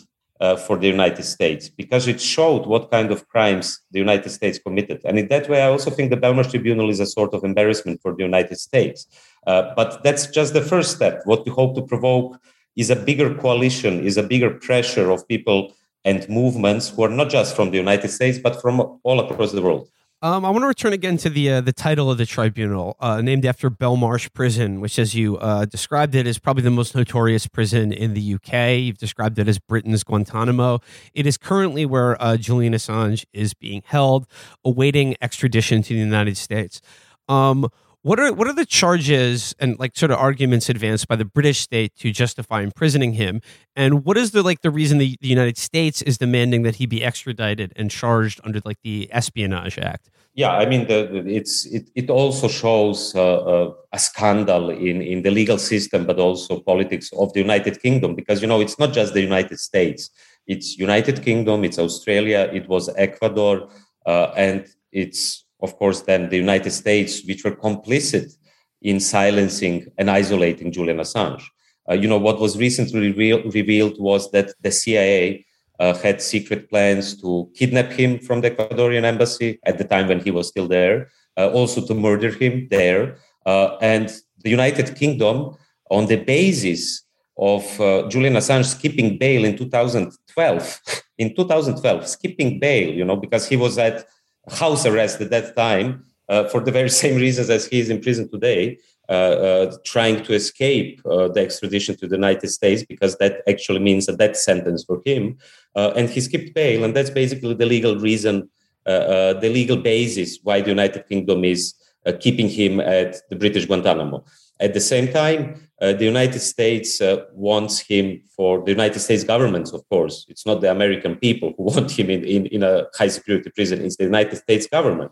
for 0.66 0.78
the 0.78 0.88
United 0.88 1.24
States 1.24 1.68
because 1.68 2.08
it 2.08 2.22
showed 2.22 2.66
what 2.66 2.90
kind 2.90 3.12
of 3.12 3.28
crimes 3.28 3.82
the 3.92 4.00
United 4.00 4.30
States 4.30 4.58
committed. 4.58 5.02
And 5.04 5.20
in 5.20 5.28
that 5.28 5.50
way, 5.50 5.62
I 5.62 5.68
also 5.68 5.92
think 5.92 6.12
the 6.12 6.16
Belmarsh 6.16 6.52
Tribunal 6.52 6.90
is 6.90 7.02
a 7.02 7.06
sort 7.06 7.34
of 7.34 7.44
embarrassment 7.44 8.02
for 8.02 8.16
the 8.16 8.24
United 8.24 8.58
States. 8.58 9.06
but 9.46 10.02
that's 10.04 10.28
just 10.28 10.54
the 10.54 10.62
first 10.62 10.96
step. 10.96 11.22
What 11.26 11.46
we 11.46 11.52
hope 11.52 11.76
to 11.76 11.82
provoke 11.82 12.40
is 12.78 12.90
a 12.90 12.96
bigger 12.96 13.36
coalition, 13.36 14.06
is 14.06 14.16
a 14.16 14.24
bigger 14.24 14.52
pressure 14.52 15.12
of 15.12 15.28
people 15.28 15.74
and 16.06 16.28
movements 16.30 16.90
who 16.90 17.04
are 17.04 17.10
not 17.10 17.30
just 17.30 17.56
from 17.56 17.72
the 17.72 17.78
United 17.78 18.10
States, 18.10 18.38
but 18.40 18.62
from 18.62 19.00
all 19.04 19.20
across 19.20 19.52
the 19.52 19.62
world. 19.62 19.90
Um, 20.22 20.44
I 20.44 20.50
want 20.50 20.64
to 20.64 20.68
return 20.68 20.92
again 20.92 21.16
to 21.20 21.30
the 21.30 21.50
uh, 21.50 21.62
the 21.62 21.72
title 21.72 22.12
of 22.12 22.18
the 22.18 22.26
tribunal, 22.26 22.98
uh, 23.00 23.22
named 23.22 23.46
after 23.46 23.70
Belmarsh 23.70 24.34
Prison, 24.34 24.82
which, 24.82 25.00
as 25.00 25.16
you 25.16 25.38
uh, 25.38 25.64
described 25.64 26.14
it, 26.14 26.28
is 26.28 26.38
probably 26.38 26.62
the 26.62 26.70
most 26.72 26.94
notorious 26.94 27.48
prison 27.48 27.94
in 27.94 28.14
the 28.16 28.34
UK. 28.34 28.80
You've 28.80 28.98
described 28.98 29.40
it 29.40 29.48
as 29.48 29.60
Britain's 29.60 30.04
Guantanamo. 30.04 30.82
It 31.14 31.26
is 31.26 31.38
currently 31.38 31.86
where 31.86 32.22
uh, 32.22 32.36
Julian 32.36 32.74
Assange 32.74 33.24
is 33.32 33.54
being 33.54 33.82
held, 33.86 34.28
awaiting 34.66 35.16
extradition 35.22 35.84
to 35.84 35.94
the 35.94 36.00
United 36.02 36.36
States. 36.36 36.82
Um, 37.30 37.70
what 38.02 38.20
are 38.20 38.32
what 38.34 38.48
are 38.48 38.54
the 38.54 38.66
charges 38.66 39.54
and 39.60 39.78
like 39.78 39.98
sort 39.98 40.12
of 40.12 40.18
arguments 40.18 40.70
advanced 40.70 41.08
by 41.08 41.16
the 41.16 41.26
British 41.26 41.60
state 41.60 41.96
to 41.98 42.12
justify 42.12 42.62
imprisoning 42.62 43.14
him? 43.14 43.42
And 43.76 44.06
what 44.06 44.18
is 44.18 44.32
the 44.32 44.42
like 44.42 44.62
the 44.62 44.72
reason 44.72 44.98
the, 44.98 45.18
the 45.20 45.28
United 45.28 45.58
States 45.58 46.02
is 46.02 46.18
demanding 46.18 46.64
that 46.64 46.76
he 46.76 46.86
be 46.86 47.04
extradited 47.04 47.74
and 47.76 47.92
charged 47.92 48.40
under 48.44 48.62
like 48.64 48.78
the 48.84 49.10
Espionage 49.12 49.78
Act? 49.78 50.10
Yeah, 50.34 50.52
I 50.52 50.66
mean, 50.66 50.88
the, 50.88 51.26
it's 51.28 51.66
it, 51.66 51.90
it 51.96 52.10
also 52.10 52.48
shows 52.48 53.14
uh, 53.16 53.38
uh, 53.40 53.74
a 53.92 54.00
scandal 54.00 54.70
in 54.70 55.02
in 55.02 55.24
the 55.24 55.32
legal 55.32 55.58
system, 55.58 56.06
but 56.06 56.20
also 56.20 56.62
politics 56.62 57.12
of 57.18 57.34
the 57.34 57.42
United 57.42 57.82
Kingdom, 57.82 58.16
because 58.16 58.42
you 58.42 58.48
know 58.48 58.62
it's 58.62 58.80
not 58.80 58.94
just 58.94 59.14
the 59.14 59.22
United 59.22 59.60
States; 59.60 60.10
it's 60.48 60.78
United 60.78 61.24
Kingdom, 61.24 61.66
it's 61.66 61.78
Australia, 61.78 62.50
it 62.54 62.70
was 62.70 62.90
Ecuador, 62.96 63.68
uh, 64.06 64.32
and 64.38 64.66
it's 64.94 65.44
of 65.62 65.78
course, 65.78 66.02
then 66.02 66.30
the 66.30 66.38
United 66.38 66.72
States, 66.72 67.26
which 67.26 67.44
were 67.44 67.56
complicit 67.56 68.36
in 68.82 69.00
silencing 69.00 69.88
and 69.98 70.10
isolating 70.10 70.72
Julian 70.72 70.98
Assange. 70.98 71.44
Uh, 71.90 71.96
you 71.96 72.08
know, 72.08 72.18
what 72.18 72.40
was 72.40 72.58
recently 72.58 73.12
revealed 73.12 74.00
was 74.00 74.32
that 74.32 74.54
the 74.62 74.72
CIA 74.72 75.46
uh, 75.80 75.94
had 75.96 76.22
secret 76.22 76.70
plans 76.70 77.20
to 77.22 77.50
kidnap 77.56 77.92
him 77.92 78.20
from 78.20 78.42
the 78.42 78.52
Ecuadorian 78.52 79.04
embassy 79.04 79.60
at 79.66 79.78
the 79.78 79.84
time 79.84 80.08
when 80.08 80.20
he 80.20 80.32
was 80.32 80.48
still 80.48 80.68
there, 80.68 81.10
uh, 81.38 81.50
also 81.50 81.86
to 81.86 81.94
murder 81.94 82.30
him 82.30 82.68
there. 82.70 83.18
Uh, 83.46 83.78
and 83.82 84.14
the 84.44 84.50
United 84.50 84.96
Kingdom, 84.96 85.56
on 85.90 86.06
the 86.06 86.18
basis 86.18 87.04
of 87.38 87.64
uh, 87.80 88.08
Julian 88.10 88.34
Assange 88.34 88.66
skipping 88.66 89.18
bail 89.18 89.46
in 89.46 89.58
2012, 89.58 90.82
in 91.18 91.36
2012, 91.36 92.08
skipping 92.08 92.60
bail, 92.60 92.94
you 92.94 93.06
know, 93.06 93.16
because 93.16 93.48
he 93.48 93.56
was 93.56 93.78
at 93.78 94.06
house 94.50 94.86
arrest 94.86 95.22
at 95.22 95.30
that 95.30 95.56
time 95.56 96.06
uh, 96.30 96.48
for 96.48 96.62
the 96.62 96.72
very 96.72 96.90
same 97.04 97.16
reasons 97.16 97.50
as 97.50 97.66
he 97.66 97.80
is 97.80 97.90
in 97.90 98.02
prison 98.02 98.30
today, 98.30 98.78
uh, 99.10 99.12
uh, 99.12 99.78
trying 99.86 100.24
to 100.24 100.34
escape 100.34 101.02
uh, 101.06 101.28
the 101.28 101.42
extradition 101.42 101.96
to 101.98 102.08
the 102.08 102.16
United 102.16 102.48
States 102.48 102.84
because 102.84 103.18
that 103.18 103.42
actually 103.48 103.80
means 103.80 104.08
a 104.08 104.16
death 104.16 104.38
sentence 104.38 104.84
for 104.84 105.02
him. 105.04 105.36
Uh, 105.76 105.92
and 105.96 106.10
he 106.10 106.22
skipped 106.22 106.54
bail, 106.54 106.84
and 106.84 106.96
that's 106.96 107.10
basically 107.10 107.56
the 107.56 107.66
legal 107.66 107.98
reason, 107.98 108.48
uh, 108.86 109.34
the 109.34 109.50
legal 109.50 109.78
basis 109.78 110.40
why 110.44 110.62
the 110.62 110.70
United 110.70 111.08
Kingdom 111.08 111.44
is 111.44 111.74
keeping 112.20 112.48
him 112.48 112.80
at 112.80 113.18
the 113.30 113.36
British 113.36 113.66
Guantanamo. 113.66 114.24
At 114.60 114.74
the 114.74 114.82
same 114.82 115.12
time, 115.12 115.70
uh, 115.82 115.94
the 115.94 116.04
United 116.04 116.40
States 116.40 117.00
uh, 117.00 117.26
wants 117.34 117.80
him 117.80 118.22
for 118.36 118.64
the 118.66 118.72
United 118.72 119.00
States 119.00 119.24
government, 119.24 119.72
of 119.74 119.88
course. 119.88 120.26
It's 120.28 120.46
not 120.46 120.60
the 120.60 120.70
American 120.70 121.16
people 121.16 121.54
who 121.58 121.64
want 121.72 121.92
him 121.92 122.10
in, 122.10 122.26
in, 122.26 122.46
in 122.48 122.64
a 122.64 122.88
high 122.94 123.08
security 123.08 123.50
prison, 123.50 123.82
it's 123.82 123.96
the 123.96 124.04
United 124.04 124.38
States 124.38 124.68
government. 124.68 125.12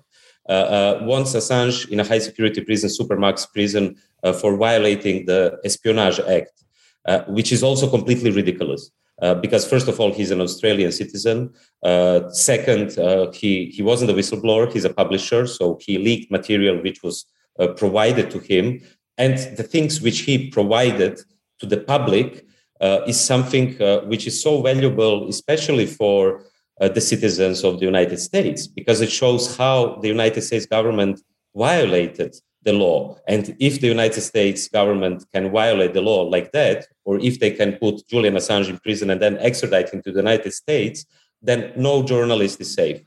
Uh, 0.50 0.52
uh 0.52 1.00
wants 1.04 1.34
Assange 1.34 1.89
in 1.89 2.00
a 2.00 2.06
high 2.06 2.20
security 2.20 2.62
prison, 2.62 2.89
Supermax 2.89 3.52
prison, 3.52 3.95
uh, 4.24 4.34
for 4.34 4.56
violating 4.56 5.26
the 5.26 5.58
Espionage 5.66 6.20
Act, 6.22 6.64
uh, 7.06 7.24
which 7.28 7.52
is 7.52 7.64
also 7.64 7.89
completely 7.89 8.32
ridiculous. 8.32 8.91
because 9.45 9.64
first 9.74 9.88
of 9.91 10.00
all, 10.00 10.12
he's 10.18 10.32
an 10.32 10.41
Australian 10.48 10.91
citizen. 10.91 11.38
second, 12.52 12.88
he 13.41 13.52
he 13.76 13.82
wasn't 13.89 14.12
a 14.14 14.18
whistleblower; 14.20 14.66
he's 14.74 14.88
a 14.91 14.95
publisher, 15.02 15.43
so 15.58 15.64
he 15.86 15.93
leaked 16.08 16.30
material 16.39 16.76
which 16.86 17.00
was 17.08 17.16
provided 17.82 18.26
to 18.34 18.39
him 18.52 18.66
and 19.18 19.38
the 19.57 19.63
things 19.63 20.01
which 20.01 20.20
he 20.20 20.49
provided 20.49 21.20
to 21.59 21.65
the 21.65 21.78
public 21.78 22.45
uh, 22.80 23.01
is 23.07 23.20
something 23.20 23.82
uh, 23.82 24.01
which 24.01 24.28
is 24.28 24.41
so 24.41 24.61
valuable, 24.61 25.28
especially 25.28 25.86
for 25.86 26.43
uh, 26.80 26.88
the 26.88 27.01
citizens 27.01 27.63
of 27.63 27.80
the 27.80 27.86
United 27.86 28.20
States, 28.20 28.68
because 28.68 29.01
it 29.01 29.11
shows 29.11 29.57
how 29.57 29.95
the 30.01 30.07
United 30.07 30.41
States 30.41 30.65
government 30.65 31.20
violated 31.55 32.36
the 32.63 32.74
law. 32.74 33.18
And 33.28 33.55
if 33.59 33.82
the 33.82 33.88
United 33.88 34.22
States 34.22 34.68
government 34.68 35.26
can 35.34 35.51
violate 35.51 35.93
the 35.93 36.01
law 36.01 36.22
like 36.24 36.51
that, 36.51 36.86
or 37.05 37.18
if 37.20 37.39
they 37.39 37.51
can 37.51 37.78
put 37.78 38.07
Julian 38.07 38.36
Assange 38.36 38.70
in 38.70 38.78
prison 38.78 39.09
and 39.09 39.22
then 39.22 39.38
extradite 39.39 39.89
him 39.89 40.01
to 40.03 40.11
the 40.11 40.20
United 40.20 40.53
States, 40.53 41.05
then 41.41 41.72
no 41.76 42.03
journalist 42.03 42.61
is 42.61 42.74
safe. 42.74 43.01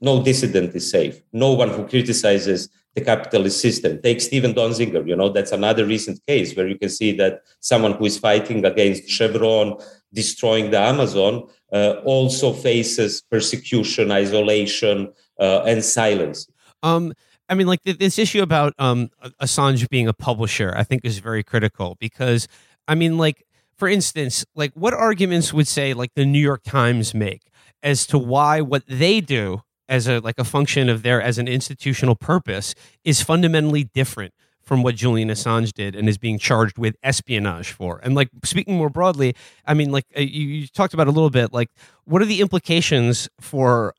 No 0.00 0.22
dissident 0.22 0.74
is 0.74 0.90
safe. 0.90 1.22
No 1.32 1.52
one 1.52 1.70
who 1.70 1.86
criticizes 1.86 2.68
the 2.96 3.04
capitalist 3.04 3.60
system. 3.60 4.00
Take 4.02 4.20
Steven 4.20 4.54
Donziger, 4.54 5.06
you 5.06 5.14
know, 5.14 5.28
that's 5.28 5.52
another 5.52 5.84
recent 5.84 6.18
case 6.26 6.56
where 6.56 6.66
you 6.66 6.78
can 6.78 6.88
see 6.88 7.12
that 7.12 7.42
someone 7.60 7.92
who 7.92 8.06
is 8.06 8.18
fighting 8.18 8.64
against 8.64 9.08
Chevron, 9.08 9.76
destroying 10.14 10.70
the 10.70 10.80
Amazon, 10.80 11.46
uh, 11.72 12.00
also 12.04 12.54
faces 12.54 13.22
persecution, 13.30 14.10
isolation, 14.10 15.12
uh, 15.38 15.62
and 15.66 15.84
silence. 15.84 16.48
Um, 16.82 17.12
I 17.50 17.54
mean, 17.54 17.66
like 17.66 17.82
this 17.84 18.18
issue 18.18 18.42
about 18.42 18.72
um, 18.78 19.10
Assange 19.42 19.88
being 19.90 20.08
a 20.08 20.14
publisher, 20.14 20.72
I 20.74 20.82
think 20.82 21.04
is 21.04 21.18
very 21.18 21.44
critical 21.44 21.96
because, 22.00 22.48
I 22.88 22.94
mean, 22.94 23.18
like 23.18 23.44
for 23.76 23.88
instance, 23.88 24.44
like 24.54 24.72
what 24.72 24.94
arguments 24.94 25.52
would 25.52 25.68
say 25.68 25.92
like 25.92 26.14
the 26.14 26.24
New 26.24 26.40
York 26.40 26.62
Times 26.64 27.14
make 27.14 27.42
as 27.82 28.06
to 28.06 28.18
why 28.18 28.62
what 28.62 28.84
they 28.88 29.20
do 29.20 29.62
as 29.88 30.08
a 30.08 30.20
like 30.20 30.38
a 30.38 30.44
function 30.44 30.88
of 30.88 31.02
their 31.02 31.20
as 31.20 31.38
an 31.38 31.48
institutional 31.48 32.14
purpose 32.14 32.74
is 33.04 33.22
fundamentally 33.22 33.84
different 33.84 34.34
from 34.62 34.82
what 34.82 34.96
Julian 34.96 35.28
Assange 35.28 35.72
did 35.72 35.94
and 35.94 36.08
is 36.08 36.18
being 36.18 36.38
charged 36.38 36.76
with 36.76 36.96
espionage 37.02 37.70
for. 37.70 38.00
And 38.02 38.14
like 38.16 38.28
speaking 38.44 38.76
more 38.76 38.90
broadly, 38.90 39.34
I 39.64 39.74
mean, 39.74 39.92
like 39.92 40.06
uh, 40.16 40.20
you, 40.20 40.48
you 40.48 40.66
talked 40.66 40.92
about 40.92 41.06
a 41.06 41.12
little 41.12 41.30
bit, 41.30 41.52
like 41.52 41.70
what 42.04 42.20
are 42.20 42.24
the 42.26 42.40
implications 42.40 43.28
for 43.40 43.94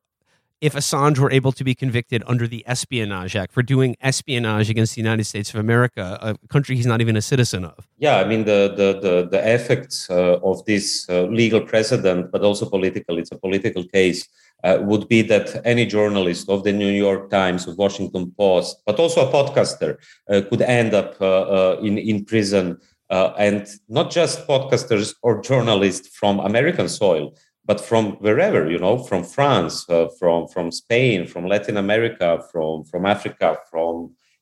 if 0.60 0.74
Assange 0.74 1.20
were 1.20 1.32
able 1.32 1.52
to 1.52 1.64
be 1.64 1.76
convicted 1.76 2.24
under 2.26 2.48
the 2.48 2.64
Espionage 2.68 3.36
Act 3.36 3.52
for 3.54 3.62
doing 3.62 3.96
espionage 4.02 4.70
against 4.70 4.96
the 4.96 5.02
United 5.02 5.26
States 5.26 5.54
of 5.54 5.60
America, 5.60 6.18
a 6.22 6.36
country 6.48 6.76
he's 6.76 6.86
not 6.86 7.02
even 7.02 7.16
a 7.16 7.22
citizen 7.22 7.66
of. 7.66 7.88
Yeah, 7.98 8.18
I 8.18 8.26
mean 8.26 8.46
the 8.46 8.74
the 8.76 9.00
the, 9.00 9.28
the 9.30 9.54
effects 9.54 10.10
uh, 10.10 10.40
of 10.44 10.66
this 10.66 11.08
uh, 11.10 11.24
legal 11.24 11.62
precedent, 11.62 12.32
but 12.32 12.42
also 12.42 12.70
political. 12.70 13.18
It's 13.18 13.32
a 13.32 13.38
political 13.38 13.84
case. 13.86 14.28
Uh, 14.64 14.80
would 14.82 15.08
be 15.08 15.22
that 15.22 15.62
any 15.66 15.86
journalist 15.86 16.50
of 16.50 16.64
the 16.64 16.74
New 16.74 16.90
York 16.90 17.30
Times, 17.30 17.68
of 17.68 17.78
Washington 17.78 18.34
Post, 18.36 18.82
but 18.88 19.00
also 19.00 19.22
a 19.22 19.32
podcaster, 19.32 19.98
uh, 20.32 20.42
could 20.50 20.64
end 20.64 20.96
up 20.96 21.16
uh, 21.22 21.42
uh, 21.42 21.80
in 21.84 22.00
in 22.00 22.26
prison. 22.26 22.78
and 23.48 23.68
not 23.88 24.12
just 24.12 24.48
podcasters 24.48 25.14
or 25.22 25.42
journalists 25.42 26.08
from 26.20 26.40
American 26.40 26.90
soil, 26.90 27.26
but 27.68 27.80
from 27.80 28.14
wherever 28.26 28.72
you 28.72 28.80
know 28.80 28.98
from 28.98 29.24
france 29.24 29.88
uh, 29.90 30.08
from 30.20 30.48
from 30.48 30.72
spain 30.72 31.28
from 31.28 31.46
latin 31.46 31.78
america 31.78 32.30
from 32.52 32.84
from 32.86 33.06
africa 33.06 33.58
from 33.70 33.94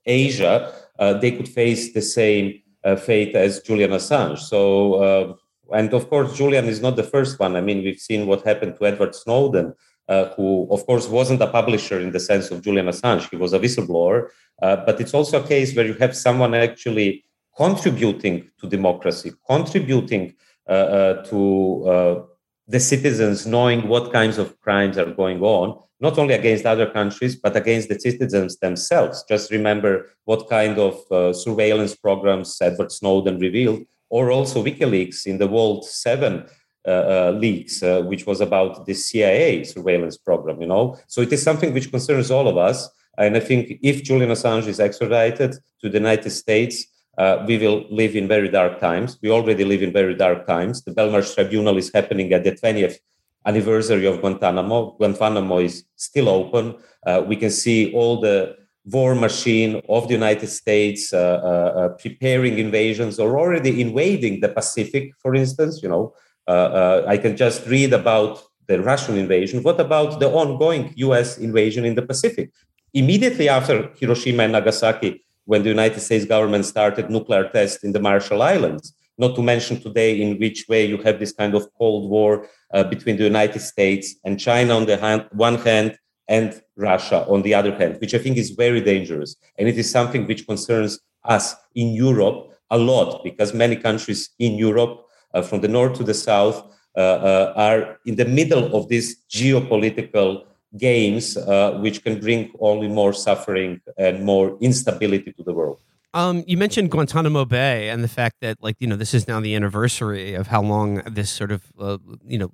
asia 0.06 0.72
uh, 1.00 1.14
they 1.14 1.32
could 1.32 1.48
face 1.48 1.94
the 1.94 2.02
same 2.02 2.62
uh, 2.86 2.96
fate 2.96 3.36
as 3.36 3.62
julian 3.62 3.92
assange. 3.92 4.40
So 4.40 4.94
uh, 5.06 5.34
and 5.76 5.94
of 5.94 6.10
course 6.10 6.38
julian 6.38 6.66
is 6.66 6.82
not 6.82 6.96
the 6.96 7.04
first 7.04 7.40
one. 7.40 7.56
I 7.56 7.62
mean 7.62 7.84
we've 7.84 8.00
seen 8.00 8.28
what 8.28 8.46
happened 8.46 8.76
to 8.78 8.86
edward 8.86 9.16
snowden 9.16 9.74
uh, 10.08 10.26
who 10.36 10.68
of 10.70 10.86
course 10.86 11.08
wasn't 11.08 11.42
a 11.42 11.48
publisher 11.48 12.00
in 12.00 12.12
the 12.12 12.20
sense 12.20 12.52
of 12.52 12.62
julian 12.62 12.86
assange. 12.86 13.30
He 13.30 13.38
was 13.38 13.54
a 13.54 13.60
whistleblower. 13.60 14.28
Uh, 14.62 14.78
but 14.86 15.02
it's 15.02 15.14
also 15.14 15.44
a 15.44 15.48
case 15.48 15.76
where 15.76 15.86
you 15.86 15.96
have 15.96 16.16
someone 16.16 16.54
actually 16.54 17.26
contributing 17.58 18.50
to 18.60 18.70
democracy 18.70 19.32
contributing 19.48 20.36
to 20.68 22.28
the 22.68 22.80
citizens 22.80 23.46
knowing 23.46 23.88
what 23.88 24.12
kinds 24.12 24.38
of 24.38 24.60
crimes 24.60 24.98
are 24.98 25.12
going 25.12 25.42
on, 25.42 25.80
not 26.00 26.18
only 26.18 26.34
against 26.34 26.66
other 26.66 26.90
countries, 26.90 27.36
but 27.36 27.56
against 27.56 27.90
the 27.90 28.00
citizens 28.00 28.58
themselves. 28.58 29.24
Just 29.30 29.52
remember 29.52 30.10
what 30.26 30.50
kind 30.50 30.78
of 30.78 31.00
uh, 31.12 31.32
surveillance 31.34 31.96
programs 31.96 32.58
Edward 32.62 32.92
Snowden 32.92 33.40
revealed, 33.40 33.84
or 34.10 34.32
also 34.32 34.64
WikiLeaks 34.64 35.26
in 35.26 35.38
the 35.38 35.48
Vault 35.48 35.86
7 35.86 36.46
uh, 36.88 36.90
uh, 36.90 37.32
leaks, 37.40 37.82
uh, 37.82 38.02
which 38.04 38.28
was 38.28 38.42
about 38.42 38.86
the 38.86 38.94
CIA 38.94 39.64
surveillance 39.64 40.18
program, 40.18 40.62
you 40.62 40.68
know. 40.68 40.98
So 41.08 41.22
it 41.22 41.34
is 41.34 41.42
something 41.42 41.74
which 41.74 41.90
concerns 41.90 42.30
all 42.30 42.48
of 42.48 42.58
us. 42.58 42.90
And 43.18 43.36
I 43.38 43.40
think 43.40 43.80
if 43.82 44.04
Julian 44.04 44.32
Assange 44.32 44.68
is 44.68 44.80
extradited 44.80 45.56
to 45.82 45.90
the 45.90 45.98
United 45.98 46.30
States, 46.30 46.86
uh, 47.18 47.44
we 47.48 47.58
will 47.58 47.86
live 47.90 48.16
in 48.16 48.28
very 48.28 48.50
dark 48.50 48.80
times. 48.80 49.18
We 49.22 49.30
already 49.30 49.64
live 49.64 49.82
in 49.82 49.92
very 49.92 50.16
dark 50.16 50.46
times. 50.46 50.84
The 50.84 50.92
Belmarsh 50.92 51.34
Tribunal 51.34 51.78
is 51.78 51.92
happening 51.94 52.34
at 52.34 52.44
the 52.44 52.52
20th 52.52 52.98
anniversary 53.46 54.06
of 54.06 54.22
Guantanamo. 54.22 54.92
Guantanamo 54.98 55.60
is 55.60 55.86
still 55.96 56.30
open. 56.30 56.76
Uh, 57.06 57.24
we 57.26 57.36
can 57.36 57.52
see 57.52 57.94
all 57.94 58.20
the 58.20 58.56
war 58.86 59.16
machine 59.16 59.82
of 59.90 60.08
the 60.08 60.14
United 60.14 60.48
States 60.48 61.12
uh, 61.12 61.18
uh, 61.18 61.80
uh 61.80 61.90
preparing 61.98 62.60
invasions 62.60 63.20
or 63.20 63.40
already 63.40 63.82
invading 63.82 64.42
the 64.42 64.50
Pacific, 64.50 65.12
for 65.22 65.34
instance. 65.36 65.82
You 65.82 65.90
know, 65.90 66.14
uh, 66.48 67.02
I 67.08 67.18
can 67.18 67.36
just 67.36 67.66
read 67.68 67.94
about 67.94 68.44
the 68.68 68.82
Russian 68.82 69.18
invasion. 69.18 69.64
What 69.64 69.80
about 69.80 70.20
the 70.20 70.30
ongoing 70.30 70.94
US 70.98 71.38
invasion 71.38 71.86
in 71.86 71.96
the 71.96 72.02
Pacific? 72.02 72.52
Immediately 72.94 73.50
after 73.50 73.92
Hiroshima 74.00 74.44
and 74.44 74.54
Nagasaki, 74.54 75.25
when 75.46 75.64
the 75.64 75.70
United 75.70 76.00
States 76.00 76.26
government 76.26 76.66
started 76.66 77.10
nuclear 77.10 77.50
tests 77.50 77.84
in 77.84 77.92
the 77.94 78.00
Marshall 78.00 78.42
Islands. 78.42 78.94
Not 79.18 79.36
to 79.36 79.42
mention 79.42 79.80
today 79.80 80.22
in 80.22 80.38
which 80.40 80.66
way 80.68 80.86
you 80.86 80.98
have 80.98 81.20
this 81.20 81.32
kind 81.32 81.56
of 81.56 81.68
Cold 81.78 82.10
War 82.10 82.48
uh, 82.74 82.84
between 82.84 83.16
the 83.16 83.24
United 83.24 83.62
States 83.62 84.16
and 84.26 84.40
China 84.40 84.76
on 84.76 84.86
the 84.86 84.98
hand, 84.98 85.28
one 85.32 85.56
hand 85.56 85.98
and 86.28 86.62
Russia 86.76 87.26
on 87.30 87.42
the 87.44 87.54
other 87.54 87.74
hand, 87.74 87.98
which 88.02 88.14
I 88.14 88.18
think 88.18 88.38
is 88.38 88.50
very 88.52 88.82
dangerous. 88.82 89.36
And 89.58 89.70
it 89.70 89.78
is 89.78 89.90
something 89.90 90.28
which 90.28 90.46
concerns 90.46 91.00
us 91.24 91.56
in 91.76 91.94
Europe 91.94 92.52
a 92.72 92.78
lot 92.78 93.24
because 93.24 93.54
many 93.54 93.76
countries 93.76 94.32
in 94.40 94.56
Europe, 94.56 95.06
uh, 95.34 95.42
from 95.42 95.62
the 95.62 95.68
north 95.68 95.98
to 95.98 96.04
the 96.04 96.14
south, 96.14 96.64
uh, 96.98 97.00
uh 97.00 97.54
are 97.56 98.00
in 98.06 98.16
the 98.16 98.26
middle 98.26 98.76
of 98.76 98.88
this 98.88 99.18
geopolitical 99.30 100.46
games, 100.78 101.38
uh, 101.38 101.78
which 101.82 102.04
can 102.04 102.20
bring 102.20 102.52
only 102.60 102.88
more 102.88 103.14
suffering 103.14 103.82
and 103.98 104.24
more 104.24 104.58
instability 104.62 105.32
to 105.34 105.44
the 105.44 105.54
world. 105.54 105.80
Um, 106.16 106.46
you 106.48 106.56
mentioned 106.56 106.92
Guantanamo 106.92 107.44
Bay 107.44 107.90
and 107.90 108.02
the 108.02 108.08
fact 108.08 108.38
that, 108.40 108.64
like, 108.64 108.78
you 108.80 108.88
know, 108.88 108.96
this 108.96 109.14
is 109.14 109.28
now 109.28 109.42
the 109.42 109.54
anniversary 109.54 110.34
of 110.34 110.48
how 110.48 110.62
long 110.62 111.02
this 111.06 111.30
sort 111.30 111.52
of, 111.52 111.64
uh, 111.78 111.98
you 112.26 112.38
know, 112.38 112.52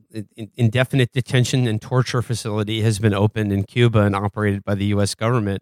indefinite 0.57 1.11
detention 1.11 1.67
and 1.67 1.79
torture 1.79 2.23
facility 2.23 2.81
has 2.81 2.97
been 2.97 3.13
opened 3.13 3.53
in 3.53 3.63
Cuba 3.63 3.99
and 3.99 4.15
operated 4.15 4.63
by 4.63 4.73
the 4.73 4.85
U.S. 4.85 5.13
government. 5.13 5.61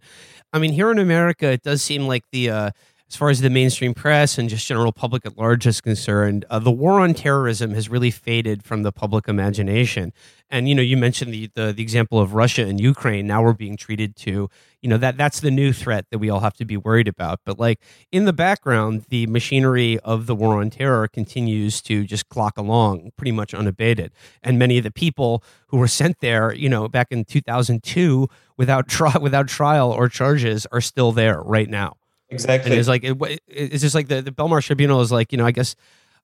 I 0.53 0.59
mean, 0.59 0.71
here 0.71 0.91
in 0.91 0.97
America, 0.97 1.47
it 1.47 1.61
does 1.61 1.83
seem 1.83 2.07
like 2.07 2.23
the 2.31 2.49
uh, 2.49 2.71
as 3.09 3.15
far 3.15 3.31
as 3.31 3.41
the 3.41 3.49
mainstream 3.49 3.95
press 3.95 4.37
and 4.37 4.49
just 4.49 4.67
general 4.67 4.91
public 4.91 5.25
at 5.25 5.35
large 5.35 5.65
is 5.65 5.81
concerned, 5.81 6.45
uh, 6.51 6.59
the 6.59 6.71
war 6.71 6.99
on 6.99 7.15
terrorism 7.15 7.73
has 7.73 7.89
really 7.89 8.11
faded 8.11 8.61
from 8.61 8.83
the 8.83 8.91
public 8.91 9.27
imagination. 9.27 10.13
And 10.51 10.69
you 10.69 10.75
know, 10.75 10.83
you 10.83 10.95
mentioned 10.95 11.33
the, 11.33 11.49
the, 11.55 11.73
the 11.73 11.81
example 11.81 12.19
of 12.19 12.35
Russia 12.35 12.67
and 12.67 12.79
Ukraine. 12.79 13.25
Now 13.25 13.41
we're 13.41 13.53
being 13.53 13.77
treated 13.77 14.15
to, 14.17 14.47
you 14.81 14.89
know, 14.89 14.97
that 14.97 15.17
that's 15.17 15.39
the 15.39 15.49
new 15.49 15.73
threat 15.73 16.05
that 16.11 16.19
we 16.19 16.29
all 16.29 16.41
have 16.41 16.53
to 16.55 16.65
be 16.65 16.77
worried 16.77 17.07
about. 17.07 17.39
But 17.45 17.59
like 17.59 17.79
in 18.11 18.25
the 18.25 18.33
background, 18.33 19.05
the 19.09 19.25
machinery 19.25 19.97
of 20.01 20.27
the 20.27 20.35
war 20.35 20.59
on 20.59 20.69
terror 20.69 21.07
continues 21.07 21.81
to 21.83 22.05
just 22.05 22.29
clock 22.29 22.59
along, 22.59 23.11
pretty 23.17 23.31
much 23.31 23.55
unabated. 23.55 24.11
And 24.43 24.59
many 24.59 24.77
of 24.77 24.83
the 24.83 24.91
people 24.91 25.43
who 25.67 25.77
were 25.77 25.87
sent 25.87 26.19
there, 26.19 26.53
you 26.53 26.69
know, 26.69 26.87
back 26.87 27.07
in 27.09 27.25
2002 27.25 28.27
without 28.55 28.87
trial 28.99 29.19
without 29.19 29.47
trial 29.47 29.91
or 29.91 30.09
charges 30.09 30.67
are 30.71 30.81
still 30.81 31.11
there 31.11 31.41
right 31.41 31.69
now. 31.69 31.95
Exactly. 32.29 32.71
And 32.71 32.79
it's 32.79 32.87
like 32.87 33.03
it, 33.03 33.17
it's 33.47 33.81
just 33.81 33.95
like 33.95 34.07
the 34.07 34.21
the 34.21 34.31
Belmarsh 34.31 34.67
Tribunal 34.67 35.01
is 35.01 35.11
like 35.11 35.31
you 35.31 35.37
know 35.37 35.45
I 35.45 35.51
guess 35.51 35.75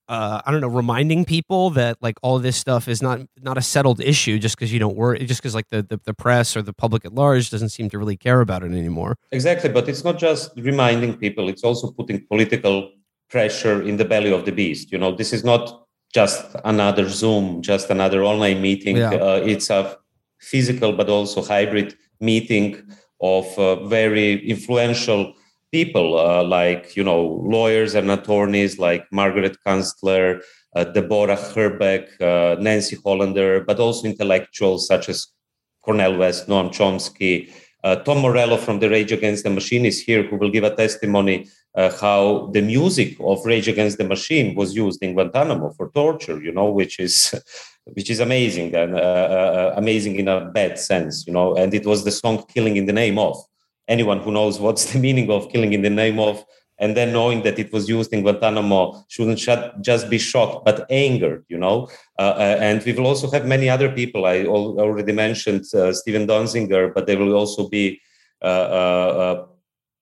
uh, 0.08 0.42
I 0.46 0.52
don't 0.52 0.62
know 0.62 0.68
reminding 0.68 1.26
people 1.26 1.72
that 1.72 1.98
like 2.02 2.18
all 2.22 2.38
this 2.38 2.58
stuff 2.58 2.88
is 2.88 3.02
not 3.02 3.22
not 3.42 3.58
a 3.58 3.62
settled 3.62 4.00
issue 4.00 4.38
just 4.38 4.56
because 4.56 4.72
you 4.72 4.80
don't 4.80 4.96
worry 4.96 5.26
just 5.26 5.42
because 5.42 5.56
like 5.56 5.70
the, 5.70 5.82
the 5.82 6.00
the 6.04 6.14
press 6.14 6.56
or 6.56 6.62
the 6.62 6.74
public 6.74 7.06
at 7.06 7.14
large 7.14 7.50
doesn't 7.50 7.70
seem 7.70 7.90
to 7.90 7.98
really 7.98 8.18
care 8.18 8.42
about 8.42 8.64
it 8.64 8.72
anymore. 8.72 9.18
Exactly, 9.32 9.70
but 9.70 9.90
it's 9.90 10.04
not 10.04 10.20
just 10.20 10.52
reminding 10.58 11.18
people; 11.18 11.50
it's 11.50 11.64
also 11.64 11.92
putting 11.92 12.26
political 12.28 12.92
pressure 13.30 13.82
in 13.82 13.98
the 13.98 14.06
belly 14.06 14.32
of 14.32 14.46
the 14.46 14.52
beast. 14.52 14.92
You 14.92 15.00
know, 15.00 15.16
this 15.16 15.34
is 15.34 15.44
not 15.44 15.88
just 16.14 16.56
another 16.64 17.10
Zoom, 17.10 17.64
just 17.64 17.90
another 17.90 18.24
online 18.24 18.62
meeting. 18.62 18.98
Yeah. 18.98 19.14
Uh, 19.14 19.42
it's 19.44 19.70
a 19.72 19.98
physical 20.40 20.94
but 20.94 21.10
also 21.10 21.42
hybrid 21.42 21.96
meeting 22.20 22.78
of 23.22 23.46
uh, 23.58 23.84
very 23.88 24.48
influential 24.48 25.34
people 25.80 26.18
uh, 26.18 26.44
like 26.60 26.96
you 26.98 27.04
know 27.10 27.22
lawyers 27.56 27.92
and 28.00 28.10
attorneys 28.18 28.74
like 28.88 29.04
Margaret 29.22 29.56
Kunstler, 29.66 30.28
uh, 30.78 30.86
Deborah 30.96 31.42
Hrbek, 31.52 32.06
uh, 32.30 32.56
Nancy 32.68 32.96
Hollander, 33.04 33.54
but 33.70 33.78
also 33.86 34.08
intellectuals 34.14 34.88
such 34.92 35.06
as 35.14 35.18
Cornel 35.84 36.16
West, 36.22 36.48
Noam 36.48 36.70
Chomsky. 36.78 37.36
Uh, 37.84 37.98
Tom 38.06 38.20
Morello 38.24 38.58
from 38.66 38.80
the 38.80 38.90
Rage 38.90 39.12
Against 39.12 39.44
the 39.44 39.52
Machine 39.60 39.86
is 39.86 40.00
here, 40.08 40.24
who 40.28 40.38
will 40.38 40.54
give 40.56 40.64
a 40.64 40.76
testimony 40.84 41.38
uh, 41.80 41.92
how 42.02 42.50
the 42.56 42.64
music 42.76 43.10
of 43.20 43.46
Rage 43.46 43.68
Against 43.68 43.98
the 44.00 44.08
Machine 44.16 44.56
was 44.56 44.70
used 44.86 45.04
in 45.04 45.14
Guantanamo 45.14 45.68
for 45.78 45.92
torture. 46.00 46.40
You 46.48 46.54
know, 46.58 46.70
which 46.80 46.96
is 47.08 47.16
which 47.98 48.10
is 48.14 48.20
amazing 48.22 48.70
and 48.82 48.92
uh, 48.96 49.74
amazing 49.82 50.16
in 50.22 50.28
a 50.36 50.38
bad 50.60 50.80
sense. 50.92 51.28
You 51.28 51.34
know, 51.38 51.48
and 51.60 51.70
it 51.80 51.86
was 51.92 52.00
the 52.06 52.16
song 52.22 52.36
"Killing 52.54 52.78
in 52.78 52.86
the 52.92 52.98
Name 53.04 53.20
of." 53.20 53.36
Anyone 53.88 54.20
who 54.20 54.32
knows 54.32 54.60
what's 54.60 54.92
the 54.92 55.00
meaning 55.00 55.30
of 55.30 55.50
killing 55.50 55.74
in 55.74 55.82
the 55.82 55.90
name 55.90 56.20
of 56.20 56.46
and 56.78 56.96
then 56.96 57.14
knowing 57.14 57.44
that 57.44 57.58
it 57.58 57.72
was 57.72 57.88
used 57.88 58.12
in 58.12 58.22
Guantanamo 58.22 59.06
shouldn't 59.08 59.40
just 59.82 60.10
be 60.10 60.18
shocked, 60.18 60.66
but 60.66 60.86
angered, 60.90 61.46
you 61.48 61.58
know. 61.58 61.88
Uh, 62.20 62.36
uh, 62.38 62.58
and 62.60 62.84
we 62.84 62.94
will 62.94 63.08
also 63.08 63.30
have 63.32 63.46
many 63.46 63.70
other 63.70 63.90
people. 63.90 64.26
I 64.26 64.46
already 64.46 65.14
mentioned 65.14 65.64
uh, 65.74 65.94
Steven 65.94 66.28
Donziger, 66.28 66.94
but 66.94 67.08
there 67.08 67.18
will 67.18 67.34
also 67.34 67.70
be 67.70 68.02
uh, 68.42 68.46
uh, 68.46 69.14
uh 69.18 69.46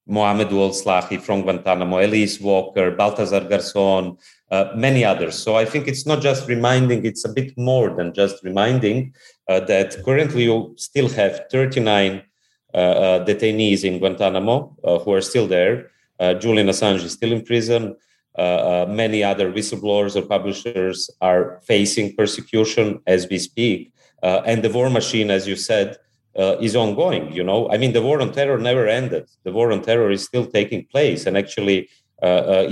Mohamed 0.06 0.48
Slahi 0.48 1.18
from 1.18 1.42
Guantanamo, 1.42 1.98
Elise 1.98 2.38
Walker, 2.38 2.94
Baltasar 2.94 3.48
Garzon, 3.48 4.18
many 4.76 5.02
others. 5.02 5.38
So 5.38 5.56
I 5.56 5.64
think 5.64 5.88
it's 5.88 6.04
not 6.04 6.20
just 6.20 6.46
reminding, 6.46 7.06
it's 7.06 7.24
a 7.24 7.32
bit 7.32 7.56
more 7.56 7.88
than 7.96 8.12
just 8.12 8.44
reminding 8.44 9.14
that 9.48 9.96
currently 10.04 10.44
you 10.44 10.74
still 10.76 11.08
have 11.08 11.46
39 11.50 12.22
detainees 12.74 13.84
in 13.84 13.98
Guantanamo 13.98 14.76
who 15.04 15.12
are 15.12 15.20
still 15.20 15.46
there. 15.46 15.90
Uh, 16.20 16.34
Julian 16.34 16.68
Assange 16.68 17.02
is 17.02 17.12
still 17.12 17.32
in 17.32 17.42
prison. 17.42 17.96
Uh, 18.36 18.40
uh, 18.42 18.86
many 18.88 19.22
other 19.22 19.52
whistleblowers 19.52 20.16
or 20.16 20.22
publishers 20.22 21.08
are 21.20 21.60
facing 21.62 22.14
persecution 22.16 23.00
as 23.06 23.28
we 23.28 23.38
speak. 23.38 23.92
and 24.22 24.62
the 24.62 24.70
war 24.70 24.90
machine, 24.90 25.30
as 25.30 25.46
you 25.46 25.56
said, 25.56 25.96
is 26.60 26.74
ongoing. 26.74 27.32
You 27.32 27.44
know, 27.44 27.70
I 27.70 27.76
mean, 27.78 27.92
the 27.92 28.02
war 28.02 28.20
on 28.20 28.32
terror 28.32 28.58
never 28.58 28.88
ended. 28.88 29.24
The 29.44 29.52
war 29.52 29.70
on 29.70 29.82
terror 29.82 30.10
is 30.10 30.24
still 30.24 30.46
taking 30.46 30.86
place. 30.86 31.26
And 31.26 31.36
actually, 31.36 31.88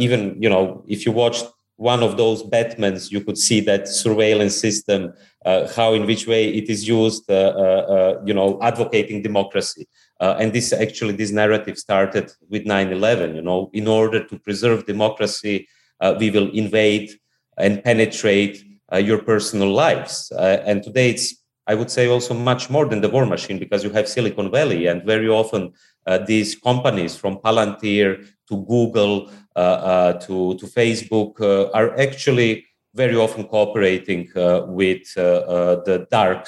even, 0.05 0.20
you 0.42 0.48
know, 0.48 0.82
if 0.88 1.07
you 1.07 1.12
watched 1.12 1.46
one 1.76 2.03
of 2.03 2.16
those 2.16 2.42
Batmans, 2.42 3.11
you 3.11 3.20
could 3.20 3.38
see 3.38 3.61
that 3.61 3.88
surveillance 3.88 4.57
system, 4.57 5.00
uh, 5.05 5.16
how 5.45 5.95
in 5.95 6.07
which 6.07 6.26
way 6.26 6.49
it 6.49 6.68
is 6.68 6.86
used, 6.86 7.30
uh, 7.30 7.34
uh, 7.34 8.22
you 8.24 8.34
know, 8.34 8.59
advocating 8.62 9.22
democracy. 9.22 9.86
Uh, 10.22 10.36
and 10.38 10.53
this 10.53 10.72
actually, 10.72 11.14
this 11.14 11.32
narrative 11.32 11.76
started 11.76 12.32
with 12.49 12.64
9 12.64 12.93
11. 12.93 13.34
You 13.34 13.43
know, 13.43 13.70
in 13.72 13.88
order 13.88 14.22
to 14.24 14.38
preserve 14.38 14.86
democracy, 14.86 15.68
uh, 16.01 16.14
we 16.18 16.30
will 16.30 16.49
invade 16.53 17.11
and 17.59 17.82
penetrate 17.82 18.64
uh, 18.93 18.99
your 18.99 19.18
personal 19.18 19.72
lives. 19.72 20.30
Uh, 20.32 20.62
and 20.64 20.82
today 20.82 21.11
it's, 21.11 21.34
I 21.66 21.74
would 21.74 21.90
say, 21.90 22.07
also 22.07 22.34
much 22.34 22.70
more 22.70 22.86
than 22.86 23.01
the 23.01 23.09
war 23.09 23.26
machine 23.26 23.59
because 23.59 23.82
you 23.82 23.90
have 23.90 24.09
Silicon 24.09 24.51
Valley, 24.51 24.86
and 24.86 25.03
very 25.05 25.28
often 25.28 25.72
uh, 26.07 26.18
these 26.18 26.55
companies 26.57 27.16
from 27.16 27.38
Palantir 27.38 28.26
to 28.49 28.64
Google 28.64 29.30
uh, 29.57 30.12
to, 30.14 30.55
to 30.57 30.66
Facebook 30.66 31.40
are 31.74 31.99
actually 31.99 32.66
very 32.95 33.16
often 33.16 33.45
cooperating 33.45 34.30
with 34.34 35.14
the 35.14 36.07
dark 36.11 36.47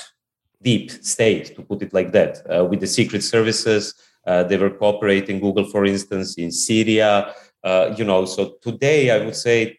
deep 0.64 0.90
state, 0.90 1.54
to 1.54 1.62
put 1.62 1.82
it 1.82 1.92
like 1.94 2.10
that, 2.12 2.42
uh, 2.50 2.64
with 2.64 2.80
the 2.80 2.86
secret 2.86 3.22
services. 3.22 3.94
Uh, 4.26 4.42
they 4.42 4.56
were 4.56 4.70
cooperating, 4.70 5.38
Google, 5.38 5.66
for 5.66 5.84
instance, 5.84 6.34
in 6.36 6.50
Syria. 6.50 7.32
Uh, 7.62 7.94
you 7.96 8.04
know, 8.04 8.24
so 8.24 8.56
today 8.62 9.10
I 9.10 9.18
would 9.24 9.36
say 9.36 9.78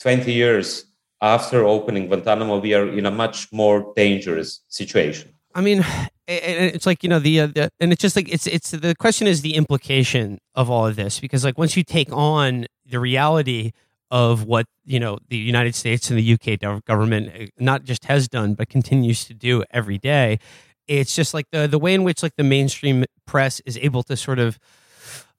20 0.00 0.32
years 0.32 0.86
after 1.20 1.64
opening 1.64 2.08
Guantanamo, 2.08 2.58
we 2.58 2.74
are 2.74 2.88
in 2.88 3.06
a 3.06 3.10
much 3.10 3.52
more 3.52 3.92
dangerous 3.94 4.60
situation. 4.68 5.34
I 5.54 5.60
mean, 5.60 5.84
it's 6.26 6.86
like 6.86 7.02
you 7.02 7.08
know 7.08 7.18
the, 7.20 7.40
uh, 7.40 7.46
the, 7.46 7.70
and 7.78 7.92
it's 7.92 8.02
just 8.02 8.16
like 8.16 8.28
it's 8.28 8.46
it's 8.46 8.70
the 8.72 8.94
question 8.96 9.26
is 9.26 9.42
the 9.42 9.54
implication 9.54 10.38
of 10.54 10.68
all 10.68 10.86
of 10.86 10.96
this 10.96 11.20
because 11.20 11.44
like 11.44 11.58
once 11.58 11.76
you 11.76 11.84
take 11.84 12.10
on 12.12 12.66
the 12.84 12.98
reality 12.98 13.72
of 14.14 14.44
what 14.44 14.66
you 14.84 15.00
know 15.00 15.18
the 15.28 15.36
United 15.36 15.74
States 15.74 16.08
and 16.08 16.16
the 16.16 16.34
UK 16.34 16.84
government 16.84 17.32
uh, 17.34 17.46
not 17.58 17.82
just 17.82 18.04
has 18.04 18.28
done 18.28 18.54
but 18.54 18.68
continues 18.68 19.24
to 19.24 19.34
do 19.34 19.64
every 19.72 19.98
day. 19.98 20.38
It's 20.86 21.16
just 21.16 21.34
like 21.34 21.46
the 21.50 21.66
the 21.66 21.80
way 21.80 21.92
in 21.94 22.04
which 22.04 22.22
like 22.22 22.36
the 22.36 22.44
mainstream 22.44 23.04
press 23.26 23.60
is 23.66 23.76
able 23.78 24.04
to 24.04 24.16
sort 24.16 24.38
of 24.38 24.58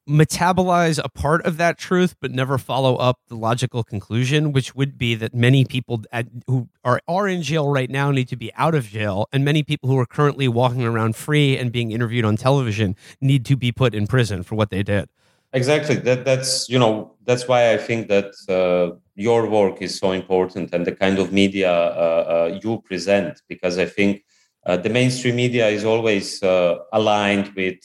metabolize 0.08 1.00
a 1.04 1.10
part 1.10 1.44
of 1.46 1.58
that 1.58 1.80
truth 1.80 2.16
but 2.22 2.32
never 2.32 2.60
follow 2.60 2.96
up 2.98 3.18
the 3.28 3.36
logical 3.36 3.84
conclusion 3.84 4.52
which 4.52 4.76
would 4.76 5.00
be 5.00 5.16
that 5.16 5.34
many 5.34 5.66
people 5.66 6.04
at, 6.12 6.28
who 6.46 6.70
are 6.84 7.02
are 7.08 7.28
in 7.28 7.42
jail 7.42 7.68
right 7.70 7.90
now 7.90 8.12
need 8.12 8.28
to 8.28 8.36
be 8.36 8.54
out 8.54 8.76
of 8.76 8.86
jail 8.86 9.26
and 9.34 9.44
many 9.44 9.64
people 9.64 9.90
who 9.90 9.98
are 9.98 10.06
currently 10.06 10.48
walking 10.48 10.84
around 10.84 11.16
free 11.16 11.58
and 11.58 11.72
being 11.72 11.92
interviewed 11.92 12.24
on 12.24 12.38
television 12.38 12.96
need 13.20 13.44
to 13.44 13.56
be 13.56 13.72
put 13.72 13.96
in 13.96 14.06
prison 14.06 14.44
for 14.44 14.54
what 14.54 14.70
they 14.70 14.84
did 14.84 15.10
exactly 15.54 15.96
that 15.96 16.24
that's 16.24 16.70
you 16.70 16.78
know 16.78 17.15
that's 17.26 17.48
why 17.48 17.74
i 17.74 17.78
think 17.78 18.08
that 18.08 18.32
uh, 18.50 18.96
your 19.16 19.50
work 19.50 19.82
is 19.82 19.98
so 19.98 20.12
important 20.12 20.74
and 20.74 20.86
the 20.86 20.92
kind 20.92 21.18
of 21.20 21.32
media 21.32 21.72
uh, 21.72 22.26
uh, 22.54 22.60
you 22.64 22.82
present 22.82 23.42
because 23.48 23.78
i 23.78 23.86
think 23.86 24.24
uh, 24.66 24.78
the 24.78 24.90
mainstream 24.90 25.36
media 25.36 25.68
is 25.68 25.86
always 25.86 26.42
uh, 26.42 26.76
aligned 26.94 27.54
with 27.56 27.78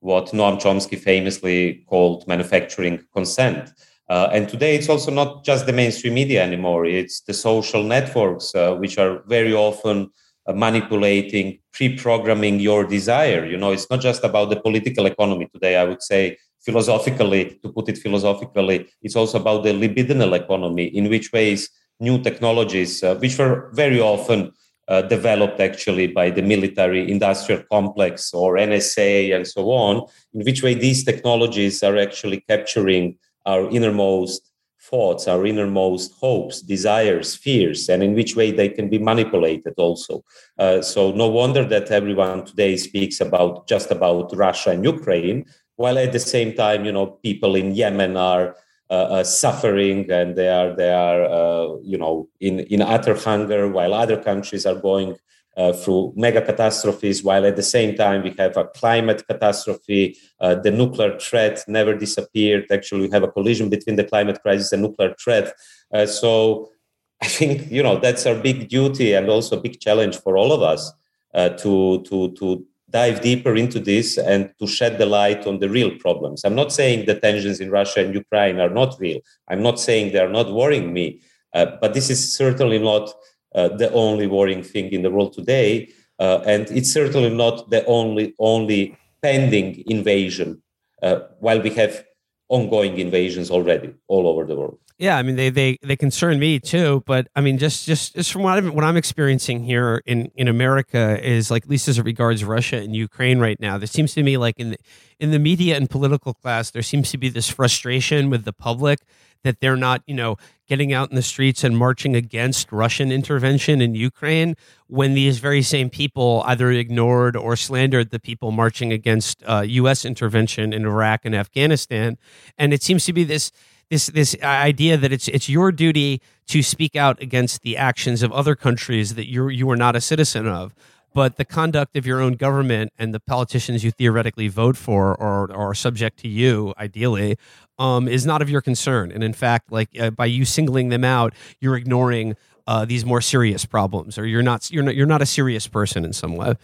what 0.00 0.26
noam 0.26 0.60
chomsky 0.60 0.96
famously 0.96 1.84
called 1.88 2.24
manufacturing 2.28 3.00
consent. 3.12 3.70
Uh, 4.08 4.28
and 4.32 4.48
today 4.48 4.76
it's 4.76 4.88
also 4.88 5.10
not 5.10 5.44
just 5.44 5.66
the 5.66 5.72
mainstream 5.72 6.14
media 6.14 6.42
anymore 6.42 6.86
it's 6.86 7.20
the 7.22 7.34
social 7.34 7.82
networks 7.82 8.52
which 8.78 8.96
are 8.96 9.22
very 9.26 9.52
often 9.52 10.08
manipulating 10.54 11.58
pre-programming 11.72 12.58
your 12.58 12.84
desire. 12.84 13.44
You 13.44 13.58
know 13.58 13.72
it's 13.72 13.90
not 13.90 14.00
just 14.00 14.24
about 14.24 14.48
the 14.48 14.60
political 14.60 15.04
economy 15.06 15.46
today 15.52 15.76
i 15.76 15.84
would 15.84 16.02
say 16.02 16.38
philosophically, 16.68 17.42
to 17.62 17.68
put 17.76 17.88
it 17.88 17.96
philosophically, 17.96 18.78
it's 19.04 19.16
also 19.16 19.40
about 19.40 19.64
the 19.64 19.72
libidinal 19.82 20.32
economy, 20.42 20.86
in 20.98 21.08
which 21.08 21.32
ways 21.32 21.70
new 21.98 22.16
technologies, 22.28 23.02
uh, 23.02 23.14
which 23.22 23.38
were 23.38 23.70
very 23.72 24.00
often 24.00 24.52
uh, 24.88 25.00
developed 25.16 25.60
actually 25.60 26.06
by 26.06 26.28
the 26.30 26.42
military 26.42 27.10
industrial 27.10 27.62
complex 27.72 28.34
or 28.34 28.56
NSA 28.56 29.34
and 29.34 29.46
so 29.46 29.62
on, 29.86 29.94
in 30.34 30.40
which 30.44 30.62
way 30.62 30.74
these 30.74 31.04
technologies 31.04 31.82
are 31.82 31.96
actually 31.96 32.40
capturing 32.52 33.16
our 33.46 33.62
innermost 33.70 34.42
thoughts, 34.88 35.26
our 35.26 35.46
innermost 35.46 36.12
hopes, 36.20 36.60
desires, 36.62 37.34
fears, 37.34 37.88
and 37.88 38.02
in 38.02 38.14
which 38.14 38.36
way 38.36 38.50
they 38.50 38.68
can 38.68 38.88
be 38.88 38.98
manipulated 38.98 39.74
also. 39.76 40.22
Uh, 40.58 40.80
so 40.82 41.12
no 41.12 41.28
wonder 41.28 41.64
that 41.64 41.90
everyone 41.90 42.44
today 42.44 42.76
speaks 42.76 43.20
about 43.20 43.66
just 43.68 43.90
about 43.90 44.34
Russia 44.36 44.70
and 44.70 44.84
Ukraine, 44.84 45.44
while 45.78 45.96
at 45.96 46.12
the 46.12 46.18
same 46.18 46.54
time, 46.54 46.84
you 46.84 46.92
know, 46.92 47.06
people 47.06 47.54
in 47.54 47.72
Yemen 47.72 48.16
are 48.16 48.56
uh, 48.90 49.20
uh, 49.20 49.24
suffering 49.24 50.10
and 50.10 50.34
they 50.34 50.48
are 50.48 50.74
they 50.74 50.90
are 50.90 51.22
uh, 51.24 51.76
you 51.82 51.96
know 51.96 52.28
in 52.40 52.60
in 52.60 52.82
utter 52.82 53.14
hunger, 53.14 53.68
while 53.68 53.94
other 53.94 54.16
countries 54.16 54.66
are 54.66 54.74
going 54.74 55.14
uh, 55.56 55.72
through 55.72 56.12
mega 56.16 56.42
catastrophes. 56.42 57.22
While 57.22 57.46
at 57.46 57.54
the 57.54 57.62
same 57.62 57.94
time 57.94 58.22
we 58.22 58.34
have 58.38 58.56
a 58.56 58.64
climate 58.64 59.24
catastrophe, 59.28 60.16
uh, 60.40 60.56
the 60.56 60.72
nuclear 60.72 61.16
threat 61.18 61.62
never 61.68 61.94
disappeared. 61.94 62.64
Actually, 62.72 63.02
we 63.02 63.10
have 63.10 63.22
a 63.22 63.30
collision 63.30 63.68
between 63.68 63.96
the 63.96 64.04
climate 64.04 64.40
crisis 64.42 64.72
and 64.72 64.82
nuclear 64.82 65.14
threat. 65.22 65.52
Uh, 65.92 66.06
so. 66.06 66.70
I 67.20 67.26
think 67.26 67.68
you 67.72 67.82
know 67.82 67.98
that's 67.98 68.26
our 68.26 68.36
big 68.36 68.68
duty 68.68 69.12
and 69.12 69.28
also 69.28 69.58
a 69.58 69.60
big 69.60 69.80
challenge 69.80 70.16
for 70.20 70.38
all 70.38 70.52
of 70.52 70.62
us 70.62 70.92
to 71.34 72.00
to 72.08 72.30
to 72.38 72.64
dive 72.90 73.20
deeper 73.20 73.54
into 73.54 73.78
this 73.78 74.16
and 74.16 74.50
to 74.58 74.66
shed 74.66 74.98
the 74.98 75.06
light 75.06 75.46
on 75.46 75.58
the 75.58 75.68
real 75.68 75.90
problems. 75.98 76.44
I'm 76.44 76.54
not 76.54 76.72
saying 76.72 77.06
the 77.06 77.18
tensions 77.18 77.60
in 77.60 77.70
Russia 77.70 78.00
and 78.04 78.14
Ukraine 78.14 78.60
are 78.60 78.70
not 78.70 78.98
real. 78.98 79.20
I'm 79.48 79.62
not 79.62 79.78
saying 79.78 80.12
they 80.12 80.18
are 80.20 80.28
not 80.30 80.52
worrying 80.52 80.92
me, 80.92 81.20
uh, 81.54 81.66
but 81.80 81.94
this 81.94 82.08
is 82.08 82.34
certainly 82.34 82.78
not 82.78 83.12
uh, 83.54 83.68
the 83.68 83.92
only 83.92 84.26
worrying 84.26 84.62
thing 84.62 84.90
in 84.92 85.02
the 85.02 85.10
world 85.10 85.32
today, 85.32 85.90
uh, 86.18 86.40
and 86.46 86.70
it's 86.70 86.92
certainly 86.92 87.30
not 87.30 87.70
the 87.70 87.84
only 87.86 88.34
only 88.38 88.96
pending 89.22 89.84
invasion. 89.86 90.62
Uh, 91.02 91.20
while 91.38 91.60
we 91.60 91.70
have 91.70 92.04
ongoing 92.48 92.98
invasions 92.98 93.50
already 93.50 93.94
all 94.08 94.26
over 94.26 94.44
the 94.44 94.56
world. 94.56 94.78
Yeah, 94.98 95.16
I 95.16 95.22
mean 95.22 95.36
they 95.36 95.48
they 95.48 95.78
they 95.80 95.94
concern 95.94 96.40
me 96.40 96.58
too, 96.58 97.04
but 97.06 97.28
I 97.36 97.40
mean 97.40 97.56
just 97.58 97.86
just 97.86 98.16
just 98.16 98.32
from 98.32 98.42
what 98.42 98.58
I'm 98.58 98.74
what 98.74 98.82
I'm 98.82 98.96
experiencing 98.96 99.62
here 99.62 100.02
in 100.06 100.32
in 100.34 100.48
America 100.48 101.24
is 101.24 101.52
like 101.52 101.62
at 101.62 101.70
least 101.70 101.86
as 101.86 101.98
it 101.98 102.04
regards 102.04 102.42
Russia 102.42 102.78
and 102.78 102.96
Ukraine 102.96 103.38
right 103.38 103.60
now, 103.60 103.78
there 103.78 103.86
seems 103.86 104.12
to 104.14 104.24
me 104.24 104.36
like 104.36 104.58
in 104.58 104.70
the, 104.70 104.78
in 105.20 105.30
the 105.30 105.38
media 105.38 105.76
and 105.76 105.88
political 105.88 106.34
class 106.34 106.70
there 106.72 106.82
seems 106.82 107.12
to 107.12 107.18
be 107.18 107.28
this 107.28 107.48
frustration 107.48 108.28
with 108.28 108.44
the 108.44 108.52
public 108.52 108.98
that 109.44 109.60
they're 109.60 109.76
not, 109.76 110.02
you 110.06 110.14
know, 110.14 110.36
getting 110.68 110.92
out 110.92 111.10
in 111.10 111.14
the 111.14 111.22
streets 111.22 111.62
and 111.62 111.78
marching 111.78 112.16
against 112.16 112.72
Russian 112.72 113.12
intervention 113.12 113.80
in 113.80 113.94
Ukraine 113.94 114.56
when 114.88 115.14
these 115.14 115.38
very 115.38 115.62
same 115.62 115.90
people 115.90 116.42
either 116.44 116.72
ignored 116.72 117.36
or 117.36 117.54
slandered 117.54 118.10
the 118.10 118.18
people 118.18 118.50
marching 118.50 118.92
against 118.92 119.44
uh, 119.46 119.62
U.S. 119.64 120.04
intervention 120.04 120.72
in 120.72 120.84
Iraq 120.84 121.24
and 121.24 121.36
Afghanistan. 121.36 122.18
And 122.58 122.74
it 122.74 122.82
seems 122.82 123.04
to 123.06 123.12
be 123.12 123.22
this 123.22 123.52
this 123.90 124.06
this 124.06 124.36
idea 124.42 124.96
that 124.96 125.12
it's 125.12 125.28
it's 125.28 125.48
your 125.48 125.72
duty 125.72 126.20
to 126.48 126.62
speak 126.62 126.96
out 126.96 127.20
against 127.22 127.62
the 127.62 127.76
actions 127.76 128.22
of 128.22 128.32
other 128.32 128.54
countries 128.54 129.14
that 129.14 129.28
you 129.28 129.48
you 129.48 129.68
are 129.70 129.76
not 129.76 129.96
a 129.96 130.00
citizen 130.00 130.46
of. 130.46 130.74
But 131.14 131.36
the 131.36 131.44
conduct 131.44 131.96
of 131.96 132.06
your 132.06 132.20
own 132.20 132.34
government 132.34 132.92
and 132.98 133.14
the 133.14 133.20
politicians 133.20 133.82
you 133.82 133.90
theoretically 133.90 134.48
vote 134.48 134.76
for 134.76 135.16
or, 135.16 135.50
are 135.52 135.74
subject 135.74 136.18
to 136.20 136.28
you 136.28 136.74
ideally 136.78 137.38
um, 137.78 138.06
is 138.06 138.26
not 138.26 138.42
of 138.42 138.50
your 138.50 138.60
concern. 138.60 139.10
And 139.10 139.24
in 139.24 139.32
fact 139.32 139.72
like 139.72 139.88
uh, 139.98 140.10
by 140.10 140.26
you 140.26 140.44
singling 140.44 140.90
them 140.90 141.04
out 141.04 141.34
you're 141.60 141.76
ignoring 141.76 142.36
uh, 142.66 142.84
these 142.84 143.06
more 143.06 143.22
serious 143.22 143.64
problems 143.64 144.18
or 144.18 144.26
you're 144.26 144.42
not 144.42 144.70
you're 144.70 144.82
not 144.82 144.94
you're 144.94 145.06
not 145.06 145.22
a 145.22 145.26
serious 145.26 145.66
person 145.66 146.04
in 146.04 146.12
some 146.12 146.36
way. 146.36 146.54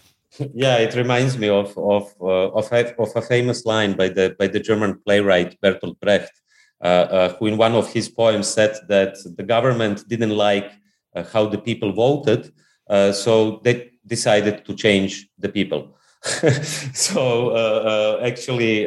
Yeah, 0.53 0.79
it 0.79 0.95
reminds 0.95 1.39
me 1.39 1.49
of 1.49 1.77
of 1.79 2.13
uh, 2.21 2.51
of, 2.51 2.73
of 2.73 3.17
a 3.17 3.23
famous 3.23 3.65
line 3.65 3.95
by 3.95 4.09
the 4.09 4.37
by 4.39 4.49
the 4.49 4.61
German 4.61 5.01
playwright 5.05 5.61
Bertolt 5.61 5.99
Brecht, 6.01 6.33
who 6.85 7.47
in 7.47 7.57
one 7.57 7.75
of 7.75 7.93
his 7.93 8.09
poems 8.09 8.47
said 8.49 8.77
that 8.89 9.17
the 9.37 9.43
government 9.43 10.07
didn't 10.09 10.37
like 10.37 10.71
uh, 11.15 11.25
how 11.33 11.47
the 11.47 11.59
people 11.59 11.93
voted, 11.93 12.53
uh, 12.91 13.13
so 13.13 13.61
they 13.65 13.91
decided 14.07 14.65
to 14.65 14.75
change 14.75 15.29
the 15.39 15.49
people. 15.49 15.97
so 16.95 17.51
uh, 17.51 18.21
actually, 18.25 18.83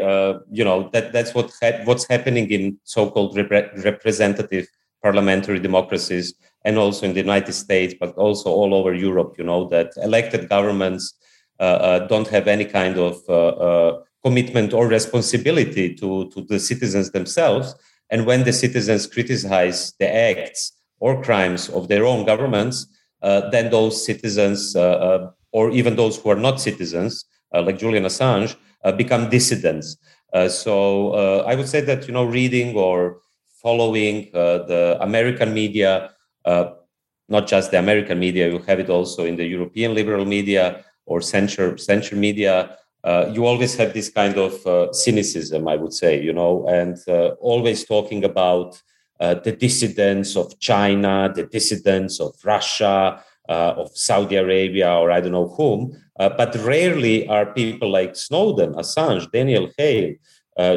you 0.52 0.64
know 0.64 0.90
that 0.94 1.14
that's 1.14 1.34
what 1.34 1.52
ha- 1.62 1.82
what's 1.86 2.08
happening 2.08 2.50
in 2.50 2.78
so-called 2.84 3.38
rep- 3.38 3.74
representative 3.84 4.68
parliamentary 5.04 5.60
democracies 5.60 6.34
and 6.66 6.78
also 6.78 7.06
in 7.06 7.14
the 7.14 7.22
United 7.22 7.54
States, 7.54 7.94
but 8.00 8.16
also 8.16 8.50
all 8.50 8.74
over 8.74 8.94
Europe. 8.94 9.36
You 9.38 9.46
know 9.46 9.70
that 9.70 9.92
elected 9.98 10.50
governments 10.50 11.14
uh, 11.60 11.64
uh, 11.64 12.08
don't 12.08 12.28
have 12.28 12.48
any 12.48 12.66
kind 12.66 12.98
of 12.98 13.18
uh, 13.30 14.00
commitment 14.28 14.70
or 14.74 14.84
responsibility 14.88 15.88
to, 16.00 16.30
to 16.32 16.40
the 16.52 16.60
citizens 16.60 17.08
themselves. 17.18 17.68
And 18.12 18.20
when 18.30 18.42
the 18.44 18.54
citizens 18.64 19.08
criticize 19.16 19.80
the 20.02 20.10
acts 20.30 20.62
or 21.00 21.22
crimes 21.28 21.70
of 21.78 21.88
their 21.88 22.06
own 22.12 22.26
governments, 22.26 22.78
uh, 23.22 23.50
then 23.50 23.72
those 23.72 24.06
citizens, 24.06 24.76
uh, 24.76 24.82
uh, 24.82 25.32
or 25.52 25.72
even 25.72 25.96
those 25.96 26.18
who 26.18 26.30
are 26.30 26.42
not 26.48 26.62
citizens, 26.62 27.26
like 27.54 27.80
Julian 27.80 28.04
Assange, 28.04 28.56
become 28.96 29.30
dissidents. 29.30 29.98
so 30.50 30.76
I 31.52 31.56
would 31.56 31.70
say 31.74 31.82
that 31.90 32.08
you 32.08 32.14
know 32.14 32.26
reading 32.40 32.76
or 32.76 32.98
following 33.64 34.16
the 34.34 34.98
American 35.02 35.50
media, 35.54 36.12
not 37.36 37.44
just 37.54 37.72
the 37.72 37.80
American 37.80 38.20
media, 38.20 38.48
you 38.54 38.60
have 38.70 38.80
it 38.80 38.90
also 38.90 39.26
in 39.26 39.36
the 39.36 39.48
European 39.56 39.96
liberal 40.00 40.26
media, 40.26 40.64
or 41.08 41.22
censure 41.22 41.78
censure 41.78 42.20
media, 42.28 42.78
uh, 43.08 43.32
you 43.32 43.46
always 43.46 43.74
have 43.76 43.94
this 43.94 44.10
kind 44.10 44.38
of 44.38 44.54
uh, 44.68 44.92
cynicism, 44.92 45.66
I 45.66 45.78
would 45.78 45.94
say, 45.94 46.22
you 46.22 46.34
know, 46.34 46.68
and 46.68 46.98
uh, 47.08 47.36
always 47.40 47.86
talking 47.86 48.26
about 48.26 48.82
uh, 49.22 49.36
the 49.36 49.54
dissidents 49.54 50.36
of 50.36 50.60
China, 50.60 51.32
the 51.34 51.46
dissidents 51.46 52.20
of 52.20 52.34
Russia, 52.44 53.24
uh, 53.48 53.74
of 53.82 53.98
Saudi 53.98 54.36
Arabia, 54.36 54.92
or 54.92 55.10
I 55.10 55.22
don't 55.22 55.32
know 55.32 55.48
whom. 55.48 55.80
Uh, 56.20 56.30
but 56.42 56.54
rarely 56.56 57.26
are 57.30 57.46
people 57.54 57.90
like 57.90 58.18
Snowden, 58.18 58.74
Assange, 58.74 59.32
Daniel 59.32 59.70
Hale, 59.78 60.16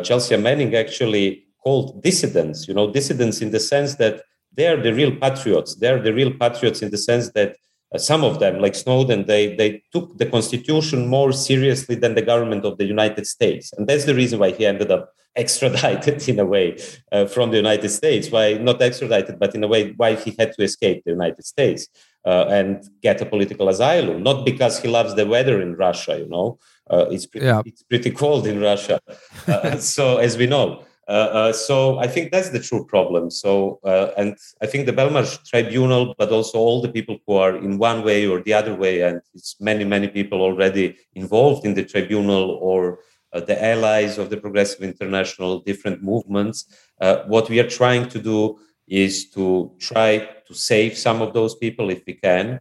Chelsea 0.05 0.37
Manning 0.37 0.77
actually 0.77 1.47
called 1.65 2.01
dissidents. 2.01 2.69
You 2.69 2.75
know, 2.75 2.93
dissidents 2.93 3.41
in 3.41 3.51
the 3.51 3.59
sense 3.59 3.97
that 3.97 4.23
they 4.57 4.69
are 4.69 4.81
the 4.81 4.95
real 4.95 5.17
patriots. 5.17 5.75
They 5.75 5.89
are 5.89 6.01
the 6.01 6.15
real 6.15 6.33
patriots 6.35 6.81
in 6.81 6.91
the 6.91 6.99
sense 6.99 7.31
that 7.33 7.57
uh, 7.93 7.99
some 7.99 8.23
of 8.25 8.39
them, 8.39 8.61
like 8.61 8.75
Snowden, 8.75 9.27
they, 9.27 9.55
they 9.57 9.83
took 9.93 10.17
the 10.19 10.27
constitution 10.27 11.09
more 11.09 11.33
seriously 11.33 11.97
than 11.97 12.15
the 12.15 12.23
government 12.23 12.65
of 12.65 12.79
the 12.79 12.85
United 12.85 13.27
States. 13.27 13.73
And 13.73 13.87
that's 13.89 14.05
the 14.05 14.15
reason 14.15 14.39
why 14.39 14.53
he 14.53 14.65
ended 14.65 14.91
up 14.91 15.13
extradited 15.37 16.29
in 16.29 16.39
a 16.39 16.45
way 16.45 16.77
uh, 17.13 17.27
from 17.27 17.51
the 17.51 17.57
United 17.57 17.89
States. 17.91 18.31
Why 18.31 18.55
not 18.55 18.83
extradited, 18.83 19.39
but 19.39 19.55
in 19.55 19.65
a 19.65 19.69
way, 19.69 19.93
why 19.93 20.15
he 20.15 20.35
had 20.39 20.53
to 20.55 20.63
escape 20.63 21.05
the 21.05 21.13
United 21.13 21.45
States 21.45 21.89
uh, 22.25 22.47
and 22.49 22.89
get 23.03 23.21
a 23.21 23.27
political 23.27 23.69
asylum. 23.69 24.23
Not 24.23 24.45
because 24.45 24.81
he 24.81 24.89
loves 24.89 25.15
the 25.15 25.27
weather 25.27 25.61
in 25.61 25.75
Russia, 25.75 26.19
you 26.19 26.29
know, 26.29 26.59
uh, 26.91 27.07
it's, 27.11 27.27
pretty, 27.27 27.47
yeah. 27.47 27.63
it's 27.65 27.83
pretty 27.85 28.11
cold 28.11 28.47
in 28.47 28.61
Russia. 28.61 29.01
Uh, 29.47 29.77
so, 29.97 30.19
as 30.19 30.37
we 30.37 30.47
know. 30.47 30.85
Uh, 31.11 31.31
uh, 31.39 31.53
so 31.53 31.99
I 31.99 32.07
think 32.07 32.31
that's 32.31 32.51
the 32.51 32.61
true 32.61 32.85
problem. 32.87 33.31
So, 33.31 33.81
uh, 33.83 34.13
and 34.17 34.37
I 34.63 34.67
think 34.67 34.87
the 34.87 34.93
Belmarsh 34.93 35.45
Tribunal, 35.45 36.15
but 36.17 36.31
also 36.31 36.59
all 36.59 36.81
the 36.81 36.89
people 36.89 37.19
who 37.27 37.35
are 37.35 37.57
in 37.57 37.79
one 37.79 38.05
way 38.05 38.29
or 38.29 38.41
the 38.41 38.55
other 38.55 38.77
way, 38.77 39.01
and 39.03 39.21
it's 39.35 39.57
many, 39.61 39.85
many 39.85 40.07
people 40.07 40.41
already 40.41 40.97
involved 41.17 41.67
in 41.67 41.75
the 41.75 41.85
tribunal 41.85 42.53
or 42.63 43.01
uh, 43.33 43.41
the 43.41 43.61
allies 43.61 44.19
of 44.19 44.31
the 44.31 44.37
Progressive 44.37 44.83
International, 44.85 45.59
different 45.59 46.01
movements. 46.01 46.67
Uh, 47.01 47.25
what 47.27 47.51
we 47.51 47.59
are 47.59 47.69
trying 47.69 48.09
to 48.09 48.21
do 48.23 48.61
is 48.87 49.31
to 49.31 49.73
try 49.81 50.19
to 50.47 50.55
save 50.55 50.97
some 50.97 51.23
of 51.23 51.35
those 51.35 51.57
people 51.57 51.91
if 51.91 52.03
we 52.07 52.15
can. 52.15 52.61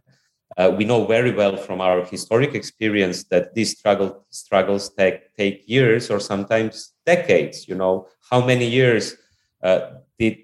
Uh, 0.56 0.74
we 0.76 0.84
know 0.84 1.06
very 1.06 1.30
well 1.32 1.56
from 1.56 1.80
our 1.80 2.04
historic 2.04 2.54
experience 2.54 3.24
that 3.24 3.54
these 3.54 3.78
struggle, 3.78 4.24
struggles 4.30 4.90
take, 4.90 5.34
take 5.36 5.62
years 5.68 6.10
or 6.10 6.18
sometimes 6.18 6.92
decades. 7.06 7.68
You 7.68 7.76
know, 7.76 8.08
how 8.30 8.44
many 8.44 8.66
years 8.66 9.16
uh, 9.62 9.80
did 10.18 10.38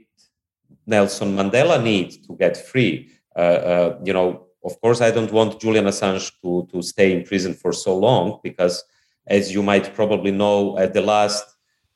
Nelson 0.86 1.36
Mandela 1.36 1.82
need 1.82 2.24
to 2.26 2.36
get 2.36 2.56
free? 2.56 3.10
Uh, 3.34 3.38
uh, 3.38 3.98
you 4.04 4.12
know, 4.12 4.46
of 4.64 4.80
course, 4.80 5.00
I 5.00 5.10
don't 5.10 5.32
want 5.32 5.60
Julian 5.60 5.86
Assange 5.86 6.32
to, 6.42 6.68
to 6.72 6.82
stay 6.82 7.12
in 7.12 7.24
prison 7.24 7.54
for 7.54 7.72
so 7.72 7.96
long 7.96 8.40
because, 8.42 8.84
as 9.26 9.52
you 9.52 9.62
might 9.62 9.94
probably 9.94 10.32
know, 10.32 10.78
at 10.78 10.92
the 10.92 11.02
last 11.02 11.44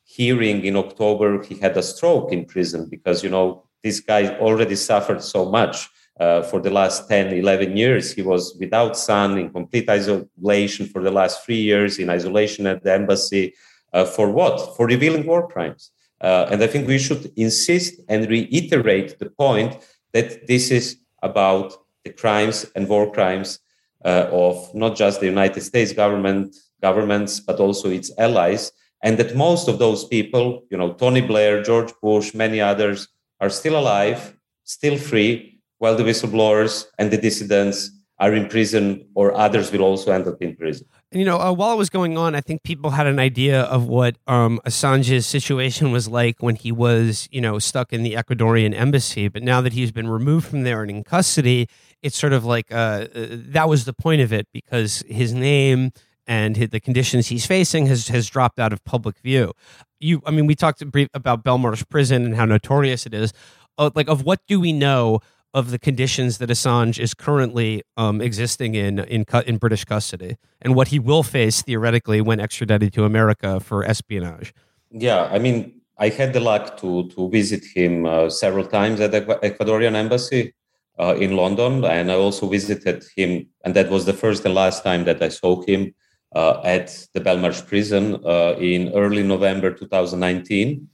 hearing 0.03 0.63
in 0.65 0.75
October, 0.75 1.41
he 1.43 1.55
had 1.55 1.75
a 1.77 1.83
stroke 1.83 2.31
in 2.31 2.45
prison 2.45 2.87
because, 2.89 3.23
you 3.23 3.29
know, 3.29 3.63
this 3.83 3.99
guy 3.99 4.37
already 4.37 4.75
suffered 4.75 5.21
so 5.21 5.49
much. 5.49 5.89
Uh, 6.19 6.43
for 6.43 6.59
the 6.59 6.69
last 6.69 7.07
10, 7.07 7.33
11 7.33 7.75
years. 7.75 8.13
He 8.13 8.21
was 8.21 8.55
without 8.59 8.95
sun, 8.95 9.39
in 9.39 9.49
complete 9.49 9.89
isolation 9.89 10.85
for 10.85 11.01
the 11.01 11.09
last 11.09 11.43
three 11.43 11.61
years, 11.61 11.97
in 11.97 12.11
isolation 12.11 12.67
at 12.67 12.83
the 12.83 12.93
embassy. 12.93 13.55
Uh, 13.91 14.05
for 14.05 14.29
what? 14.29 14.75
For 14.75 14.85
revealing 14.85 15.25
war 15.25 15.47
crimes. 15.47 15.91
Uh, 16.19 16.47
and 16.51 16.61
I 16.61 16.67
think 16.67 16.87
we 16.87 16.99
should 16.99 17.31
insist 17.37 18.01
and 18.07 18.29
reiterate 18.29 19.17
the 19.17 19.31
point 19.31 19.77
that 20.13 20.45
this 20.45 20.69
is 20.69 20.97
about 21.23 21.73
the 22.03 22.11
crimes 22.11 22.69
and 22.75 22.87
war 22.87 23.11
crimes 23.11 23.59
uh, 24.05 24.27
of 24.31 24.75
not 24.75 24.95
just 24.95 25.21
the 25.21 25.25
United 25.25 25.61
States 25.61 25.93
government, 25.93 26.55
governments, 26.81 27.39
but 27.39 27.59
also 27.59 27.89
its 27.89 28.11
allies, 28.17 28.71
and 29.01 29.17
that 29.17 29.35
most 29.35 29.67
of 29.67 29.79
those 29.79 30.05
people, 30.05 30.63
you 30.69 30.77
know, 30.77 30.93
Tony 30.93 31.21
Blair, 31.21 31.63
George 31.63 31.93
Bush, 32.01 32.33
many 32.33 32.61
others, 32.61 33.07
are 33.39 33.49
still 33.49 33.79
alive, 33.79 34.35
still 34.63 34.97
free, 34.97 35.50
while 35.81 35.95
the 35.95 36.03
whistleblowers 36.03 36.85
and 36.99 37.09
the 37.11 37.17
dissidents 37.17 37.77
are 38.19 38.33
in 38.35 38.47
prison, 38.47 39.03
or 39.15 39.33
others 39.35 39.71
will 39.71 39.81
also 39.81 40.11
end 40.11 40.27
up 40.27 40.41
in 40.41 40.55
prison 40.55 40.85
you 41.13 41.25
know, 41.25 41.39
uh, 41.39 41.51
while 41.51 41.73
it 41.73 41.77
was 41.77 41.89
going 41.89 42.17
on, 42.17 42.35
I 42.35 42.41
think 42.41 42.63
people 42.63 42.91
had 42.91 43.05
an 43.05 43.19
idea 43.19 43.63
of 43.63 43.85
what 43.87 44.15
um, 44.27 44.61
Assange's 44.65 45.25
situation 45.25 45.91
was 45.91 46.07
like 46.07 46.41
when 46.41 46.55
he 46.55 46.71
was, 46.71 47.27
you 47.31 47.41
know, 47.41 47.59
stuck 47.59 47.91
in 47.91 48.03
the 48.03 48.13
Ecuadorian 48.13 48.73
embassy. 48.73 49.27
But 49.27 49.43
now 49.43 49.59
that 49.59 49.73
he's 49.73 49.91
been 49.91 50.07
removed 50.07 50.47
from 50.47 50.63
there 50.63 50.81
and 50.81 50.89
in 50.89 51.03
custody, 51.03 51.67
it's 52.01 52.17
sort 52.17 52.31
of 52.31 52.45
like 52.45 52.71
uh, 52.71 53.07
uh 53.13 53.27
that 53.29 53.67
was 53.67 53.83
the 53.83 53.93
point 53.93 54.21
of 54.21 54.31
it 54.31 54.47
because 54.53 55.03
his 55.07 55.33
name 55.33 55.91
and 56.25 56.55
the 56.55 56.79
conditions 56.79 57.27
he's 57.27 57.45
facing 57.45 57.87
has 57.87 58.07
has 58.07 58.29
dropped 58.29 58.57
out 58.57 58.71
of 58.71 58.81
public 58.85 59.17
view. 59.19 59.51
You, 59.99 60.21
I 60.25 60.31
mean, 60.31 60.47
we 60.47 60.55
talked 60.55 60.85
brief 60.89 61.09
about 61.13 61.43
Belmarsh 61.43 61.87
prison 61.89 62.25
and 62.25 62.35
how 62.35 62.45
notorious 62.45 63.05
it 63.05 63.13
is. 63.13 63.33
Uh, 63.77 63.89
like, 63.95 64.07
of 64.07 64.23
what 64.23 64.39
do 64.47 64.59
we 64.59 64.71
know 64.71 65.19
of 65.53 65.71
the 65.71 65.79
conditions 65.79 66.37
that 66.37 66.49
Assange 66.49 66.99
is 66.99 67.13
currently 67.13 67.83
um, 67.97 68.21
existing 68.21 68.75
in, 68.75 68.99
in 68.99 69.25
in 69.45 69.57
British 69.57 69.85
custody 69.85 70.37
and 70.61 70.75
what 70.75 70.89
he 70.89 70.99
will 70.99 71.23
face 71.23 71.61
theoretically 71.61 72.21
when 72.21 72.39
extradited 72.39 72.93
to 72.93 73.03
America 73.03 73.59
for 73.59 73.83
espionage. 73.83 74.53
Yeah, 74.91 75.29
I 75.31 75.39
mean, 75.39 75.81
I 75.97 76.09
had 76.09 76.33
the 76.33 76.39
luck 76.39 76.77
to 76.81 77.09
to 77.09 77.29
visit 77.29 77.63
him 77.75 78.05
uh, 78.05 78.29
several 78.29 78.65
times 78.65 78.99
at 78.99 79.11
the 79.11 79.21
Ecuadorian 79.21 79.95
embassy 79.95 80.53
uh, 80.99 81.15
in 81.15 81.35
London, 81.35 81.83
and 81.85 82.11
I 82.11 82.15
also 82.15 82.47
visited 82.47 83.03
him, 83.15 83.47
and 83.63 83.73
that 83.75 83.89
was 83.89 84.05
the 84.05 84.13
first 84.13 84.45
and 84.45 84.53
last 84.53 84.83
time 84.83 85.03
that 85.05 85.21
I 85.21 85.29
saw 85.29 85.61
him 85.63 85.93
uh, 86.35 86.61
at 86.63 86.87
the 87.13 87.21
Belmarsh 87.21 87.65
prison 87.67 88.19
uh, 88.25 88.55
in 88.57 88.93
early 88.93 89.23
November 89.23 89.71
2019. 89.71 90.87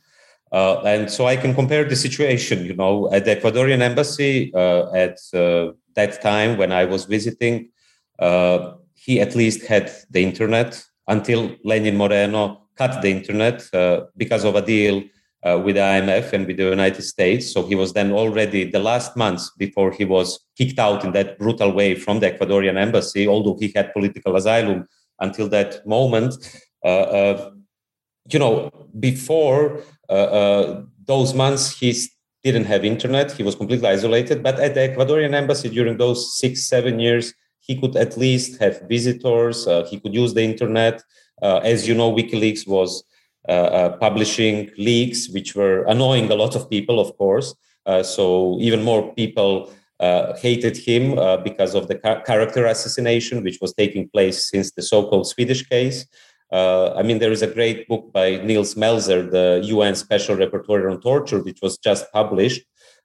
Uh, 0.52 0.82
and 0.84 1.12
so 1.12 1.26
I 1.26 1.36
can 1.36 1.54
compare 1.54 1.84
the 1.84 1.96
situation, 1.96 2.66
you 2.66 2.74
know, 2.74 3.12
at 3.12 3.26
the 3.26 3.36
Ecuadorian 3.36 3.82
embassy 3.82 4.52
uh, 4.54 4.92
at 4.94 5.18
uh, 5.34 5.72
that 5.96 6.22
time 6.22 6.58
when 6.58 6.72
I 6.72 6.86
was 6.86 7.06
visiting, 7.06 7.70
uh, 8.20 8.74
he 8.94 9.20
at 9.20 9.36
least 9.36 9.66
had 9.66 9.92
the 10.10 10.24
internet 10.24 10.84
until 11.08 11.56
Lenin 11.64 11.98
Moreno 11.98 12.68
cut 12.76 13.02
the 13.02 13.10
internet 13.10 13.64
uh, 13.74 14.02
because 14.16 14.44
of 14.46 14.56
a 14.56 14.62
deal 14.62 15.04
uh, 15.44 15.60
with 15.64 15.76
the 15.76 15.82
IMF 15.82 16.34
and 16.34 16.48
with 16.48 16.58
the 16.58 16.64
United 16.64 17.02
States. 17.02 17.52
So 17.52 17.66
he 17.66 17.76
was 17.76 17.94
then 17.94 18.12
already 18.12 18.70
the 18.70 18.80
last 18.80 19.16
months 19.16 19.52
before 19.58 19.92
he 19.92 20.06
was 20.06 20.40
kicked 20.58 20.80
out 20.80 21.04
in 21.04 21.12
that 21.14 21.38
brutal 21.38 21.72
way 21.72 21.96
from 21.96 22.20
the 22.20 22.32
Ecuadorian 22.32 22.78
embassy, 22.78 23.28
although 23.28 23.58
he 23.60 23.72
had 23.76 23.94
political 23.94 24.36
asylum 24.36 24.88
until 25.20 25.50
that 25.50 25.86
moment 25.86 26.36
you 28.30 28.40
know, 28.40 28.72
before 29.00 29.82
uh, 30.10 30.14
uh, 30.14 30.82
those 31.06 31.34
months, 31.34 31.78
he 31.78 31.96
didn't 32.44 32.66
have 32.66 32.86
internet. 32.86 33.32
He 33.32 33.44
was 33.44 33.56
completely 33.56 33.88
isolated. 33.88 34.44
But 34.44 34.60
at 34.60 34.74
the 34.74 34.82
Ecuadorian 34.82 35.34
embassy 35.34 35.70
during 35.70 35.98
those 35.98 36.38
six, 36.38 36.68
seven 36.68 37.00
years, 37.00 37.34
he 37.60 37.80
could 37.80 37.96
at 37.96 38.18
least 38.18 38.60
have 38.62 38.82
visitors. 38.88 39.68
Uh, 39.68 39.86
he 39.90 40.00
could 40.00 40.14
use 40.14 40.34
the 40.34 40.44
internet. 40.44 41.02
as 41.42 41.88
you 41.88 41.94
know, 41.94 42.12
WikiLeaks 42.14 42.68
was 42.68 43.04
publishing 44.00 44.72
leaks, 44.78 45.30
which 45.30 45.56
were 45.56 45.84
annoying 45.84 46.32
a 46.32 46.36
lot 46.36 46.56
of 46.56 46.70
people, 46.70 47.00
of 47.00 47.18
course. 47.18 47.56
so 48.04 48.58
even 48.60 48.84
more 48.84 49.14
people 49.14 49.70
uh, 50.00 50.36
hated 50.38 50.78
him 50.78 51.18
uh, 51.18 51.38
because 51.38 51.74
of 51.74 51.88
the 51.88 51.96
character 51.96 52.66
assassination, 52.68 53.44
which 53.44 53.60
was 53.60 53.74
taking 53.74 54.08
place 54.10 54.48
since 54.50 54.72
the 54.72 54.82
so 54.84 55.08
called 55.08 55.28
Swedish 55.28 55.68
case. 55.68 56.06
Uh, 56.52 56.94
I 56.94 57.04
mean, 57.04 57.20
there 57.20 57.32
is 57.32 57.42
a 57.42 57.48
great 57.48 57.88
book 57.88 58.12
by 58.14 58.38
Nils 58.38 58.76
Melzer, 58.76 59.30
the 59.30 59.62
UN 59.66 59.96
Special 59.96 60.36
Rapporteur 60.36 60.92
on 60.92 61.02
Torture, 61.02 61.44
which 61.44 61.60
was 61.62 61.78
just 61.78 62.12
published, 62.14 62.64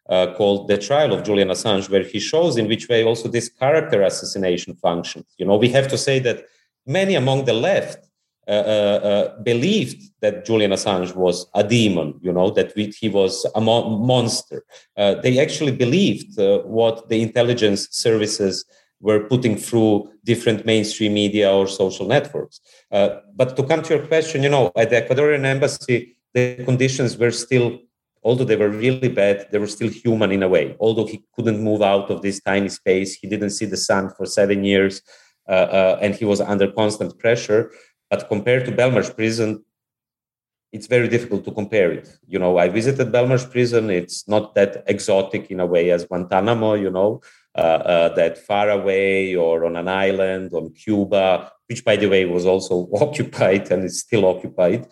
uh, 0.08 0.34
called 0.34 0.68
The 0.68 0.78
Trial 0.78 1.12
of 1.12 1.24
Julian 1.24 1.48
Assange, 1.48 1.90
where 1.90 2.04
he 2.04 2.20
shows 2.20 2.56
in 2.56 2.68
which 2.68 2.88
way 2.88 3.04
also 3.04 3.28
this 3.28 3.48
character 3.48 4.02
assassination 4.02 4.74
functions. 4.76 5.26
You 5.38 5.46
know, 5.46 5.56
we 5.56 5.68
have 5.70 5.88
to 5.88 5.98
say 5.98 6.18
that 6.20 6.44
many 6.86 7.14
among 7.14 7.44
the 7.44 7.52
left 7.52 8.08
uh, 8.48 8.50
uh, 8.50 8.54
uh, 8.56 9.42
believed 9.42 10.10
that 10.20 10.44
Julian 10.44 10.72
Assange 10.72 11.14
was 11.14 11.46
a 11.54 11.62
demon, 11.62 12.18
you 12.20 12.32
know, 12.32 12.50
that 12.50 12.74
we, 12.74 12.86
he 12.86 13.08
was 13.08 13.46
a 13.54 13.60
mo- 13.60 13.88
monster. 13.98 14.64
Uh, 14.96 15.14
they 15.14 15.38
actually 15.38 15.70
believed 15.70 16.34
what 16.66 17.08
the 17.08 17.22
intelligence 17.22 17.86
services 17.92 18.64
were 19.06 19.20
putting 19.32 19.56
through 19.56 20.10
different 20.24 20.64
mainstream 20.64 21.12
media 21.12 21.52
or 21.52 21.66
social 21.66 22.06
networks. 22.06 22.56
Uh, 22.90 23.08
but 23.34 23.56
to 23.56 23.62
come 23.64 23.82
to 23.82 23.94
your 23.94 24.06
question, 24.06 24.42
you 24.42 24.48
know, 24.48 24.64
at 24.82 24.88
the 24.90 24.98
Ecuadorian 25.02 25.44
embassy, 25.44 26.16
the 26.32 26.62
conditions 26.64 27.18
were 27.18 27.34
still, 27.44 27.78
although 28.22 28.48
they 28.50 28.56
were 28.56 28.70
really 28.70 29.08
bad, 29.08 29.46
they 29.50 29.58
were 29.58 29.74
still 29.76 29.90
human 29.90 30.32
in 30.32 30.42
a 30.42 30.48
way. 30.48 30.76
Although 30.80 31.06
he 31.06 31.18
couldn't 31.34 31.60
move 31.60 31.82
out 31.82 32.10
of 32.10 32.22
this 32.22 32.40
tiny 32.40 32.70
space, 32.70 33.10
he 33.20 33.28
didn't 33.28 33.50
see 33.50 33.66
the 33.66 33.76
sun 33.76 34.04
for 34.16 34.24
seven 34.24 34.64
years, 34.64 35.02
and 35.46 36.14
he 36.14 36.24
was 36.24 36.40
under 36.40 36.70
constant 36.70 37.18
pressure 37.18 37.70
but 38.12 38.28
compared 38.28 38.66
to 38.66 38.72
Belmarsh 38.72 39.16
prison, 39.16 39.64
it's 40.70 40.86
very 40.86 41.08
difficult 41.08 41.46
to 41.46 41.50
compare 41.50 41.90
it. 41.90 42.06
You 42.26 42.38
know, 42.38 42.58
I 42.58 42.68
visited 42.68 43.10
Belmarsh 43.10 43.50
prison. 43.50 43.88
It's 43.88 44.28
not 44.28 44.54
that 44.54 44.84
exotic 44.86 45.50
in 45.50 45.60
a 45.60 45.64
way 45.64 45.90
as 45.90 46.04
Guantanamo, 46.04 46.74
you 46.74 46.90
know, 46.90 47.10
uh, 47.12 47.20
uh, 47.22 47.41
that 47.54 48.38
far 48.46 48.70
away 48.70 49.34
or 49.34 49.64
on 49.64 49.76
an 49.76 49.88
island 49.88 50.52
on 50.54 50.72
Cuba, 50.72 51.52
which 51.68 51.84
by 51.84 51.96
the 51.96 52.08
way 52.08 52.24
was 52.24 52.46
also 52.46 52.88
occupied 53.00 53.70
and 53.70 53.84
is 53.84 54.00
still 54.00 54.24
occupied. 54.26 54.86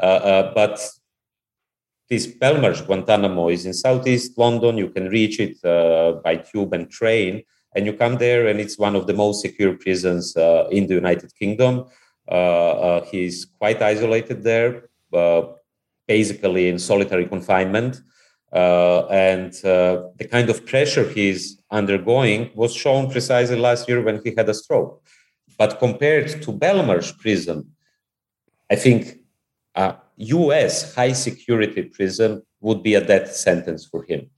Uh, 0.00 0.20
uh, 0.32 0.54
but 0.54 0.80
this 2.10 2.26
Belmarsh 2.26 2.84
Guantanamo 2.86 3.48
is 3.48 3.66
in 3.66 3.72
southeast 3.72 4.36
London. 4.36 4.76
You 4.76 4.90
can 4.90 5.08
reach 5.08 5.40
it 5.40 5.64
uh, 5.64 6.20
by 6.24 6.36
tube 6.36 6.72
and 6.72 6.90
train. 6.90 7.42
And 7.76 7.86
you 7.86 7.92
come 7.92 8.18
there, 8.18 8.46
and 8.46 8.60
it's 8.60 8.78
one 8.78 8.94
of 8.94 9.08
the 9.08 9.14
most 9.14 9.42
secure 9.42 9.74
prisons 9.74 10.36
uh, 10.36 10.68
in 10.70 10.86
the 10.86 10.94
United 10.94 11.32
Kingdom. 11.36 11.86
Uh, 12.30 12.70
uh, 12.88 13.04
he's 13.04 13.46
quite 13.46 13.82
isolated 13.82 14.44
there, 14.44 14.90
uh, 15.12 15.42
basically 16.06 16.68
in 16.68 16.78
solitary 16.78 17.26
confinement. 17.26 18.00
and 18.52 19.52
the 20.20 20.28
kind 20.30 20.48
of 20.48 20.64
pressure 20.64 21.06
he's 21.08 21.58
undergoing 21.80 22.50
was 22.54 22.72
shown 22.74 23.10
precisely 23.10 23.58
last 23.68 23.88
year 23.88 24.00
when 24.02 24.20
he 24.24 24.30
had 24.36 24.48
a 24.48 24.54
stroke. 24.54 25.02
But 25.58 25.78
compared 25.78 26.28
to 26.42 26.52
Belmarsh 26.52 27.10
prison, 27.18 27.58
I 28.70 28.76
think 28.76 29.00
a 29.74 29.96
US 30.16 30.94
high 30.94 31.12
security 31.12 31.82
prison 31.82 32.42
would 32.60 32.82
be 32.82 32.94
a 32.94 33.04
death 33.04 33.34
sentence 33.34 33.84
for 33.84 34.04
him. 34.04 34.30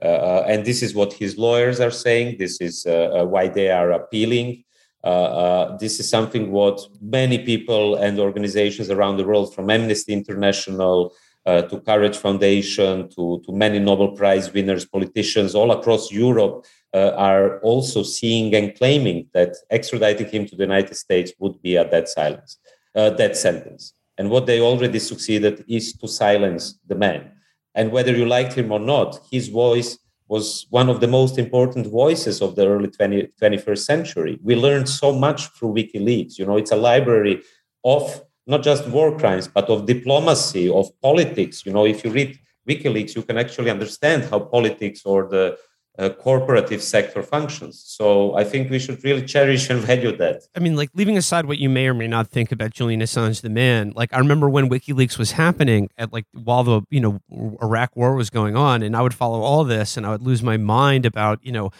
Uh, 0.00 0.42
and 0.46 0.64
this 0.64 0.82
is 0.82 0.94
what 0.94 1.12
his 1.12 1.38
lawyers 1.38 1.78
are 1.80 1.90
saying. 1.90 2.36
This 2.38 2.60
is 2.60 2.86
uh, 2.86 3.24
why 3.28 3.48
they 3.48 3.70
are 3.70 3.92
appealing. 3.92 4.64
Uh, 5.04 5.06
uh, 5.06 5.76
this 5.78 5.98
is 6.00 6.08
something 6.08 6.52
what 6.52 6.80
many 7.00 7.38
people 7.38 7.96
and 7.96 8.18
organizations 8.18 8.88
around 8.90 9.16
the 9.16 9.24
world, 9.24 9.54
from 9.54 9.70
Amnesty 9.70 10.12
International 10.12 11.12
uh, 11.44 11.62
to 11.62 11.80
Courage 11.80 12.16
Foundation 12.16 13.08
to, 13.10 13.42
to 13.44 13.52
many 13.52 13.78
Nobel 13.78 14.12
Prize 14.12 14.52
winners, 14.52 14.84
politicians 14.84 15.54
all 15.54 15.72
across 15.72 16.12
Europe, 16.12 16.64
uh, 16.94 17.12
are 17.16 17.58
also 17.60 18.02
seeing 18.02 18.54
and 18.54 18.74
claiming 18.76 19.26
that 19.32 19.56
extraditing 19.72 20.28
him 20.30 20.46
to 20.46 20.56
the 20.56 20.62
United 20.62 20.94
States 20.94 21.32
would 21.38 21.60
be 21.62 21.76
a 21.76 21.88
death 21.88 22.08
silence, 22.08 22.58
uh, 22.94 23.10
death 23.10 23.36
sentence. 23.36 23.94
And 24.18 24.30
what 24.30 24.46
they 24.46 24.60
already 24.60 24.98
succeeded 24.98 25.64
is 25.68 25.94
to 25.94 26.06
silence 26.06 26.78
the 26.86 26.94
man. 26.94 27.32
And 27.74 27.90
whether 27.90 28.14
you 28.14 28.26
liked 28.26 28.52
him 28.52 28.70
or 28.70 28.80
not, 28.80 29.18
his 29.30 29.48
voice 29.48 29.98
was 30.28 30.66
one 30.70 30.88
of 30.88 31.00
the 31.00 31.08
most 31.08 31.38
important 31.38 31.86
voices 31.86 32.40
of 32.40 32.54
the 32.56 32.66
early 32.66 32.88
20, 32.88 33.28
21st 33.40 33.78
century. 33.78 34.38
We 34.42 34.56
learned 34.56 34.88
so 34.88 35.12
much 35.12 35.48
through 35.54 35.74
WikiLeaks. 35.74 36.38
You 36.38 36.46
know, 36.46 36.56
it's 36.56 36.72
a 36.72 36.76
library 36.76 37.42
of 37.84 38.22
not 38.46 38.62
just 38.62 38.88
war 38.88 39.16
crimes, 39.18 39.48
but 39.48 39.68
of 39.68 39.86
diplomacy, 39.86 40.68
of 40.70 40.88
politics. 41.00 41.64
You 41.66 41.72
know, 41.72 41.86
if 41.86 42.04
you 42.04 42.10
read 42.10 42.38
WikiLeaks, 42.68 43.14
you 43.14 43.22
can 43.22 43.38
actually 43.38 43.70
understand 43.70 44.24
how 44.24 44.40
politics 44.40 45.02
or 45.04 45.28
the 45.28 45.56
uh, 45.98 46.08
corporative 46.08 46.80
sector 46.80 47.22
functions. 47.22 47.82
So 47.86 48.34
I 48.34 48.44
think 48.44 48.70
we 48.70 48.78
should 48.78 49.02
really 49.04 49.24
cherish 49.24 49.68
and 49.68 49.80
value 49.90 50.16
that. 50.16 50.42
I 50.54 50.60
mean, 50.60 50.76
like 50.76 50.90
leaving 50.94 51.16
aside 51.16 51.46
what 51.46 51.58
you 51.58 51.68
may 51.68 51.86
or 51.86 51.94
may 51.94 52.08
not 52.08 52.28
think 52.28 52.50
about 52.50 52.70
Julian 52.70 53.00
Assange, 53.00 53.42
the 53.42 53.50
man. 53.50 53.92
Like 53.94 54.12
I 54.12 54.18
remember 54.18 54.48
when 54.48 54.70
WikiLeaks 54.70 55.18
was 55.18 55.32
happening 55.32 55.90
at 55.98 56.12
like 56.12 56.26
while 56.32 56.64
the 56.64 56.82
you 56.90 57.00
know 57.00 57.20
Iraq 57.62 57.94
War 57.94 58.14
was 58.14 58.30
going 58.30 58.56
on, 58.56 58.82
and 58.82 58.96
I 58.96 59.02
would 59.02 59.14
follow 59.14 59.40
all 59.42 59.64
this, 59.64 59.96
and 59.96 60.06
I 60.06 60.10
would 60.10 60.22
lose 60.22 60.42
my 60.42 60.56
mind 60.56 61.04
about 61.04 61.40
you 61.42 61.52
know 61.52 61.70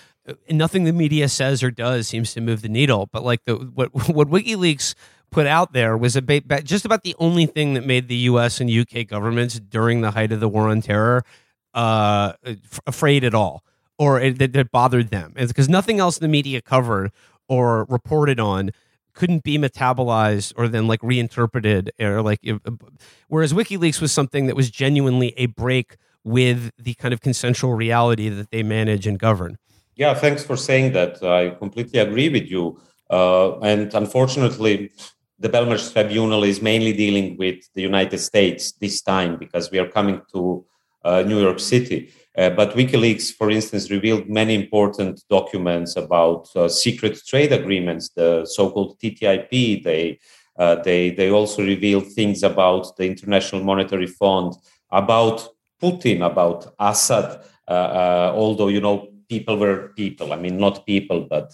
nothing 0.51 0.85
the 0.85 0.93
media 0.93 1.29
says 1.29 1.63
or 1.63 1.71
does 1.71 2.07
seems 2.07 2.35
to 2.35 2.41
move 2.41 2.63
the 2.63 2.69
needle. 2.69 3.09
But 3.11 3.25
like 3.25 3.45
the 3.47 3.55
what 3.55 3.89
what 4.09 4.29
WikiLeaks 4.29 4.95
put 5.31 5.47
out 5.47 5.73
there 5.73 5.97
was 5.97 6.17
a 6.17 6.21
just 6.63 6.85
about 6.85 7.03
the 7.03 7.17
only 7.19 7.47
thing 7.47 7.73
that 7.75 7.87
made 7.87 8.09
the 8.09 8.17
U.S. 8.17 8.61
and 8.61 8.69
U.K. 8.69 9.05
governments 9.05 9.59
during 9.59 10.03
the 10.03 10.11
height 10.11 10.33
of 10.33 10.41
the 10.41 10.49
war 10.49 10.69
on 10.69 10.83
terror 10.83 11.25
uh, 11.73 12.35
afraid 12.87 13.25
at 13.25 13.35
all 13.35 13.65
or 14.03 14.21
it, 14.21 14.39
that, 14.41 14.53
that 14.53 14.73
bothered 14.73 15.11
them. 15.11 15.33
Because 15.37 15.69
nothing 15.69 16.01
else 16.01 16.19
the 16.19 16.27
media 16.27 16.61
covered 16.61 17.13
or 17.49 17.85
reported 17.85 18.41
on 18.41 18.71
couldn't 19.15 19.45
be 19.45 19.57
metabolized 19.59 20.53
or 20.57 20.67
then 20.67 20.89
like 20.89 21.01
reinterpreted 21.03 21.93
or 22.01 22.21
like 22.21 22.41
whereas 23.29 23.53
WikiLeaks 23.53 24.01
was 24.01 24.11
something 24.11 24.47
that 24.47 24.57
was 24.57 24.71
genuinely 24.71 25.33
a 25.37 25.47
break 25.47 25.97
with 26.25 26.73
the 26.79 26.95
kind 26.95 27.15
of 27.15 27.21
consensual 27.21 27.75
reality 27.75 28.29
that 28.29 28.51
they 28.51 28.65
manage 28.65 29.07
and 29.07 29.19
govern. 29.21 29.59
Yeah, 29.95 30.15
thanks 30.15 30.43
for 30.43 30.57
saying 30.57 30.93
that. 30.95 31.23
I 31.23 31.51
completely 31.51 32.01
agree 32.01 32.29
with 32.29 32.47
you. 32.51 32.81
Uh, 33.09 33.61
and 33.61 33.95
unfortunately, 33.95 34.91
the 35.39 35.49
Belmarsh 35.49 35.93
Tribunal 35.93 36.43
is 36.43 36.61
mainly 36.61 36.93
dealing 36.93 37.37
with 37.37 37.59
the 37.75 37.83
United 37.83 38.19
States 38.19 38.73
this 38.73 39.03
time 39.03 39.37
because 39.37 39.71
we 39.71 39.79
are 39.79 39.89
coming 39.89 40.23
to 40.33 40.65
uh, 41.05 41.23
New 41.23 41.41
York 41.41 41.61
City. 41.61 42.11
Uh, 42.37 42.49
but 42.51 42.75
WikiLeaks, 42.75 43.35
for 43.35 43.51
instance, 43.51 43.91
revealed 43.91 44.29
many 44.29 44.55
important 44.55 45.23
documents 45.29 45.97
about 45.97 46.49
uh, 46.57 46.69
secret 46.69 47.21
trade 47.27 47.53
agreements, 47.53 48.09
the 48.11 48.47
so-called 48.47 48.99
TTIP. 48.99 49.83
They 49.85 50.19
uh, 50.59 50.77
they 50.83 51.11
they 51.11 51.31
also 51.31 51.63
revealed 51.63 52.07
things 52.13 52.43
about 52.43 52.97
the 52.97 53.05
International 53.05 53.63
Monetary 53.63 54.07
Fund, 54.07 54.55
about 54.91 55.47
Putin, 55.83 56.25
about 56.25 56.75
Assad. 56.79 57.45
Uh, 57.69 57.71
uh, 57.71 58.33
although 58.35 58.69
you 58.69 58.81
know 58.81 59.09
people 59.29 59.59
were 59.59 59.93
people, 59.97 60.33
I 60.33 60.37
mean 60.37 60.57
not 60.57 60.87
people, 60.87 61.27
but 61.29 61.53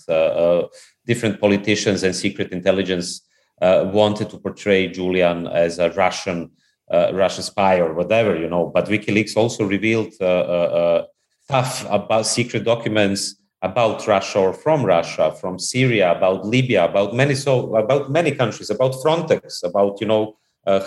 different 1.07 1.41
politicians 1.41 2.03
and 2.05 2.15
secret 2.15 2.53
intelligence 2.53 3.23
wanted 3.61 4.31
to 4.31 4.39
portray 4.39 4.89
Julian 4.89 5.49
as 5.49 5.79
a 5.81 5.91
Russian 5.91 6.51
uh, 6.91 7.11
Russian 7.13 7.43
spy 7.43 7.81
or 7.81 7.93
whatever, 7.95 8.37
you 8.37 8.49
know. 8.49 8.71
But 8.73 8.87
WikiLeaks 8.87 9.37
also 9.37 9.65
revealed 9.65 10.13
uh, 10.21 10.25
uh, 10.25 11.05
stuff 11.45 11.87
about 11.91 12.27
secret 12.27 12.65
documents 12.65 13.37
about 13.63 14.07
Russia 14.07 14.39
or 14.39 14.53
from 14.53 14.85
Russia, 14.85 15.35
from 15.41 15.59
Syria, 15.59 16.13
about 16.17 16.47
Libya, 16.47 16.85
about 16.85 17.15
many 17.15 17.35
so 17.35 17.75
about 17.77 18.11
many 18.11 18.31
countries, 18.33 18.71
about 18.71 18.93
Frontex, 19.05 19.65
about 19.65 20.01
you 20.01 20.07
know 20.07 20.37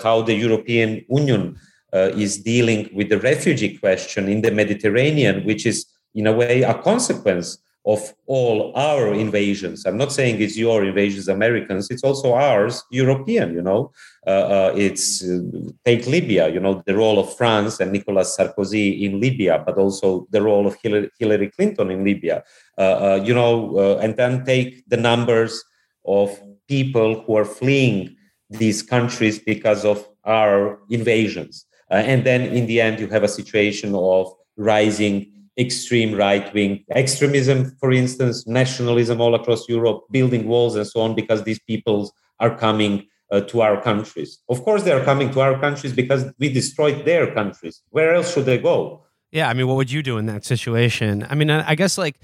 how 0.04 0.22
the 0.22 0.34
European 0.34 1.04
Union 1.10 1.58
is 1.94 2.38
dealing 2.38 2.90
with 2.94 3.10
the 3.10 3.20
refugee 3.20 3.78
question 3.78 4.30
in 4.30 4.42
the 4.42 4.52
Mediterranean, 4.52 5.44
which 5.44 5.66
is 5.66 5.86
in 6.16 6.28
a 6.28 6.32
way 6.32 6.62
a 6.62 6.74
consequence 6.76 7.58
of 7.86 8.14
all 8.28 8.72
our 8.76 9.14
invasions. 9.14 9.86
I'm 9.86 9.98
not 9.98 10.12
saying 10.12 10.40
it's 10.40 10.58
your 10.58 10.84
invasions, 10.86 11.28
Americans. 11.28 11.90
It's 11.90 12.04
also 12.04 12.34
ours, 12.34 12.84
European. 12.92 13.54
You 13.54 13.62
know, 13.62 13.92
it's 14.26 15.24
uh, 15.24 15.42
take 15.86 16.06
Libya. 16.08 16.50
You 16.50 16.60
know, 16.60 16.84
the 16.86 16.96
role 16.96 17.20
of 17.20 17.36
France 17.36 17.80
and 17.80 17.92
Nicolas 17.92 18.38
Sarkozy 18.38 19.02
in 19.02 19.20
Libya, 19.20 19.64
but 19.66 19.78
also 19.78 20.28
the 20.32 20.42
role 20.42 20.68
of 20.68 20.78
Hillary, 20.82 21.50
Clinton 21.50 21.92
in 21.92 22.04
Libya. 22.04 22.44
Uh, 22.78 22.82
uh, 22.82 23.22
you 23.24 23.34
know, 23.34 23.78
uh, 23.78 23.98
and 24.02 24.18
then 24.18 24.46
take 24.46 24.84
the 24.88 24.98
numbers 24.98 25.64
of 26.06 26.40
people 26.68 27.22
who 27.22 27.36
are 27.36 27.46
fleeing 27.46 28.16
these 28.50 28.82
countries 28.82 29.40
because 29.40 29.86
of 29.86 30.08
our 30.26 30.80
invasions. 30.90 31.66
and 31.90 32.24
then 32.24 32.42
in 32.42 32.68
the 32.68 32.80
end, 32.80 33.00
you 33.02 33.08
have 33.08 33.24
a 33.24 33.28
situation 33.28 33.94
of 33.94 34.34
rising 34.56 35.32
extreme 35.58 36.16
right 36.16 36.54
wing 36.54 36.84
extremism, 36.96 37.76
for 37.80 37.92
instance, 37.92 38.48
nationalism 38.48 39.20
all 39.20 39.36
across 39.36 39.68
Europe, 39.68 40.04
building 40.10 40.48
walls 40.48 40.76
and 40.76 40.88
so 40.88 41.02
on, 41.02 41.14
because 41.14 41.44
these 41.44 41.60
peoples 41.60 42.12
are 42.40 42.56
coming 42.58 43.06
uh, 43.32 43.42
to 43.42 43.62
our 43.62 43.82
countries. 43.82 44.40
Of 44.50 44.64
course, 44.64 44.84
they 44.84 44.92
are 44.92 45.04
coming 45.04 45.32
to 45.32 45.42
our 45.42 45.60
countries 45.60 45.94
because 45.94 46.26
we 46.38 46.52
destroyed 46.52 47.06
their 47.06 47.34
countries. 47.34 47.82
Where 47.90 48.14
else 48.14 48.34
should 48.34 48.46
they 48.46 48.58
go? 48.58 49.06
Yeah, 49.32 49.50
I 49.50 49.54
mean, 49.54 49.68
what 49.68 49.78
would 49.78 49.92
you 49.92 50.04
do 50.04 50.18
in 50.18 50.26
that 50.26 50.44
situation? 50.44 51.26
I 51.30 51.36
mean, 51.36 51.50
I 51.50 51.76
guess 51.76 51.98
like 51.98 52.20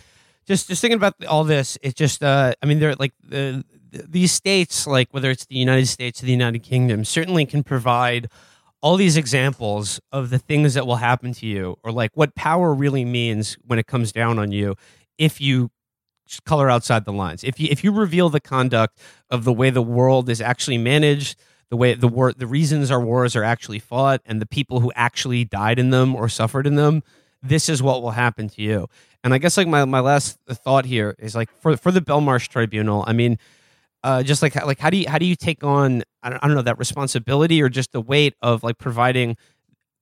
just 0.45 0.67
just 0.67 0.81
thinking 0.81 0.97
about 0.97 1.13
all 1.25 1.43
this, 1.43 1.77
it 1.81 1.95
just 1.95 2.23
uh, 2.23 2.53
I 2.61 2.65
mean, 2.65 2.79
they're 2.79 2.95
like 2.95 3.13
the 3.23 3.63
these 3.91 4.31
states, 4.31 4.85
like 4.85 5.07
whether 5.11 5.31
it's 5.31 5.45
the 5.45 5.55
United 5.55 5.87
States 5.87 6.21
or 6.21 6.25
the 6.25 6.31
United 6.33 6.59
Kingdom, 6.63 7.05
certainly 7.05 7.45
can 7.45 7.63
provide 7.63 8.29
all 8.81 8.97
these 8.97 9.17
examples 9.17 9.99
of 10.11 10.29
the 10.29 10.37
things 10.37 10.73
that 10.73 10.85
will 10.85 10.97
happen 10.97 11.33
to 11.33 11.45
you, 11.45 11.77
or 11.83 11.91
like 11.91 12.11
what 12.15 12.35
power 12.35 12.73
really 12.73 13.05
means 13.05 13.57
when 13.65 13.79
it 13.79 13.87
comes 13.87 14.11
down 14.11 14.37
on 14.37 14.51
you 14.51 14.75
if 15.17 15.41
you 15.41 15.71
color 16.45 16.69
outside 16.69 17.05
the 17.05 17.13
lines. 17.13 17.43
If 17.43 17.59
you 17.59 17.67
if 17.71 17.83
you 17.83 17.91
reveal 17.91 18.29
the 18.29 18.39
conduct 18.39 18.97
of 19.29 19.43
the 19.43 19.53
way 19.53 19.69
the 19.69 19.81
world 19.81 20.29
is 20.29 20.41
actually 20.41 20.77
managed, 20.77 21.37
the 21.69 21.77
way 21.77 21.93
the 21.93 22.07
war, 22.07 22.33
the 22.33 22.47
reasons 22.47 22.91
our 22.91 23.01
wars 23.01 23.35
are 23.35 23.43
actually 23.43 23.79
fought, 23.79 24.21
and 24.25 24.41
the 24.41 24.45
people 24.45 24.79
who 24.79 24.91
actually 24.95 25.43
died 25.43 25.79
in 25.79 25.89
them 25.89 26.15
or 26.15 26.29
suffered 26.29 26.65
in 26.65 26.75
them, 26.75 27.03
this 27.41 27.69
is 27.69 27.81
what 27.81 28.01
will 28.01 28.11
happen 28.11 28.49
to 28.49 28.61
you. 28.61 28.87
And 29.23 29.33
I 29.33 29.37
guess 29.37 29.57
like 29.57 29.67
my, 29.67 29.83
my 29.85 29.99
last 29.99 30.37
thought 30.49 30.85
here 30.85 31.15
is 31.19 31.35
like 31.35 31.49
for 31.59 31.75
for 31.75 31.91
the 31.91 32.01
Belmarsh 32.01 32.47
Tribunal. 32.47 33.03
I 33.07 33.13
mean, 33.13 33.37
uh, 34.03 34.23
just 34.23 34.41
like 34.41 34.55
like 34.65 34.79
how 34.79 34.89
do 34.89 34.97
you 34.97 35.09
how 35.09 35.17
do 35.17 35.25
you 35.25 35.35
take 35.35 35.63
on 35.63 36.03
I 36.23 36.29
don't, 36.29 36.43
I 36.43 36.47
don't 36.47 36.55
know 36.55 36.61
that 36.61 36.79
responsibility 36.79 37.61
or 37.61 37.69
just 37.69 37.91
the 37.91 38.01
weight 38.01 38.35
of 38.41 38.63
like 38.63 38.77
providing 38.77 39.35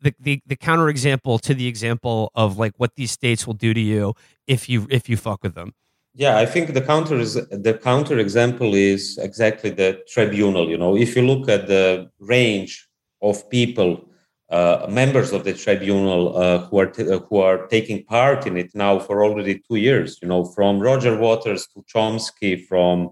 the, 0.02 0.14
the 0.20 0.42
the 0.46 0.56
counterexample 0.56 1.42
to 1.42 1.54
the 1.54 1.68
example 1.68 2.32
of 2.36 2.58
like 2.58 2.74
what 2.78 2.96
these 2.96 3.12
states 3.12 3.48
will 3.48 3.54
do 3.54 3.74
to 3.74 3.80
you 3.80 4.14
if 4.48 4.70
you 4.70 4.86
if 4.90 5.10
you 5.10 5.18
fuck 5.18 5.44
with 5.44 5.56
them. 5.56 5.74
Yeah, 6.18 6.38
I 6.38 6.45
think 6.45 6.74
the 6.74 6.82
counter 6.82 7.18
is 7.20 7.34
the 7.34 7.78
counter 7.84 8.18
example 8.20 8.74
is 8.74 9.18
exactly 9.18 9.70
the 9.70 9.99
tribunal. 10.07 10.70
You 10.70 10.78
know, 10.78 10.95
if 10.95 11.13
you 11.16 11.24
look 11.24 11.49
at 11.49 11.68
the 11.68 12.09
range 12.20 12.88
of 13.22 13.49
people, 13.49 14.05
uh, 14.49 14.88
members 14.89 15.34
of 15.34 15.43
the 15.43 15.53
tribunal 15.53 16.38
uh, 16.38 16.59
who 16.68 16.80
are 16.80 16.86
t- 16.86 17.11
uh, 17.11 17.20
who 17.20 17.39
are 17.39 17.68
taking 17.68 18.05
part 18.05 18.47
in 18.47 18.55
it 18.55 18.72
now 18.74 18.97
for 18.97 19.26
already 19.26 19.61
two 19.68 19.76
years. 19.76 20.18
You 20.22 20.30
know, 20.30 20.45
from 20.45 20.80
Roger 20.80 21.18
Waters 21.18 21.68
to 21.74 21.84
Chomsky, 21.93 22.66
from 22.66 23.09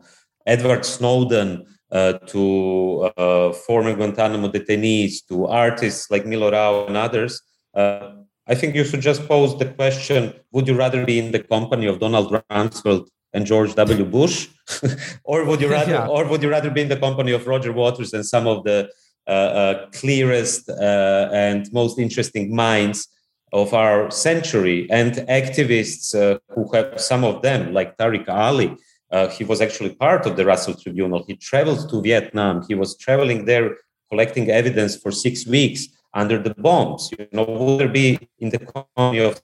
Edward 0.47 0.85
Snowden 0.85 1.65
uh, 1.91 2.13
to 2.31 3.11
uh, 3.17 3.51
former 3.51 3.93
Guantanamo 3.95 4.47
detainees, 4.47 5.27
to 5.27 5.45
artists 5.47 6.09
like 6.09 6.25
Milo 6.25 6.49
Rau 6.51 6.85
and 6.85 6.95
others. 6.95 7.41
Uh, 7.73 8.22
I 8.47 8.55
think 8.55 8.75
you 8.75 8.83
should 8.83 9.01
just 9.01 9.27
pose 9.27 9.57
the 9.57 9.65
question 9.65 10.33
Would 10.51 10.67
you 10.67 10.75
rather 10.75 11.05
be 11.05 11.19
in 11.19 11.31
the 11.31 11.39
company 11.39 11.85
of 11.87 11.99
Donald 11.99 12.31
Rumsfeld 12.31 13.07
and 13.33 13.45
George 13.45 13.73
W. 13.75 14.05
Bush? 14.05 14.49
or, 15.23 15.45
would 15.45 15.61
you 15.61 15.69
rather, 15.77 15.91
yeah. 15.91 16.07
or 16.07 16.25
would 16.27 16.43
you 16.43 16.49
rather 16.49 16.69
be 16.69 16.81
in 16.81 16.89
the 16.89 16.97
company 16.97 17.31
of 17.31 17.47
Roger 17.47 17.71
Waters 17.71 18.13
and 18.13 18.25
some 18.25 18.47
of 18.47 18.63
the 18.63 18.89
uh, 19.27 19.31
uh, 19.31 19.85
clearest 19.91 20.69
uh, 20.69 21.29
and 21.31 21.71
most 21.71 21.97
interesting 21.97 22.53
minds 22.55 23.07
of 23.53 23.73
our 23.73 24.11
century 24.11 24.87
and 24.89 25.13
activists 25.29 26.13
uh, 26.15 26.37
who 26.49 26.69
have 26.73 26.99
some 26.99 27.23
of 27.23 27.41
them, 27.41 27.73
like 27.73 27.97
Tariq 27.97 28.27
Ali? 28.27 28.75
Uh, 29.11 29.27
he 29.29 29.43
was 29.43 29.61
actually 29.61 29.93
part 29.93 30.25
of 30.25 30.35
the 30.35 30.43
Russell 30.43 30.73
Tribunal. 30.73 31.23
He 31.27 31.35
traveled 31.35 31.87
to 31.91 32.01
Vietnam. 32.01 32.63
He 32.67 32.73
was 32.73 32.97
traveling 32.97 33.45
there 33.45 33.77
collecting 34.09 34.49
evidence 34.49 34.95
for 34.97 35.11
six 35.11 35.45
weeks 35.45 35.87
under 36.13 36.37
the 36.37 36.53
bombs. 36.55 37.11
You 37.17 37.27
know, 37.31 37.43
would 37.45 37.79
there 37.79 37.87
be 37.87 38.19
in 38.39 38.49
the 38.49 38.59
company 38.59 39.19
of 39.19 39.41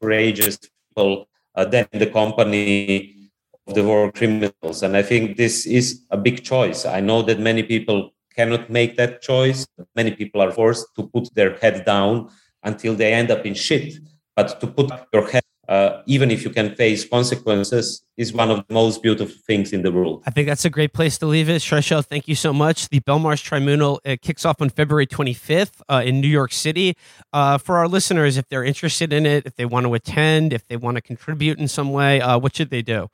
courageous 0.00 0.58
people 0.58 1.28
uh, 1.54 1.64
than 1.64 1.86
in 1.92 1.98
the 1.98 2.06
company 2.06 3.30
of 3.66 3.74
the 3.74 3.84
war 3.84 4.12
criminals? 4.12 4.82
And 4.82 4.96
I 4.96 5.02
think 5.02 5.36
this 5.36 5.66
is 5.66 6.02
a 6.10 6.16
big 6.16 6.44
choice. 6.44 6.84
I 6.84 7.00
know 7.00 7.22
that 7.22 7.40
many 7.40 7.62
people 7.62 8.10
cannot 8.34 8.70
make 8.70 8.96
that 8.96 9.22
choice. 9.22 9.66
Many 9.94 10.12
people 10.12 10.40
are 10.40 10.50
forced 10.50 10.86
to 10.96 11.08
put 11.08 11.34
their 11.34 11.56
head 11.58 11.84
down 11.84 12.30
until 12.62 12.94
they 12.94 13.12
end 13.12 13.30
up 13.30 13.44
in 13.44 13.54
shit. 13.54 13.94
But 14.36 14.60
to 14.60 14.66
put 14.66 14.90
your 15.12 15.28
head 15.28 15.44
uh, 15.72 16.02
even 16.04 16.30
if 16.30 16.44
you 16.44 16.50
can 16.50 16.74
face 16.74 17.02
consequences, 17.16 18.04
is 18.18 18.30
one 18.34 18.50
of 18.50 18.58
the 18.66 18.74
most 18.74 19.02
beautiful 19.02 19.34
things 19.46 19.72
in 19.72 19.80
the 19.82 19.90
world. 19.90 20.22
I 20.26 20.30
think 20.30 20.46
that's 20.46 20.66
a 20.66 20.70
great 20.70 20.92
place 20.92 21.16
to 21.18 21.26
leave 21.26 21.48
it. 21.48 21.62
Srećko, 21.62 22.04
thank 22.04 22.28
you 22.28 22.34
so 22.34 22.52
much. 22.52 22.90
The 22.90 23.00
Belmarsh 23.00 23.42
Tribunal 23.42 23.98
kicks 24.20 24.44
off 24.44 24.60
on 24.60 24.68
February 24.68 25.06
25th 25.06 25.80
uh, 25.88 26.02
in 26.04 26.20
New 26.20 26.28
York 26.28 26.52
City. 26.52 26.94
Uh, 27.32 27.56
for 27.56 27.78
our 27.78 27.88
listeners, 27.88 28.36
if 28.36 28.46
they're 28.50 28.66
interested 28.72 29.14
in 29.14 29.24
it, 29.24 29.46
if 29.46 29.56
they 29.56 29.64
want 29.64 29.86
to 29.86 29.94
attend, 29.94 30.52
if 30.52 30.68
they 30.68 30.76
want 30.76 30.96
to 30.98 31.00
contribute 31.00 31.58
in 31.58 31.68
some 31.68 31.90
way, 31.90 32.20
uh, 32.20 32.36
what 32.36 32.54
should 32.54 32.68
they 32.68 32.82
do? 32.82 33.08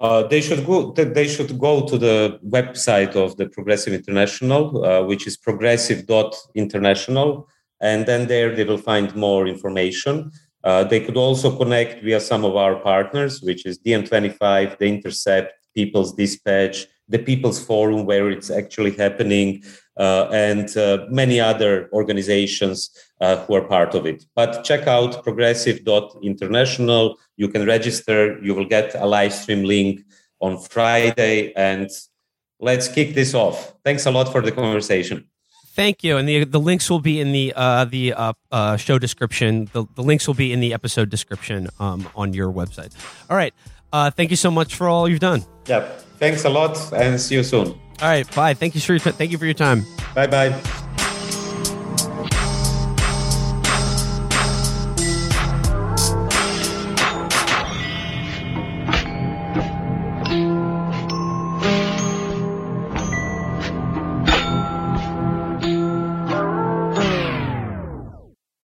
Uh, 0.00 0.22
they 0.32 0.40
should 0.40 0.64
go. 0.66 0.92
They 0.92 1.28
should 1.28 1.58
go 1.58 1.86
to 1.90 1.98
the 1.98 2.40
website 2.58 3.14
of 3.24 3.36
the 3.36 3.46
Progressive 3.56 3.92
International, 3.92 4.82
uh, 4.82 5.02
which 5.10 5.26
is 5.28 5.36
progressive.international, 5.36 7.46
and 7.80 8.06
then 8.06 8.26
there 8.26 8.56
they 8.56 8.64
will 8.64 8.78
find 8.78 9.14
more 9.14 9.46
information. 9.46 10.32
Uh, 10.64 10.84
they 10.84 11.00
could 11.00 11.16
also 11.16 11.56
connect 11.56 12.02
via 12.02 12.20
some 12.20 12.44
of 12.44 12.56
our 12.56 12.76
partners, 12.76 13.42
which 13.42 13.66
is 13.66 13.78
DiEM25, 13.78 14.78
The 14.78 14.86
Intercept, 14.86 15.52
People's 15.74 16.14
Dispatch, 16.14 16.86
the 17.08 17.18
People's 17.18 17.64
Forum, 17.64 18.06
where 18.06 18.30
it's 18.30 18.50
actually 18.50 18.92
happening, 18.92 19.62
uh, 19.96 20.28
and 20.32 20.74
uh, 20.76 21.06
many 21.10 21.40
other 21.40 21.90
organizations 21.92 22.90
uh, 23.20 23.44
who 23.44 23.54
are 23.54 23.62
part 23.62 23.94
of 23.94 24.06
it. 24.06 24.24
But 24.34 24.64
check 24.64 24.86
out 24.86 25.22
progressive.international. 25.22 27.18
You 27.36 27.48
can 27.48 27.66
register. 27.66 28.38
You 28.42 28.54
will 28.54 28.64
get 28.64 28.94
a 28.94 29.06
live 29.06 29.34
stream 29.34 29.64
link 29.64 30.00
on 30.40 30.58
Friday. 30.58 31.52
And 31.54 31.90
let's 32.60 32.88
kick 32.88 33.14
this 33.14 33.34
off. 33.34 33.74
Thanks 33.84 34.06
a 34.06 34.10
lot 34.10 34.30
for 34.32 34.40
the 34.40 34.52
conversation. 34.52 35.28
Thank 35.74 36.04
you. 36.04 36.18
And 36.18 36.28
the 36.28 36.44
the 36.44 36.60
links 36.60 36.90
will 36.90 37.00
be 37.00 37.18
in 37.20 37.32
the 37.32 37.52
uh, 37.56 37.86
the 37.86 38.12
uh, 38.12 38.32
uh, 38.50 38.76
show 38.76 38.98
description. 38.98 39.70
The, 39.72 39.86
the 39.94 40.02
links 40.02 40.26
will 40.26 40.34
be 40.34 40.52
in 40.52 40.60
the 40.60 40.74
episode 40.74 41.08
description 41.08 41.68
um, 41.80 42.08
on 42.14 42.34
your 42.34 42.52
website. 42.52 42.92
All 43.30 43.36
right. 43.36 43.54
Uh, 43.92 44.10
thank 44.10 44.30
you 44.30 44.36
so 44.36 44.50
much 44.50 44.74
for 44.74 44.88
all 44.88 45.08
you've 45.08 45.20
done. 45.20 45.44
Yeah. 45.66 45.88
Thanks 46.18 46.44
a 46.44 46.50
lot, 46.50 46.78
and 46.92 47.20
see 47.20 47.36
you 47.36 47.42
soon. 47.42 47.68
All 47.68 48.08
right. 48.08 48.34
Bye. 48.34 48.54
Thank 48.54 48.74
you 48.74 48.80
for 48.80 48.92
your 48.92 49.00
t- 49.00 49.12
thank 49.12 49.32
you 49.32 49.38
for 49.38 49.46
your 49.46 49.54
time. 49.54 49.84
Bye 50.14 50.26
bye. 50.26 50.80